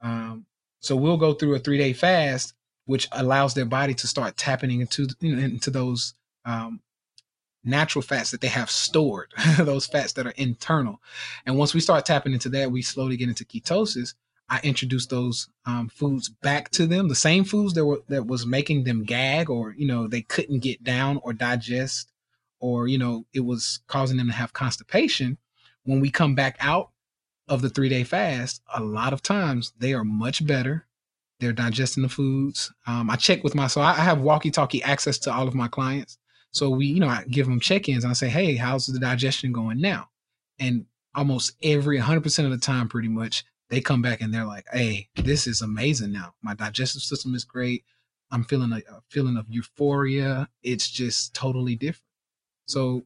Um, 0.00 0.46
so 0.80 0.96
we'll 0.96 1.16
go 1.16 1.34
through 1.34 1.54
a 1.54 1.58
three 1.58 1.78
day 1.78 1.92
fast 1.92 2.54
which 2.86 3.08
allows 3.12 3.54
their 3.54 3.64
body 3.64 3.94
to 3.94 4.06
start 4.06 4.36
tapping 4.36 4.80
into 4.80 5.08
you 5.20 5.34
know, 5.34 5.42
into 5.42 5.70
those 5.70 6.14
um, 6.44 6.80
natural 7.64 8.02
fats 8.02 8.30
that 8.30 8.40
they 8.40 8.48
have 8.48 8.70
stored, 8.70 9.32
those 9.58 9.86
fats 9.86 10.12
that 10.14 10.26
are 10.26 10.34
internal. 10.36 11.00
And 11.46 11.56
once 11.56 11.74
we 11.74 11.80
start 11.80 12.04
tapping 12.04 12.32
into 12.32 12.48
that, 12.50 12.70
we 12.70 12.82
slowly 12.82 13.16
get 13.16 13.28
into 13.28 13.44
ketosis. 13.44 14.14
I 14.50 14.60
introduce 14.62 15.06
those 15.06 15.48
um, 15.64 15.88
foods 15.88 16.28
back 16.28 16.70
to 16.72 16.86
them, 16.86 17.08
the 17.08 17.14
same 17.14 17.44
foods 17.44 17.72
that 17.74 17.86
were 17.86 18.02
that 18.08 18.26
was 18.26 18.44
making 18.44 18.84
them 18.84 19.04
gag, 19.04 19.48
or 19.48 19.72
you 19.72 19.86
know 19.86 20.06
they 20.06 20.20
couldn't 20.20 20.58
get 20.58 20.84
down 20.84 21.18
or 21.22 21.32
digest, 21.32 22.12
or 22.60 22.86
you 22.86 22.98
know 22.98 23.24
it 23.32 23.40
was 23.40 23.80
causing 23.86 24.18
them 24.18 24.26
to 24.26 24.34
have 24.34 24.52
constipation. 24.52 25.38
When 25.84 26.00
we 26.00 26.10
come 26.10 26.34
back 26.34 26.56
out 26.60 26.90
of 27.48 27.62
the 27.62 27.70
three 27.70 27.88
day 27.88 28.04
fast, 28.04 28.62
a 28.74 28.82
lot 28.82 29.12
of 29.12 29.22
times 29.22 29.72
they 29.78 29.92
are 29.92 30.04
much 30.04 30.46
better 30.46 30.86
they're 31.40 31.52
digesting 31.52 32.02
the 32.02 32.08
foods. 32.08 32.72
Um, 32.86 33.10
I 33.10 33.16
check 33.16 33.42
with 33.44 33.54
my 33.54 33.66
so 33.66 33.80
I 33.80 33.92
have 33.94 34.20
walkie-talkie 34.20 34.82
access 34.82 35.18
to 35.18 35.32
all 35.32 35.48
of 35.48 35.54
my 35.54 35.68
clients. 35.68 36.18
So 36.52 36.70
we, 36.70 36.86
you 36.86 37.00
know, 37.00 37.08
I 37.08 37.24
give 37.28 37.46
them 37.46 37.60
check-ins 37.60 38.04
and 38.04 38.10
I 38.10 38.14
say, 38.14 38.28
"Hey, 38.28 38.54
how's 38.56 38.86
the 38.86 38.98
digestion 38.98 39.52
going 39.52 39.80
now?" 39.80 40.08
And 40.58 40.86
almost 41.14 41.52
every 41.62 41.98
100% 41.98 42.44
of 42.44 42.50
the 42.50 42.58
time, 42.58 42.88
pretty 42.88 43.08
much, 43.08 43.44
they 43.70 43.80
come 43.80 44.02
back 44.02 44.20
and 44.20 44.32
they're 44.32 44.46
like, 44.46 44.66
"Hey, 44.72 45.08
this 45.16 45.46
is 45.46 45.60
amazing 45.62 46.12
now. 46.12 46.34
My 46.42 46.54
digestive 46.54 47.02
system 47.02 47.34
is 47.34 47.44
great. 47.44 47.84
I'm 48.30 48.44
feeling 48.44 48.72
a, 48.72 48.76
a 48.76 49.02
feeling 49.10 49.36
of 49.36 49.46
euphoria. 49.48 50.48
It's 50.62 50.88
just 50.88 51.34
totally 51.34 51.74
different." 51.74 52.04
So 52.66 53.04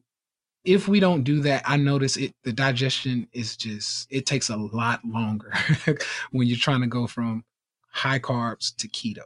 if 0.65 0.87
we 0.87 0.99
don't 0.99 1.23
do 1.23 1.39
that, 1.41 1.63
I 1.65 1.77
notice 1.77 2.17
it 2.17 2.33
the 2.43 2.53
digestion 2.53 3.27
is 3.33 3.55
just 3.55 4.07
it 4.09 4.25
takes 4.25 4.49
a 4.49 4.57
lot 4.57 5.03
longer 5.05 5.53
when 6.31 6.47
you're 6.47 6.57
trying 6.57 6.81
to 6.81 6.87
go 6.87 7.07
from 7.07 7.43
high 7.89 8.19
carbs 8.19 8.75
to 8.77 8.87
keto. 8.87 9.23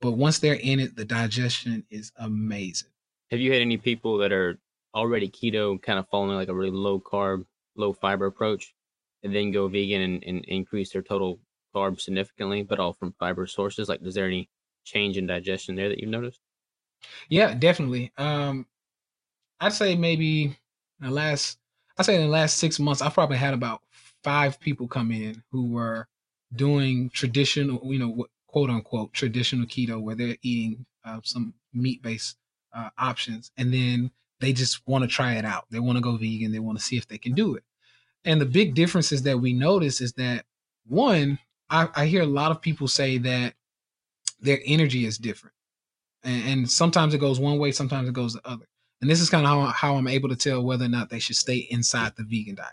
But 0.00 0.12
once 0.12 0.38
they're 0.38 0.54
in 0.54 0.80
it, 0.80 0.96
the 0.96 1.04
digestion 1.04 1.84
is 1.90 2.12
amazing. 2.18 2.90
Have 3.30 3.40
you 3.40 3.52
had 3.52 3.62
any 3.62 3.76
people 3.76 4.18
that 4.18 4.32
are 4.32 4.58
already 4.94 5.28
keto 5.28 5.80
kind 5.80 5.98
of 5.98 6.08
following 6.08 6.36
like 6.36 6.48
a 6.48 6.54
really 6.54 6.70
low 6.70 7.00
carb, 7.00 7.44
low 7.76 7.92
fiber 7.92 8.26
approach 8.26 8.74
and 9.22 9.34
then 9.34 9.50
go 9.50 9.68
vegan 9.68 10.02
and, 10.02 10.24
and 10.24 10.44
increase 10.46 10.92
their 10.92 11.02
total 11.02 11.38
carbs 11.74 12.02
significantly, 12.02 12.62
but 12.62 12.78
all 12.78 12.92
from 12.92 13.14
fiber 13.18 13.46
sources? 13.46 13.88
Like, 13.88 14.02
is 14.02 14.14
there 14.14 14.26
any 14.26 14.48
change 14.84 15.18
in 15.18 15.26
digestion 15.26 15.74
there 15.74 15.88
that 15.88 15.98
you've 15.98 16.10
noticed? 16.10 16.40
Yeah, 17.28 17.54
definitely. 17.54 18.12
Um, 18.16 18.66
I'd 19.60 19.72
say 19.72 19.96
maybe 19.96 20.56
the 21.00 21.10
last, 21.10 21.58
I'd 21.98 22.06
say 22.06 22.16
in 22.16 22.22
the 22.22 22.28
last 22.28 22.58
six 22.58 22.78
months, 22.78 23.00
I've 23.02 23.14
probably 23.14 23.38
had 23.38 23.54
about 23.54 23.82
five 24.22 24.60
people 24.60 24.88
come 24.88 25.10
in 25.12 25.42
who 25.50 25.70
were 25.70 26.08
doing 26.54 27.10
traditional, 27.10 27.80
you 27.92 27.98
know, 27.98 28.26
quote 28.46 28.70
unquote 28.70 29.12
traditional 29.12 29.66
keto, 29.66 30.00
where 30.00 30.14
they're 30.14 30.36
eating 30.42 30.86
uh, 31.04 31.20
some 31.22 31.54
meat 31.72 32.02
based 32.02 32.36
uh, 32.74 32.90
options, 32.98 33.50
and 33.56 33.72
then 33.72 34.10
they 34.40 34.52
just 34.52 34.86
want 34.86 35.02
to 35.02 35.08
try 35.08 35.34
it 35.34 35.44
out. 35.44 35.64
They 35.70 35.80
want 35.80 35.96
to 35.96 36.02
go 36.02 36.16
vegan. 36.16 36.52
They 36.52 36.58
want 36.58 36.78
to 36.78 36.84
see 36.84 36.96
if 36.96 37.08
they 37.08 37.18
can 37.18 37.32
do 37.32 37.54
it. 37.54 37.64
And 38.24 38.40
the 38.40 38.46
big 38.46 38.74
differences 38.74 39.22
that 39.22 39.38
we 39.38 39.52
notice 39.52 40.00
is 40.00 40.12
that 40.14 40.44
one, 40.86 41.38
I, 41.70 41.88
I 41.94 42.06
hear 42.06 42.22
a 42.22 42.26
lot 42.26 42.50
of 42.50 42.60
people 42.60 42.88
say 42.88 43.18
that 43.18 43.54
their 44.40 44.58
energy 44.66 45.06
is 45.06 45.16
different, 45.16 45.54
and, 46.22 46.48
and 46.48 46.70
sometimes 46.70 47.14
it 47.14 47.18
goes 47.18 47.40
one 47.40 47.58
way, 47.58 47.72
sometimes 47.72 48.08
it 48.08 48.14
goes 48.14 48.34
the 48.34 48.46
other. 48.46 48.66
And 49.00 49.10
this 49.10 49.20
is 49.20 49.30
kind 49.30 49.44
of 49.44 49.50
how, 49.50 49.66
how 49.66 49.96
I'm 49.96 50.08
able 50.08 50.28
to 50.30 50.36
tell 50.36 50.62
whether 50.62 50.84
or 50.84 50.88
not 50.88 51.10
they 51.10 51.18
should 51.18 51.36
stay 51.36 51.66
inside 51.70 52.12
the 52.16 52.24
vegan 52.24 52.54
diet. 52.54 52.72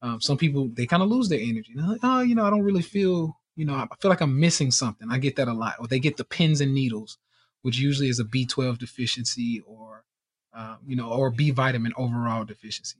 Um, 0.00 0.20
some 0.20 0.36
people 0.36 0.68
they 0.72 0.86
kind 0.86 1.02
of 1.02 1.08
lose 1.08 1.28
their 1.28 1.40
energy. 1.40 1.72
They're 1.74 1.86
like, 1.86 2.00
oh, 2.02 2.20
you 2.20 2.34
know, 2.34 2.44
I 2.44 2.50
don't 2.50 2.62
really 2.62 2.82
feel, 2.82 3.36
you 3.56 3.64
know, 3.64 3.74
I 3.74 3.86
feel 4.00 4.10
like 4.10 4.20
I'm 4.20 4.38
missing 4.38 4.70
something. 4.70 5.08
I 5.10 5.18
get 5.18 5.36
that 5.36 5.48
a 5.48 5.52
lot. 5.52 5.76
Or 5.80 5.86
they 5.88 5.98
get 5.98 6.16
the 6.16 6.24
pins 6.24 6.60
and 6.60 6.74
needles, 6.74 7.18
which 7.62 7.78
usually 7.78 8.08
is 8.08 8.20
a 8.20 8.24
B12 8.24 8.78
deficiency 8.78 9.62
or, 9.66 10.04
uh, 10.54 10.76
you 10.86 10.94
know, 10.94 11.10
or 11.10 11.30
B 11.30 11.50
vitamin 11.50 11.92
overall 11.96 12.44
deficiency. 12.44 12.98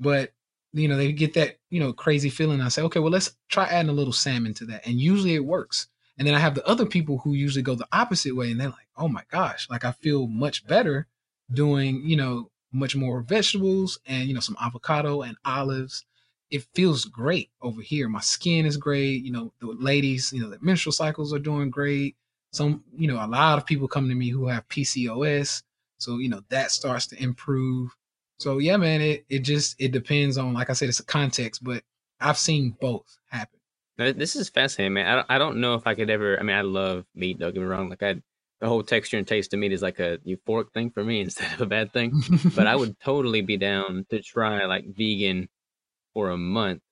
But 0.00 0.32
you 0.72 0.88
know, 0.88 0.96
they 0.96 1.12
get 1.12 1.34
that, 1.34 1.58
you 1.68 1.80
know, 1.80 1.92
crazy 1.92 2.30
feeling. 2.30 2.60
I 2.60 2.68
say, 2.68 2.82
okay, 2.82 3.00
well, 3.00 3.10
let's 3.10 3.36
try 3.48 3.66
adding 3.66 3.90
a 3.90 3.94
little 3.94 4.12
salmon 4.12 4.54
to 4.54 4.64
that. 4.66 4.86
And 4.86 5.00
usually 5.00 5.34
it 5.34 5.44
works. 5.44 5.88
And 6.16 6.26
then 6.26 6.34
I 6.34 6.38
have 6.38 6.54
the 6.54 6.66
other 6.66 6.86
people 6.86 7.18
who 7.18 7.34
usually 7.34 7.62
go 7.62 7.74
the 7.74 7.88
opposite 7.92 8.36
way 8.36 8.50
and 8.50 8.60
they're 8.60 8.68
like, 8.68 8.88
oh 8.96 9.08
my 9.08 9.22
gosh, 9.30 9.68
like 9.70 9.84
I 9.84 9.92
feel 9.92 10.26
much 10.26 10.66
better 10.66 11.08
doing, 11.52 12.02
you 12.04 12.16
know, 12.16 12.50
much 12.72 12.94
more 12.94 13.22
vegetables 13.22 13.98
and, 14.06 14.28
you 14.28 14.34
know, 14.34 14.40
some 14.40 14.56
avocado 14.60 15.22
and 15.22 15.36
olives 15.44 16.04
it 16.50 16.66
feels 16.74 17.04
great 17.04 17.50
over 17.62 17.80
here. 17.80 18.08
My 18.08 18.20
skin 18.20 18.66
is 18.66 18.76
great. 18.76 19.24
You 19.24 19.32
know, 19.32 19.52
the 19.60 19.68
ladies, 19.68 20.32
you 20.32 20.42
know, 20.42 20.50
the 20.50 20.58
menstrual 20.60 20.92
cycles 20.92 21.32
are 21.32 21.38
doing 21.38 21.70
great. 21.70 22.16
Some, 22.52 22.82
you 22.96 23.06
know, 23.06 23.24
a 23.24 23.28
lot 23.28 23.58
of 23.58 23.66
people 23.66 23.86
come 23.86 24.08
to 24.08 24.14
me 24.14 24.28
who 24.28 24.48
have 24.48 24.68
PCOS. 24.68 25.62
So, 25.98 26.18
you 26.18 26.28
know, 26.28 26.42
that 26.48 26.72
starts 26.72 27.06
to 27.08 27.22
improve. 27.22 27.94
So 28.38 28.58
yeah, 28.58 28.76
man, 28.76 29.00
it, 29.00 29.24
it 29.28 29.40
just 29.40 29.76
it 29.78 29.92
depends 29.92 30.38
on 30.38 30.54
like 30.54 30.70
I 30.70 30.72
said, 30.72 30.88
it's 30.88 31.00
a 31.00 31.04
context, 31.04 31.62
but 31.62 31.84
I've 32.20 32.38
seen 32.38 32.76
both 32.80 33.18
happen. 33.28 33.60
This 33.96 34.34
is 34.34 34.48
fascinating, 34.48 34.94
man. 34.94 35.06
I 35.06 35.14
don't, 35.14 35.26
I 35.28 35.38
don't 35.38 35.60
know 35.60 35.74
if 35.74 35.86
I 35.86 35.94
could 35.94 36.08
ever. 36.08 36.40
I 36.40 36.42
mean, 36.42 36.56
I 36.56 36.62
love 36.62 37.04
meat. 37.14 37.38
Don't 37.38 37.52
get 37.52 37.60
me 37.60 37.66
wrong. 37.66 37.90
Like 37.90 38.02
I, 38.02 38.22
the 38.60 38.68
whole 38.68 38.82
texture 38.82 39.18
and 39.18 39.26
taste 39.26 39.54
of 39.54 39.60
meat 39.60 39.72
is 39.72 39.82
like 39.82 39.98
a 39.98 40.18
euphoric 40.18 40.72
thing 40.72 40.90
for 40.90 41.02
me 41.02 41.20
instead 41.22 41.52
of 41.52 41.60
a 41.60 41.66
bad 41.66 41.92
thing. 41.92 42.22
but 42.54 42.66
I 42.66 42.76
would 42.76 42.98
totally 43.00 43.42
be 43.42 43.56
down 43.56 44.06
to 44.10 44.22
try 44.22 44.64
like 44.66 44.84
vegan 44.86 45.48
for 46.14 46.30
a 46.30 46.36
month 46.36 46.82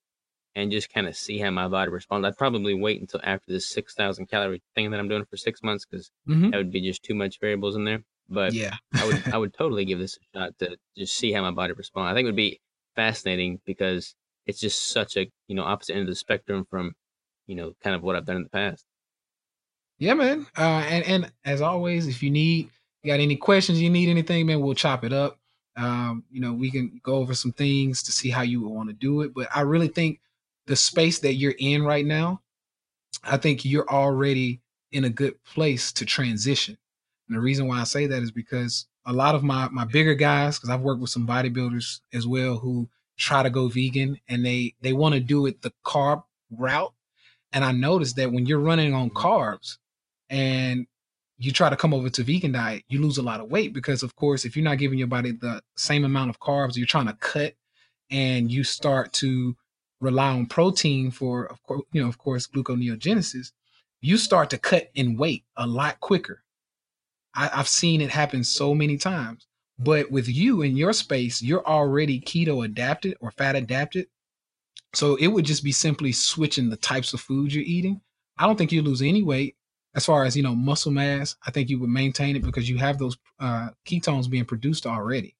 and 0.55 0.71
just 0.71 0.91
kind 0.91 1.07
of 1.07 1.15
see 1.15 1.39
how 1.39 1.51
my 1.51 1.67
body 1.67 1.91
responds. 1.91 2.25
I'd 2.25 2.37
probably 2.37 2.73
wait 2.73 2.99
until 2.99 3.21
after 3.23 3.51
this 3.51 3.69
6,000 3.69 4.27
calorie 4.27 4.61
thing 4.75 4.91
that 4.91 4.99
I'm 4.99 5.07
doing 5.07 5.25
for 5.25 5.37
six 5.37 5.61
months 5.61 5.85
because 5.85 6.11
mm-hmm. 6.27 6.49
that 6.49 6.57
would 6.57 6.71
be 6.71 6.81
just 6.81 7.03
too 7.03 7.15
much 7.15 7.39
variables 7.39 7.75
in 7.75 7.85
there. 7.85 8.03
But 8.29 8.53
yeah, 8.53 8.75
I 8.93 9.05
would 9.07 9.33
I 9.33 9.37
would 9.39 9.53
totally 9.53 9.85
give 9.85 9.97
this 9.99 10.17
a 10.17 10.37
shot 10.37 10.59
to 10.59 10.77
just 10.95 11.17
see 11.17 11.31
how 11.31 11.41
my 11.41 11.51
body 11.51 11.73
responds. 11.73 12.11
I 12.11 12.13
think 12.13 12.25
it 12.25 12.27
would 12.27 12.35
be 12.35 12.59
fascinating 12.95 13.59
because 13.65 14.13
it's 14.45 14.59
just 14.59 14.89
such 14.89 15.17
a 15.17 15.31
you 15.47 15.55
know 15.55 15.63
opposite 15.63 15.93
end 15.93 16.01
of 16.01 16.07
the 16.09 16.15
spectrum 16.15 16.65
from 16.69 16.93
you 17.47 17.55
know 17.55 17.73
kind 17.83 17.95
of 17.95 18.03
what 18.03 18.15
I've 18.15 18.25
done 18.25 18.37
in 18.37 18.43
the 18.43 18.49
past. 18.49 18.85
Yeah, 19.99 20.13
man. 20.13 20.47
Uh, 20.57 20.83
and 20.87 21.05
and 21.05 21.31
as 21.45 21.61
always, 21.61 22.07
if 22.07 22.23
you 22.23 22.31
need 22.31 22.69
you 23.03 23.11
got 23.11 23.19
any 23.19 23.35
questions, 23.35 23.81
you 23.81 23.89
need 23.89 24.09
anything, 24.09 24.45
man, 24.45 24.61
we'll 24.61 24.75
chop 24.75 25.03
it 25.03 25.13
up. 25.13 25.37
Um, 25.77 26.23
you 26.31 26.41
know, 26.41 26.53
we 26.53 26.71
can 26.71 26.99
go 27.03 27.15
over 27.15 27.33
some 27.33 27.53
things 27.53 28.03
to 28.03 28.11
see 28.11 28.29
how 28.29 28.41
you 28.41 28.61
want 28.61 28.89
to 28.89 28.93
do 28.93 29.21
it. 29.21 29.33
But 29.33 29.47
I 29.55 29.61
really 29.61 29.87
think 29.89 30.21
the 30.67 30.75
space 30.75 31.19
that 31.19 31.35
you're 31.35 31.55
in 31.59 31.83
right 31.83 32.05
now, 32.05 32.41
I 33.23 33.37
think 33.37 33.65
you're 33.65 33.89
already 33.89 34.61
in 34.91 35.05
a 35.05 35.09
good 35.09 35.41
place 35.43 35.91
to 35.93 36.05
transition. 36.05 36.77
And 37.27 37.37
the 37.37 37.41
reason 37.41 37.67
why 37.67 37.79
I 37.81 37.85
say 37.85 38.07
that 38.07 38.23
is 38.23 38.31
because 38.31 38.87
a 39.05 39.13
lot 39.13 39.35
of 39.35 39.43
my 39.43 39.67
my 39.69 39.85
bigger 39.85 40.15
guys, 40.15 40.57
because 40.57 40.69
I've 40.69 40.81
worked 40.81 41.01
with 41.01 41.11
some 41.11 41.27
bodybuilders 41.27 42.01
as 42.13 42.25
well 42.25 42.57
who 42.57 42.89
try 43.17 43.43
to 43.43 43.49
go 43.49 43.67
vegan 43.67 44.17
and 44.29 44.45
they 44.45 44.75
they 44.81 44.93
want 44.93 45.15
to 45.15 45.19
do 45.21 45.45
it 45.45 45.61
the 45.61 45.73
carb 45.85 46.23
route. 46.51 46.93
And 47.51 47.65
I 47.65 47.73
noticed 47.73 48.15
that 48.17 48.31
when 48.31 48.45
you're 48.45 48.59
running 48.59 48.93
on 48.93 49.09
carbs 49.09 49.77
and 50.29 50.85
you 51.37 51.51
try 51.51 51.69
to 51.69 51.77
come 51.77 51.93
over 51.93 52.09
to 52.09 52.23
vegan 52.23 52.51
diet, 52.51 52.83
you 52.89 53.01
lose 53.01 53.17
a 53.17 53.23
lot 53.23 53.39
of 53.39 53.49
weight 53.49 53.73
because, 53.73 54.03
of 54.03 54.15
course, 54.15 54.43
if 54.43 54.55
you're 54.55 54.63
not 54.63 54.77
giving 54.77 54.99
your 54.99 55.07
body 55.07 55.31
the 55.31 55.61
same 55.77 56.03
amount 56.03 56.29
of 56.29 56.39
carbs, 56.39 56.75
you're 56.75 56.85
trying 56.85 57.07
to 57.07 57.13
cut, 57.13 57.55
and 58.11 58.51
you 58.51 58.63
start 58.63 59.13
to 59.13 59.55
rely 60.01 60.29
on 60.29 60.45
protein 60.45 61.11
for, 61.11 61.45
of 61.45 61.61
course, 61.63 61.83
you 61.93 62.01
know, 62.01 62.09
of 62.09 62.17
course, 62.17 62.47
gluconeogenesis. 62.47 63.51
You 64.01 64.17
start 64.17 64.49
to 64.51 64.57
cut 64.57 64.89
in 64.95 65.17
weight 65.17 65.45
a 65.55 65.67
lot 65.67 65.99
quicker. 65.99 66.43
I, 67.35 67.49
I've 67.53 67.67
seen 67.67 68.01
it 68.01 68.09
happen 68.09 68.43
so 68.43 68.73
many 68.73 68.97
times. 68.97 69.45
But 69.77 70.11
with 70.11 70.27
you 70.27 70.61
in 70.61 70.75
your 70.75 70.91
space, 70.91 71.41
you're 71.41 71.65
already 71.65 72.19
keto 72.19 72.65
adapted 72.65 73.15
or 73.21 73.31
fat 73.31 73.55
adapted. 73.55 74.07
So 74.93 75.15
it 75.15 75.27
would 75.27 75.45
just 75.45 75.63
be 75.63 75.71
simply 75.71 76.11
switching 76.11 76.69
the 76.69 76.75
types 76.75 77.13
of 77.13 77.21
food 77.21 77.53
you're 77.53 77.63
eating. 77.63 78.01
I 78.37 78.45
don't 78.45 78.57
think 78.57 78.73
you 78.73 78.81
lose 78.81 79.01
any 79.01 79.23
weight 79.23 79.55
as 79.95 80.05
far 80.05 80.23
as 80.25 80.35
you 80.35 80.43
know 80.43 80.55
muscle 80.55 80.91
mass. 80.91 81.35
I 81.45 81.51
think 81.51 81.69
you 81.69 81.79
would 81.79 81.89
maintain 81.89 82.35
it 82.35 82.43
because 82.43 82.69
you 82.69 82.77
have 82.77 82.97
those 82.97 83.17
uh, 83.39 83.69
ketones 83.85 84.29
being 84.29 84.45
produced 84.45 84.85
already. 84.85 85.35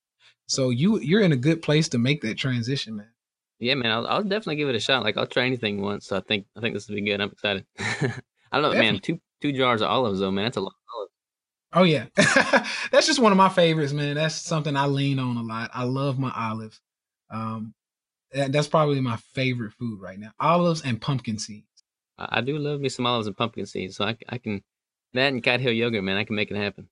So 0.48 0.70
you 0.70 1.00
you're 1.00 1.22
in 1.22 1.32
a 1.32 1.38
good 1.38 1.62
place 1.62 1.90
to 1.90 1.98
make 1.98 2.22
that 2.22 2.38
transition, 2.38 2.96
man. 2.96 3.12
Yeah, 3.60 3.76
man, 3.76 3.92
I'll, 3.92 4.08
I'll 4.08 4.24
definitely 4.24 4.56
give 4.56 4.70
it 4.70 4.76
a 4.76 4.80
shot. 4.80 5.04
Like 5.04 5.18
I'll 5.18 5.28
try 5.28 5.46
anything 5.46 5.82
once. 5.82 6.08
So 6.08 6.18
I 6.18 6.22
think 6.22 6.46
I 6.58 6.62
think 6.62 6.74
this 6.74 6.88
will 6.88 6.96
be 6.96 7.02
good. 7.02 7.22
I'm 7.22 7.32
excited. 7.32 7.66
I 7.80 8.60
don't 8.60 8.64
know, 8.64 8.72
man. 8.72 9.00
Two 9.00 9.20
two 9.42 9.52
jars 9.52 9.82
of 9.82 9.90
olives 9.90 10.20
though, 10.20 10.32
man. 10.32 10.46
That's 10.46 10.58
a 10.58 10.62
lot 10.62 10.74
of 10.74 10.96
olives. 10.96 11.14
Oh 11.72 11.84
yeah, 11.84 12.06
that's 12.92 13.06
just 13.06 13.20
one 13.20 13.32
of 13.32 13.38
my 13.38 13.50
favorites, 13.50 13.94
man. 13.94 14.16
That's 14.16 14.36
something 14.36 14.76
I 14.76 14.88
lean 14.88 15.20
on 15.20 15.38
a 15.38 15.44
lot. 15.44 15.70
I 15.74 15.84
love 15.84 16.18
my 16.18 16.32
olives. 16.36 16.82
Um, 17.30 17.76
that's 18.34 18.68
probably 18.68 19.02
my 19.02 19.18
favorite 19.34 19.74
food 19.74 20.02
right 20.02 20.18
now: 20.18 20.32
olives 20.40 20.82
and 20.82 21.00
pumpkin 21.00 21.38
seeds. 21.38 21.69
I, 22.20 22.42
do 22.42 22.58
love 22.58 22.82
me 22.82 22.90
some 22.90 23.06
olives 23.06 23.28
and 23.28 23.38
pumpkin 23.38 23.66
seeds, 23.66 23.96
so 23.96 24.06
I, 24.06 24.18
I 24.28 24.38
can 24.38 24.64
that 25.14 25.32
and 25.32 25.44
Kite 25.44 25.62
Hill 25.62 25.74
yogurt, 25.74 26.04
man. 26.04 26.18
I 26.18 26.24
can 26.24 26.36
make 26.36 26.52
it 26.52 26.58
happen. 26.58 26.90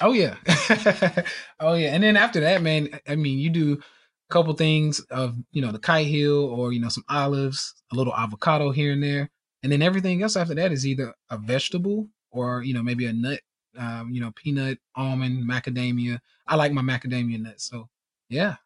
Oh 0.00 0.12
yeah, 0.12 0.36
oh 1.60 1.74
yeah. 1.74 1.94
And 1.94 2.02
then 2.02 2.16
after 2.16 2.40
that, 2.40 2.62
man, 2.62 2.88
I 3.06 3.14
mean, 3.14 3.38
you 3.38 3.50
do 3.50 3.74
a 3.74 4.32
couple 4.32 4.52
things 4.54 5.00
of 5.10 5.36
you 5.52 5.62
know 5.62 5.72
the 5.72 5.78
kite 5.78 6.06
hill 6.06 6.44
or 6.46 6.72
you 6.72 6.80
know 6.80 6.88
some 6.88 7.04
olives, 7.08 7.74
a 7.92 7.96
little 7.96 8.14
avocado 8.14 8.70
here 8.70 8.92
and 8.92 9.02
there, 9.02 9.30
and 9.62 9.70
then 9.70 9.82
everything 9.82 10.22
else 10.22 10.36
after 10.36 10.54
that 10.54 10.72
is 10.72 10.86
either 10.86 11.14
a 11.30 11.38
vegetable 11.38 12.08
or 12.30 12.62
you 12.62 12.74
know 12.74 12.82
maybe 12.82 13.06
a 13.06 13.12
nut 13.12 13.40
um, 13.78 14.10
you 14.12 14.20
know, 14.20 14.32
peanut, 14.34 14.78
almond, 14.94 15.48
macadamia. 15.48 16.20
I 16.46 16.56
like 16.56 16.72
my 16.72 16.82
macadamia 16.82 17.40
nuts. 17.40 17.68
So 17.68 17.88
yeah. 18.28 18.56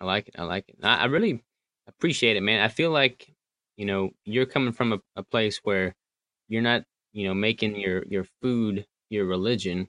I 0.00 0.04
like 0.04 0.28
it. 0.28 0.34
I 0.38 0.44
like 0.44 0.68
it. 0.68 0.76
I, 0.82 0.96
I 0.96 1.04
really 1.06 1.42
appreciate 1.86 2.36
it, 2.36 2.42
man. 2.42 2.62
I 2.62 2.68
feel 2.68 2.90
like, 2.90 3.32
you 3.80 3.86
know, 3.86 4.10
you're 4.26 4.44
coming 4.44 4.74
from 4.74 4.92
a, 4.92 4.98
a 5.16 5.22
place 5.22 5.60
where 5.64 5.94
you're 6.48 6.60
not, 6.60 6.82
you 7.14 7.26
know, 7.26 7.32
making 7.34 7.76
your 7.76 8.04
your 8.08 8.26
food 8.42 8.86
your 9.08 9.24
religion 9.24 9.88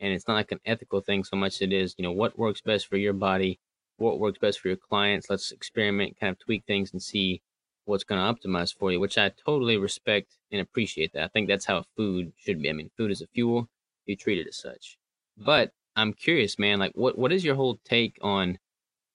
and 0.00 0.12
it's 0.12 0.28
not 0.28 0.34
like 0.34 0.52
an 0.52 0.60
ethical 0.64 1.00
thing 1.00 1.24
so 1.24 1.36
much 1.36 1.60
it 1.60 1.72
is, 1.72 1.96
you 1.98 2.04
know, 2.04 2.12
what 2.12 2.38
works 2.38 2.60
best 2.60 2.86
for 2.86 2.96
your 2.96 3.12
body, 3.12 3.58
what 3.96 4.20
works 4.20 4.38
best 4.38 4.60
for 4.60 4.68
your 4.68 4.76
clients. 4.76 5.28
Let's 5.28 5.50
experiment, 5.50 6.20
kind 6.20 6.30
of 6.30 6.38
tweak 6.38 6.62
things 6.66 6.92
and 6.92 7.02
see 7.02 7.42
what's 7.84 8.04
going 8.04 8.20
to 8.20 8.32
optimize 8.32 8.72
for 8.72 8.92
you, 8.92 9.00
which 9.00 9.18
I 9.18 9.32
totally 9.44 9.76
respect 9.76 10.38
and 10.52 10.60
appreciate 10.60 11.12
that. 11.14 11.24
I 11.24 11.28
think 11.28 11.48
that's 11.48 11.66
how 11.66 11.84
food 11.96 12.32
should 12.36 12.62
be. 12.62 12.70
I 12.70 12.74
mean, 12.74 12.90
food 12.96 13.10
is 13.10 13.22
a 13.22 13.26
fuel 13.26 13.68
you 14.06 14.14
treat 14.16 14.38
it 14.38 14.46
as 14.48 14.56
such. 14.56 14.98
But 15.36 15.72
I'm 15.96 16.12
curious, 16.12 16.60
man, 16.60 16.78
like 16.78 16.92
what 16.94 17.18
what 17.18 17.32
is 17.32 17.44
your 17.44 17.56
whole 17.56 17.80
take 17.84 18.18
on, 18.22 18.58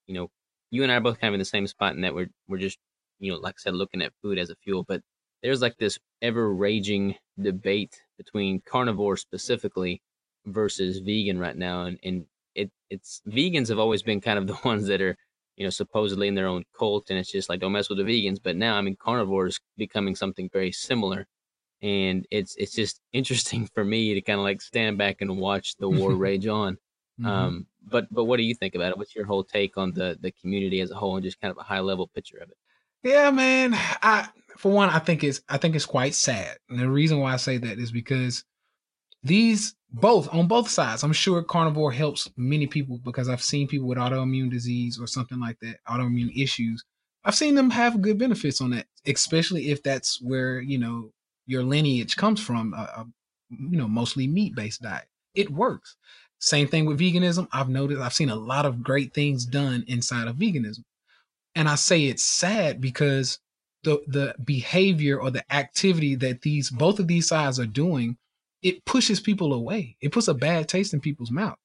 you 0.06 0.16
know, 0.16 0.32
you 0.70 0.84
and 0.84 0.92
I 0.92 0.96
are 0.96 1.02
both 1.02 1.20
kind 1.22 1.30
of 1.30 1.36
in 1.36 1.40
the 1.40 1.46
same 1.46 1.68
spot 1.68 1.96
in 1.96 2.02
that 2.02 2.14
we're 2.14 2.30
we're 2.50 2.58
just, 2.58 2.80
you 3.20 3.32
know, 3.32 3.40
like 3.40 3.56
I 3.58 3.62
said, 3.62 3.74
looking 3.74 4.02
at 4.02 4.14
food 4.22 4.38
as 4.38 4.50
a 4.50 4.56
fuel, 4.56 4.84
but 4.88 5.02
there's 5.44 5.62
like 5.62 5.78
this 5.78 6.00
ever 6.22 6.54
raging 6.54 7.16
debate 7.40 8.02
between 8.18 8.62
carnivore 8.62 9.18
specifically 9.18 10.02
versus 10.46 11.00
vegan 11.00 11.40
right 11.40 11.58
now. 11.58 11.86
And 11.86 12.00
and 12.04 12.26
it 12.56 12.72
it's 12.90 13.22
vegans 13.28 13.70
have 13.70 13.80
always 13.80 14.04
been 14.04 14.22
kind 14.22 14.40
of 14.40 14.48
the 14.48 14.58
ones 14.66 14.88
that 14.88 15.02
are, 15.02 15.16
you 15.56 15.66
know, 15.66 15.70
supposedly 15.70 16.28
in 16.28 16.36
their 16.36 16.48
own 16.48 16.64
cult 16.78 17.10
and 17.10 17.20
it's 17.20 17.32
just 17.32 17.50
like 17.50 17.60
don't 17.60 17.72
mess 17.72 17.90
with 17.90 18.00
the 18.00 18.04
vegans. 18.04 18.40
But 18.42 18.56
now 18.56 18.76
I 18.76 18.82
mean 18.82 18.98
carnivores 19.00 19.60
becoming 19.78 20.16
something 20.16 20.50
very 20.52 20.72
similar 20.72 21.28
and 21.82 22.26
it's 22.32 22.56
it's 22.56 22.74
just 22.74 23.02
interesting 23.14 23.68
for 23.74 23.84
me 23.84 24.14
to 24.14 24.22
kind 24.22 24.40
of 24.40 24.44
like 24.44 24.62
stand 24.62 24.98
back 24.98 25.22
and 25.22 25.38
watch 25.38 25.76
the 25.78 25.90
war 25.90 26.16
rage 26.16 26.48
on. 26.48 26.78
Mm-hmm. 27.20 27.28
Um, 27.28 27.68
but 27.90 28.08
but 28.12 28.26
what 28.26 28.38
do 28.38 28.44
you 28.44 28.56
think 28.56 28.76
about 28.76 28.92
it? 28.92 28.98
What's 28.98 29.16
your 29.16 29.26
whole 29.26 29.44
take 29.44 29.78
on 29.78 29.94
the 29.94 30.18
the 30.22 30.32
community 30.32 30.82
as 30.82 30.92
a 30.92 30.96
whole 30.96 31.16
and 31.16 31.24
just 31.24 31.40
kind 31.40 31.52
of 31.52 31.58
a 31.58 31.64
high 31.64 31.80
level 31.80 32.08
picture 32.08 32.38
of 32.38 32.50
it? 32.50 32.58
Yeah, 33.08 33.32
man. 33.32 33.74
I 34.04 34.28
for 34.58 34.70
one, 34.72 34.90
I 34.90 35.00
think 35.00 35.24
it's 35.24 35.40
I 35.48 35.58
think 35.58 35.76
it's 35.76 35.86
quite 35.86 36.14
sad, 36.14 36.58
and 36.70 36.78
the 36.78 36.90
reason 36.90 37.20
why 37.20 37.32
I 37.34 37.38
say 37.38 37.58
that 37.58 37.80
is 37.80 37.90
because 37.90 38.44
these 39.24 39.76
both 39.94 40.34
on 40.34 40.48
both 40.48 40.70
sides. 40.70 41.04
I'm 41.04 41.14
sure 41.14 41.42
carnivore 41.44 41.94
helps 41.94 42.30
many 42.36 42.68
people 42.68 43.00
because 43.06 43.30
I've 43.30 43.42
seen 43.42 43.70
people 43.70 43.88
with 43.88 43.98
autoimmune 43.98 44.52
disease 44.52 45.00
or 45.00 45.08
something 45.08 45.40
like 45.40 45.58
that, 45.62 45.78
autoimmune 45.88 46.36
issues. 46.36 46.84
I've 47.24 47.36
seen 47.36 47.56
them 47.56 47.70
have 47.70 48.02
good 48.02 48.18
benefits 48.18 48.60
on 48.62 48.72
that, 48.72 48.88
especially 49.06 49.70
if 49.72 49.82
that's 49.84 50.22
where 50.22 50.60
you 50.60 50.78
know 50.78 51.12
your 51.46 51.64
lineage 51.64 52.18
comes 52.18 52.42
from 52.42 52.74
a, 52.74 52.78
a 52.82 53.08
you 53.52 53.78
know 53.78 53.88
mostly 53.88 54.28
meat 54.28 54.54
based 54.56 54.82
diet 54.82 55.08
it 55.34 55.50
works 55.50 55.96
same 56.40 56.68
thing 56.68 56.86
with 56.86 57.00
veganism 57.00 57.48
i've 57.54 57.70
noticed 57.70 58.02
i've 58.02 58.14
seen 58.14 58.30
a 58.30 58.36
lot 58.36 58.66
of 58.66 58.84
great 58.84 59.14
things 59.14 59.46
done 59.46 59.86
inside 59.88 60.28
of 60.28 60.36
veganism 60.36 60.84
and 61.58 61.68
i 61.68 61.76
say 61.76 62.06
it's 62.06 62.24
sad 62.24 62.80
because 62.80 63.40
the 63.84 64.02
the 64.08 64.36
behavior 64.44 65.20
or 65.20 65.30
the 65.30 65.44
activity 65.54 66.16
that 66.16 66.42
these 66.42 66.70
both 66.70 67.00
of 67.00 67.08
these 67.08 67.28
sides 67.28 67.60
are 67.60 67.66
doing 67.66 68.18
it 68.62 68.86
pushes 68.86 69.20
people 69.20 69.54
away 69.54 69.96
it 70.02 70.12
puts 70.12 70.28
a 70.28 70.34
bad 70.34 70.68
taste 70.68 70.94
in 70.94 71.00
people's 71.00 71.32
mouth 71.32 71.58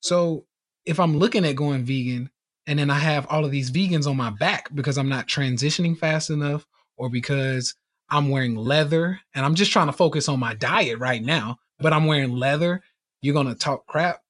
so 0.00 0.44
if 0.84 1.00
i'm 1.00 1.18
looking 1.18 1.44
at 1.44 1.56
going 1.56 1.84
vegan 1.84 2.30
and 2.66 2.78
then 2.78 2.90
i 2.90 2.98
have 2.98 3.26
all 3.28 3.44
of 3.44 3.50
these 3.50 3.70
vegans 3.70 4.06
on 4.06 4.16
my 4.16 4.30
back 4.30 4.68
because 4.74 4.96
i'm 4.96 5.08
not 5.08 5.26
transitioning 5.26 5.96
fast 5.98 6.30
enough 6.30 6.66
or 6.96 7.08
because 7.08 7.74
I'm 8.10 8.28
wearing 8.28 8.56
leather 8.56 9.20
and 9.34 9.44
I'm 9.44 9.54
just 9.54 9.72
trying 9.72 9.86
to 9.86 9.92
focus 9.92 10.28
on 10.28 10.40
my 10.40 10.54
diet 10.54 10.98
right 10.98 11.22
now, 11.22 11.58
but 11.78 11.92
I'm 11.92 12.06
wearing 12.06 12.32
leather. 12.32 12.82
You're 13.22 13.34
going 13.34 13.46
to 13.46 13.54
talk 13.54 13.86
crap. 13.86 14.20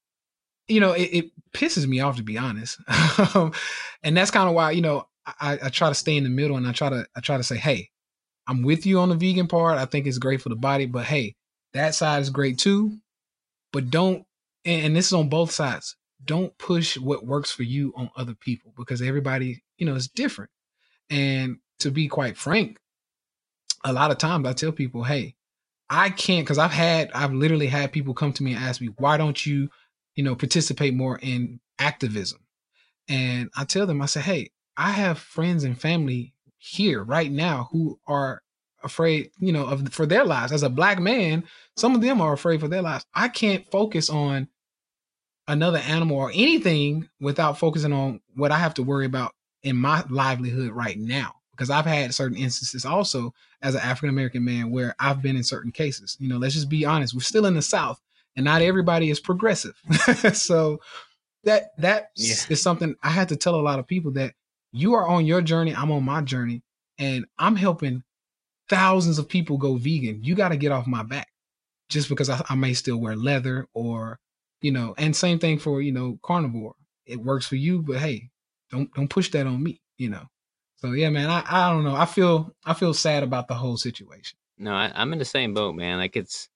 You 0.69 0.81
know, 0.81 0.93
it, 0.93 1.03
it, 1.03 1.31
pisses 1.53 1.87
me 1.87 2.01
off 2.01 2.17
to 2.17 2.23
be 2.23 2.39
honest. 2.39 2.79
Um, 3.35 3.53
and 4.03 4.17
that's 4.17 4.31
kind 4.31 4.49
of 4.49 4.55
why, 4.55 4.71
you 4.71 4.81
know, 4.81 5.07
I, 5.27 5.59
I 5.65 5.69
try 5.69 5.89
to 5.89 5.95
stay 5.95 6.17
in 6.17 6.25
the 6.25 6.31
middle 6.31 6.57
and 6.57 6.67
I 6.67 6.73
try 6.73 6.89
to, 6.89 7.07
I 7.15 7.21
try 7.21 7.37
to 7.37 7.43
say, 7.43 7.57
Hey, 7.57 7.91
I'm 8.47 8.63
with 8.63 8.87
you 8.87 8.99
on 8.99 9.11
the 9.11 9.15
vegan 9.15 9.47
part. 9.47 9.79
I 9.79 9.85
think 9.85 10.07
it's 10.07 10.19
great 10.19 10.41
for 10.41 10.49
the 10.49 10.57
body, 10.57 10.87
but 10.87 11.05
Hey, 11.05 11.37
that 11.75 11.95
side 11.95 12.23
is 12.23 12.31
great 12.31 12.59
too, 12.59 12.97
but 13.73 13.91
don't, 13.91 14.25
and 14.65 14.97
this 14.97 15.07
is 15.07 15.13
on 15.13 15.29
both 15.29 15.51
sides. 15.51 15.97
Don't 16.25 16.57
push 16.59 16.99
what 16.99 17.27
works 17.27 17.51
for 17.51 17.63
you 17.63 17.93
on 17.97 18.11
other 18.17 18.35
people 18.35 18.73
because 18.77 19.01
everybody, 19.01 19.63
you 19.79 19.87
know, 19.87 19.95
is 19.95 20.09
different. 20.09 20.51
And 21.09 21.59
to 21.81 21.91
be 21.91 22.09
quite 22.09 22.37
frank, 22.37 22.79
a 23.85 23.93
lot 23.93 24.11
of 24.11 24.19
times 24.19 24.47
I 24.47 24.53
tell 24.53 24.73
people, 24.73 25.05
hey, 25.05 25.35
I 25.89 26.11
can't 26.11 26.47
because 26.47 26.59
I've 26.59 26.71
had 26.71 27.11
I've 27.13 27.33
literally 27.33 27.67
had 27.67 27.93
people 27.93 28.15
come 28.15 28.33
to 28.35 28.43
me 28.43 28.55
and 28.55 28.65
ask 28.65 28.81
me, 28.81 28.91
why 28.99 29.17
don't 29.17 29.45
you, 29.45 29.69
you 30.15 30.25
know, 30.25 30.35
participate 30.35 30.95
more 30.95 31.19
in 31.23 31.61
activism? 31.79 32.41
And 33.09 33.51
I 33.57 33.65
tell 33.65 33.87
them, 33.87 34.03
I 34.03 34.07
say, 34.07 34.21
hey, 34.21 34.51
I 34.77 34.91
have 34.93 35.19
friends 35.19 35.65
and 35.65 35.79
family 35.79 36.35
here 36.59 37.03
right 37.03 37.31
now 37.31 37.69
who 37.73 37.99
are 38.07 38.43
afraid, 38.83 39.31
you 39.39 39.53
know, 39.53 39.67
of 39.67 39.93
for 39.93 40.07
their 40.07 40.25
lives. 40.25 40.53
As 40.53 40.63
a 40.63 40.71
black 40.71 40.99
man, 40.99 41.45
some 41.77 41.95
of 41.95 42.01
them 42.01 42.21
are 42.21 42.33
afraid 42.33 42.61
for 42.61 42.69
their 42.69 42.83
lives. 42.83 43.05
I 43.15 43.29
can't 43.29 43.71
focus 43.71 44.09
on 44.09 44.49
another 45.49 45.79
animal 45.79 46.17
or 46.17 46.31
anything 46.31 47.09
without 47.21 47.59
focusing 47.59 47.93
on 47.93 48.21
what 48.35 48.53
I 48.53 48.59
have 48.59 48.75
to 48.75 48.83
worry 48.83 49.07
about 49.07 49.33
in 49.63 49.77
my 49.77 50.05
livelihood 50.09 50.71
right 50.71 50.99
now 50.99 51.35
because 51.51 51.71
I've 51.71 51.87
had 51.87 52.15
certain 52.15 52.39
instances 52.39 52.87
also 52.87 53.35
as 53.61 53.75
an 53.75 53.83
African 53.83 54.09
American 54.09 54.45
man 54.45 54.71
where 54.71 54.95
I've 54.99 55.21
been 55.21 55.37
in 55.37 55.45
certain 55.45 55.73
cases. 55.73 56.17
You 56.21 56.29
know, 56.29 56.39
let's 56.39 56.55
just 56.55 56.69
be 56.69 56.85
honest, 56.85 57.15
we're 57.15 57.21
still 57.21 57.47
in 57.47 57.55
the 57.55 57.63
South 57.63 58.01
and 58.37 58.45
not 58.45 58.63
everybody 58.63 59.11
is 59.11 59.21
progressive. 59.21 59.75
so 60.33 60.81
that 61.45 61.71
that 61.79 62.11
yeah. 62.17 62.35
is 62.49 62.63
something 62.63 62.95
I 63.03 63.11
had 63.11 63.29
to 63.31 63.37
tell 63.37 63.55
a 63.55 63.63
lot 63.63 63.79
of 63.79 63.87
people 63.87 64.13
that 64.13 64.35
you 64.73 64.95
are 64.95 65.07
on 65.07 65.27
your 65.27 65.43
journey, 65.43 65.75
I'm 65.75 65.91
on 65.91 66.05
my 66.05 66.21
journey, 66.21 66.63
and 66.99 67.25
I'm 67.39 67.57
helping 67.57 68.03
thousands 68.69 69.19
of 69.19 69.29
people 69.29 69.59
go 69.59 69.77
vegan. 69.77 70.23
You 70.23 70.35
got 70.35 70.51
to 70.51 70.57
get 70.57 70.73
off 70.73 70.87
my 70.87 71.03
back 71.03 71.29
just 71.89 72.09
because 72.09 72.31
I, 72.31 72.43
I 72.49 72.55
may 72.55 72.73
still 72.75 72.99
wear 72.99 73.17
leather 73.17 73.67
or 73.75 74.19
you 74.63 74.73
know, 74.73 74.95
and 74.99 75.17
same 75.17 75.39
thing 75.39 75.59
for 75.59 75.81
you 75.81 75.93
know 75.93 76.19
carnivore. 76.23 76.75
It 77.07 77.21
works 77.21 77.47
for 77.47 77.57
you, 77.57 77.83
but 77.83 77.97
hey, 77.97 78.31
don't 78.71 78.93
don't 78.95 79.09
push 79.09 79.31
that 79.31 79.47
on 79.47 79.63
me. 79.63 79.81
You 79.99 80.11
know. 80.11 80.27
So 80.77 80.93
yeah, 80.93 81.11
man, 81.11 81.29
I, 81.29 81.45
I 81.47 81.71
don't 81.71 81.85
know. 81.85 81.95
I 81.95 82.07
feel 82.07 82.55
I 82.65 82.75
feel 82.75 82.95
sad 82.95 83.23
about 83.23 83.49
the 83.49 83.55
whole 83.55 83.77
situation. 83.77 84.39
No, 84.59 84.73
I, 84.73 84.93
I'm 84.95 85.13
in 85.13 85.19
the 85.19 85.25
same 85.25 85.55
boat, 85.55 85.75
man. 85.75 85.99
Like 85.99 86.17
it's 86.17 86.49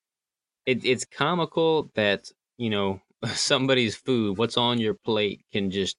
it, 0.66 0.84
it's 0.84 1.04
comical 1.04 1.90
that 1.94 2.30
you 2.56 2.70
know 2.70 3.00
somebody's 3.34 3.96
food, 3.96 4.38
what's 4.38 4.56
on 4.56 4.78
your 4.78 4.94
plate, 4.94 5.44
can 5.52 5.70
just 5.70 5.96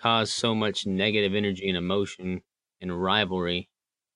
cause 0.00 0.32
so 0.32 0.54
much 0.54 0.86
negative 0.86 1.34
energy 1.34 1.68
and 1.68 1.76
emotion 1.76 2.42
and 2.80 3.02
rivalry. 3.02 3.68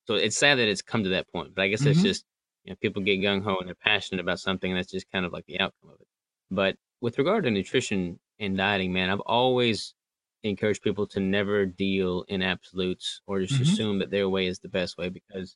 So 0.06 0.14
it's 0.14 0.36
sad 0.36 0.58
that 0.58 0.68
it's 0.68 0.82
come 0.82 1.04
to 1.04 1.10
that 1.10 1.30
point. 1.32 1.54
But 1.54 1.62
I 1.62 1.68
guess 1.68 1.80
mm-hmm. 1.80 1.90
it's 1.90 2.02
just 2.02 2.24
you 2.64 2.72
know 2.72 2.76
people 2.80 3.02
get 3.02 3.20
gung 3.20 3.42
ho 3.42 3.56
and 3.58 3.68
they're 3.68 3.74
passionate 3.74 4.20
about 4.20 4.40
something, 4.40 4.70
and 4.70 4.78
that's 4.78 4.92
just 4.92 5.10
kind 5.10 5.24
of 5.24 5.32
like 5.32 5.46
the 5.46 5.60
outcome 5.60 5.90
of 5.90 6.00
it. 6.00 6.06
But 6.50 6.76
with 7.00 7.18
regard 7.18 7.44
to 7.44 7.50
nutrition 7.50 8.18
and 8.38 8.56
dieting, 8.56 8.92
man, 8.92 9.10
I've 9.10 9.20
always 9.20 9.94
encourage 10.42 10.80
people 10.80 11.06
to 11.06 11.20
never 11.20 11.66
deal 11.66 12.24
in 12.28 12.42
absolutes 12.42 13.20
or 13.26 13.40
just 13.40 13.54
mm-hmm. 13.54 13.62
assume 13.62 13.98
that 13.98 14.10
their 14.10 14.28
way 14.28 14.46
is 14.46 14.58
the 14.58 14.68
best 14.68 14.96
way 14.96 15.10
because 15.10 15.54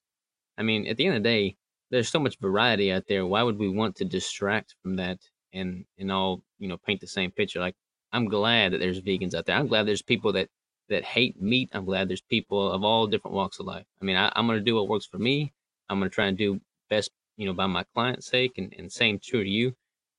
I 0.57 0.63
mean, 0.63 0.87
at 0.87 0.97
the 0.97 1.07
end 1.07 1.17
of 1.17 1.23
the 1.23 1.29
day, 1.29 1.57
there's 1.95 2.11
so 2.11 2.19
much 2.19 2.39
variety 2.41 2.93
out 2.93 3.05
there. 3.09 3.27
Why 3.27 3.43
would 3.43 3.59
we 3.59 3.69
want 3.69 3.97
to 3.97 4.05
distract 4.05 4.75
from 4.83 4.97
that 4.97 5.19
and 5.55 5.85
and 5.99 6.13
all 6.13 6.43
you 6.59 6.69
know 6.69 6.77
paint 6.77 7.01
the 7.01 7.07
same 7.07 7.31
picture. 7.31 7.61
Like 7.61 7.77
I'm 8.13 8.27
glad 8.27 8.73
that 8.73 8.79
there's 8.79 9.01
vegans 9.01 9.35
out 9.35 9.47
there. 9.47 9.57
I'm 9.57 9.69
glad 9.69 9.87
there's 9.87 10.03
people 10.03 10.33
that 10.33 10.49
that 10.91 11.05
hate 11.05 11.41
meat. 11.41 11.71
I'm 11.73 11.87
glad 11.87 12.09
there's 12.09 12.21
people 12.21 12.71
of 12.71 12.85
all 12.85 13.07
different 13.07 13.35
walks 13.35 13.59
of 13.59 13.67
life. 13.67 13.87
I 14.03 14.05
mean, 14.05 14.17
I, 14.17 14.31
am 14.37 14.47
gonna 14.47 14.61
do 14.61 14.75
what 14.75 14.89
works 14.89 15.07
for 15.07 15.19
me. 15.19 15.55
I'm 15.89 15.99
gonna 15.99 16.11
try 16.11 16.27
and 16.27 16.37
do 16.37 16.61
best, 16.91 17.11
you 17.37 17.47
know, 17.47 17.55
by 17.55 17.67
my 17.67 17.85
client's 17.95 18.27
sake, 18.27 18.59
and, 18.59 18.75
and 18.77 18.93
same 18.93 19.19
true 19.23 19.43
to 19.43 19.49
you. 19.49 19.73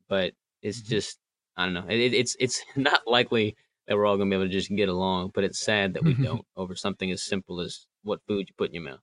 But 0.10 0.34
it's 0.62 0.82
mm-hmm. 0.82 0.90
just 0.90 1.20
I 1.58 1.66
don't 1.66 1.74
know. 1.74 1.86
It, 1.88 2.14
it's 2.14 2.36
it's 2.40 2.62
not 2.76 3.02
likely 3.06 3.56
that 3.88 3.96
we're 3.96 4.06
all 4.06 4.18
gonna 4.18 4.30
be 4.30 4.36
able 4.36 4.46
to 4.46 4.52
just 4.52 4.74
get 4.76 4.90
along. 4.90 5.32
But 5.36 5.44
it's 5.44 5.60
sad 5.60 5.94
that 5.94 6.04
we 6.04 6.14
don't 6.14 6.46
over 6.56 6.76
something 6.76 7.12
as 7.12 7.22
simple 7.22 7.60
as 7.62 7.86
what 8.04 8.22
food 8.28 8.48
you 8.48 8.56
put 8.58 8.70
in 8.70 8.76
your 8.76 8.84
mouth. 8.84 9.00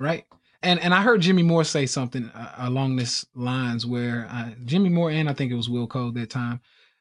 Right. 0.00 0.24
And 0.62 0.80
and 0.80 0.94
I 0.94 1.02
heard 1.02 1.20
Jimmy 1.20 1.42
Moore 1.42 1.64
say 1.64 1.86
something 1.86 2.28
uh, 2.30 2.54
along 2.58 2.96
this 2.96 3.26
lines 3.34 3.84
where 3.84 4.28
uh, 4.30 4.50
Jimmy 4.64 4.88
Moore 4.90 5.10
and 5.10 5.28
I 5.28 5.32
think 5.32 5.50
it 5.50 5.56
was 5.56 5.68
Will 5.68 5.86
Cole 5.86 6.12
that 6.12 6.30
time. 6.30 6.60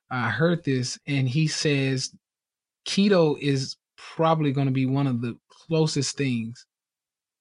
I 0.09 0.29
heard 0.29 0.63
this 0.63 0.99
and 1.07 1.29
he 1.29 1.47
says 1.47 2.13
keto 2.85 3.39
is 3.39 3.77
probably 3.97 4.51
going 4.51 4.67
to 4.67 4.73
be 4.73 4.85
one 4.85 5.07
of 5.07 5.21
the 5.21 5.37
closest 5.49 6.17
things 6.17 6.65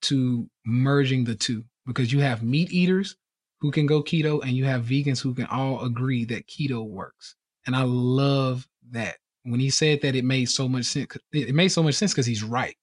to 0.03 0.49
merging 0.65 1.25
the 1.25 1.35
two 1.35 1.65
because 1.87 2.13
you 2.13 2.21
have 2.21 2.43
meat 2.43 2.71
eaters 2.71 3.17
who 3.61 3.71
can 3.71 3.87
go 3.87 4.03
keto 4.03 4.43
and 4.43 4.53
you 4.53 4.65
have 4.65 4.85
vegans 4.85 5.21
who 5.21 5.35
can 5.35 5.47
all 5.47 5.85
agree 5.85 6.25
that 6.25 6.47
keto 6.47 6.87
works. 6.87 7.37
And 7.67 7.77
I 7.77 7.83
love 7.83 8.67
that. 8.93 9.17
When 9.45 9.61
he 9.61 9.71
said 9.71 10.03
that, 10.03 10.15
it 10.15 10.25
made 10.25 10.47
so 10.47 10.69
much 10.69 10.85
sense. 10.85 11.17
It 11.33 11.55
made 11.55 11.69
so 11.69 11.83
much 11.83 11.95
sense 11.95 12.13
because 12.13 12.27
he's 12.27 12.43
right. 12.43 12.77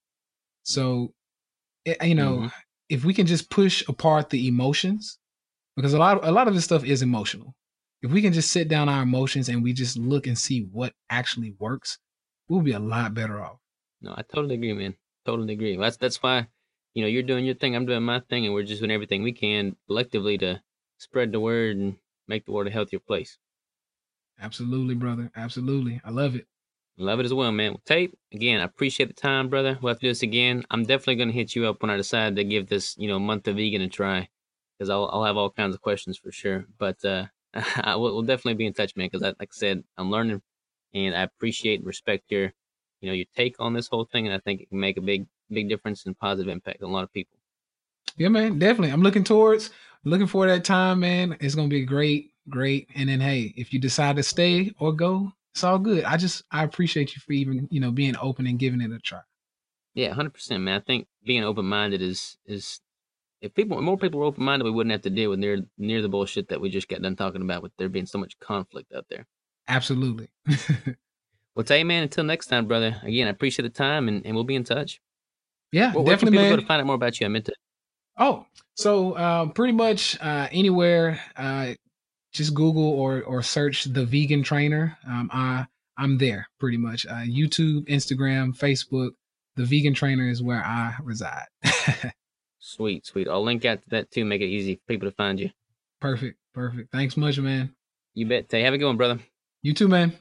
So, 0.63 1.13
it, 1.85 1.97
eh, 1.99 2.05
you 2.07 2.15
know, 2.15 2.37
mm-hmm. 2.37 2.47
If 2.89 3.03
we 3.03 3.13
can 3.13 3.27
just 3.27 3.49
push 3.49 3.83
apart 3.87 4.29
the 4.29 4.47
emotions, 4.47 5.19
because 5.75 5.93
a 5.93 5.99
lot, 5.99 6.17
of, 6.17 6.27
a 6.27 6.31
lot 6.31 6.47
of 6.47 6.55
this 6.55 6.63
stuff 6.63 6.83
is 6.83 7.01
emotional. 7.01 7.53
If 8.01 8.11
we 8.11 8.21
can 8.21 8.33
just 8.33 8.51
sit 8.51 8.67
down 8.67 8.89
our 8.89 9.03
emotions 9.03 9.49
and 9.49 9.63
we 9.63 9.73
just 9.73 9.97
look 9.97 10.27
and 10.27 10.37
see 10.37 10.61
what 10.71 10.93
actually 11.09 11.55
works, 11.59 11.97
we'll 12.47 12.61
be 12.61 12.71
a 12.71 12.79
lot 12.79 13.13
better 13.13 13.41
off. 13.41 13.57
No, 14.01 14.11
I 14.11 14.21
totally 14.21 14.55
agree, 14.55 14.73
man. 14.73 14.95
Totally 15.25 15.53
agree. 15.53 15.75
That's 15.77 15.97
that's 15.97 16.21
why, 16.21 16.47
you 16.93 17.01
know, 17.01 17.07
you're 17.07 17.23
doing 17.23 17.45
your 17.45 17.55
thing, 17.55 17.75
I'm 17.75 17.85
doing 17.85 18.03
my 18.03 18.21
thing, 18.29 18.45
and 18.45 18.53
we're 18.53 18.63
just 18.63 18.81
doing 18.81 18.91
everything 18.91 19.23
we 19.23 19.33
can 19.33 19.75
collectively 19.87 20.37
to 20.39 20.61
spread 20.99 21.31
the 21.31 21.39
word 21.39 21.75
and 21.77 21.97
make 22.27 22.45
the 22.45 22.51
world 22.51 22.67
a 22.67 22.71
healthier 22.71 22.99
place. 22.99 23.37
Absolutely, 24.39 24.95
brother. 24.95 25.31
Absolutely. 25.35 25.99
I 26.05 26.11
love 26.11 26.35
it. 26.35 26.45
Love 26.99 27.19
it 27.19 27.25
as 27.25 27.33
well, 27.33 27.51
man. 27.51 27.75
Tay, 27.85 28.09
again, 28.33 28.59
I 28.59 28.63
appreciate 28.63 29.07
the 29.07 29.13
time, 29.13 29.49
brother. 29.49 29.77
We'll 29.81 29.91
have 29.91 29.99
to 29.99 30.07
do 30.07 30.09
this 30.09 30.23
again. 30.23 30.65
I'm 30.71 30.83
definitely 30.83 31.17
going 31.17 31.29
to 31.29 31.35
hit 31.35 31.55
you 31.55 31.67
up 31.67 31.81
when 31.81 31.91
I 31.91 31.97
decide 31.97 32.35
to 32.35 32.43
give 32.43 32.67
this, 32.67 32.95
you 32.97 33.07
know, 33.07 33.19
month 33.19 33.47
of 33.47 33.55
vegan 33.57 33.81
a 33.81 33.87
try 33.87 34.29
because 34.77 34.89
I'll, 34.89 35.07
I'll 35.13 35.23
have 35.23 35.37
all 35.37 35.51
kinds 35.51 35.75
of 35.75 35.81
questions 35.81 36.17
for 36.17 36.31
sure. 36.31 36.65
But 36.79 37.03
uh, 37.05 37.27
I 37.53 37.95
will, 37.95 38.13
we'll 38.13 38.23
definitely 38.23 38.55
be 38.55 38.65
in 38.65 38.73
touch, 38.73 38.95
man, 38.95 39.09
because 39.11 39.21
like 39.21 39.35
I 39.39 39.45
said, 39.51 39.83
I'm 39.97 40.09
learning 40.09 40.41
and 40.93 41.15
I 41.15 41.21
appreciate 41.21 41.79
and 41.79 41.87
respect 41.87 42.31
your, 42.31 42.51
you 43.01 43.09
know, 43.09 43.13
your 43.13 43.27
take 43.35 43.55
on 43.59 43.73
this 43.73 43.87
whole 43.87 44.05
thing. 44.05 44.25
And 44.25 44.35
I 44.35 44.39
think 44.39 44.61
it 44.61 44.69
can 44.69 44.79
make 44.79 44.97
a 44.97 45.01
big, 45.01 45.27
big 45.51 45.69
difference 45.69 46.05
and 46.07 46.17
positive 46.17 46.51
impact 46.51 46.81
on 46.81 46.89
a 46.89 46.93
lot 46.93 47.03
of 47.03 47.13
people. 47.13 47.37
Yeah, 48.17 48.29
man, 48.29 48.57
definitely. 48.57 48.91
I'm 48.91 49.03
looking 49.03 49.23
towards, 49.23 49.69
looking 50.03 50.25
for 50.25 50.47
that 50.47 50.65
time, 50.65 51.01
man. 51.01 51.37
It's 51.39 51.53
going 51.53 51.69
to 51.69 51.75
be 51.75 51.85
great, 51.85 52.31
great. 52.49 52.89
And 52.95 53.07
then, 53.07 53.19
hey, 53.19 53.53
if 53.55 53.71
you 53.71 53.79
decide 53.79 54.15
to 54.15 54.23
stay 54.23 54.73
or 54.79 54.93
go, 54.93 55.33
it's 55.57 55.63
all 55.63 55.79
good. 55.79 56.03
I 56.03 56.17
just 56.17 56.43
I 56.51 56.63
appreciate 56.63 57.15
you 57.15 57.19
for 57.19 57.33
even 57.33 57.67
you 57.71 57.79
know 57.79 57.89
being 57.89 58.15
open 58.21 58.45
and 58.45 58.59
giving 58.59 58.79
it 58.79 58.91
a 58.91 58.99
try. 58.99 59.21
Yeah, 59.95 60.13
hundred 60.13 60.35
percent, 60.35 60.61
man. 60.61 60.79
I 60.79 60.83
think 60.83 61.07
being 61.25 61.43
open 61.43 61.65
minded 61.65 61.99
is 61.99 62.37
is 62.45 62.79
if 63.41 63.55
people 63.55 63.81
more 63.81 63.97
people 63.97 64.19
were 64.19 64.27
open 64.27 64.43
minded, 64.43 64.65
we 64.65 64.71
wouldn't 64.71 64.91
have 64.91 65.01
to 65.01 65.09
deal 65.09 65.31
with 65.31 65.39
near 65.39 65.63
near 65.79 66.03
the 66.03 66.09
bullshit 66.09 66.49
that 66.49 66.61
we 66.61 66.69
just 66.69 66.87
got 66.87 67.01
done 67.01 67.15
talking 67.15 67.41
about 67.41 67.63
with 67.63 67.71
there 67.79 67.89
being 67.89 68.05
so 68.05 68.19
much 68.19 68.37
conflict 68.37 68.93
out 68.95 69.07
there. 69.09 69.25
Absolutely. 69.67 70.29
well, 71.55 71.65
tell 71.65 71.77
you, 71.77 71.85
man. 71.85 72.03
Until 72.03 72.23
next 72.23 72.47
time, 72.47 72.67
brother. 72.67 72.95
Again, 73.01 73.25
I 73.25 73.31
appreciate 73.31 73.63
the 73.63 73.71
time, 73.71 74.07
and, 74.07 74.23
and 74.27 74.35
we'll 74.35 74.43
be 74.43 74.55
in 74.55 74.63
touch. 74.63 75.01
Yeah, 75.71 75.91
well, 75.91 76.03
definitely, 76.03 76.37
man. 76.37 76.51
Go 76.51 76.57
to 76.57 76.67
find 76.67 76.81
out 76.81 76.85
more 76.85 76.95
about 76.95 77.19
you. 77.19 77.25
I 77.25 77.29
meant 77.29 77.45
to. 77.45 77.53
Oh, 78.19 78.45
so 78.75 79.13
uh, 79.13 79.47
pretty 79.47 79.73
much 79.73 80.21
uh, 80.21 80.49
anywhere. 80.51 81.19
Uh, 81.35 81.73
just 82.33 82.53
Google 82.53 82.89
or 82.89 83.21
or 83.23 83.41
search 83.41 83.85
the 83.85 84.05
vegan 84.05 84.43
trainer. 84.43 84.97
Um, 85.07 85.29
I 85.33 85.65
I'm 85.97 86.17
there 86.17 86.47
pretty 86.59 86.77
much. 86.77 87.05
Uh, 87.05 87.25
YouTube, 87.25 87.87
Instagram, 87.87 88.57
Facebook. 88.57 89.11
The 89.55 89.65
vegan 89.65 89.93
trainer 89.93 90.29
is 90.29 90.43
where 90.43 90.63
I 90.63 90.95
reside. 91.03 91.47
sweet, 92.59 93.05
sweet. 93.05 93.27
I'll 93.27 93.43
link 93.43 93.65
out 93.65 93.81
to 93.81 93.89
that 93.89 94.11
too. 94.11 94.23
Make 94.23 94.41
it 94.41 94.45
easy 94.45 94.75
for 94.75 94.81
people 94.87 95.09
to 95.09 95.15
find 95.15 95.39
you. 95.39 95.49
Perfect, 95.99 96.37
perfect. 96.53 96.91
Thanks 96.91 97.17
much, 97.17 97.39
man. 97.39 97.73
You 98.13 98.27
bet. 98.27 98.49
Tay, 98.49 98.61
have 98.61 98.73
a 98.73 98.77
good 98.77 98.85
one, 98.85 98.97
brother. 98.97 99.19
You 99.63 99.73
too, 99.73 99.87
man. 99.87 100.13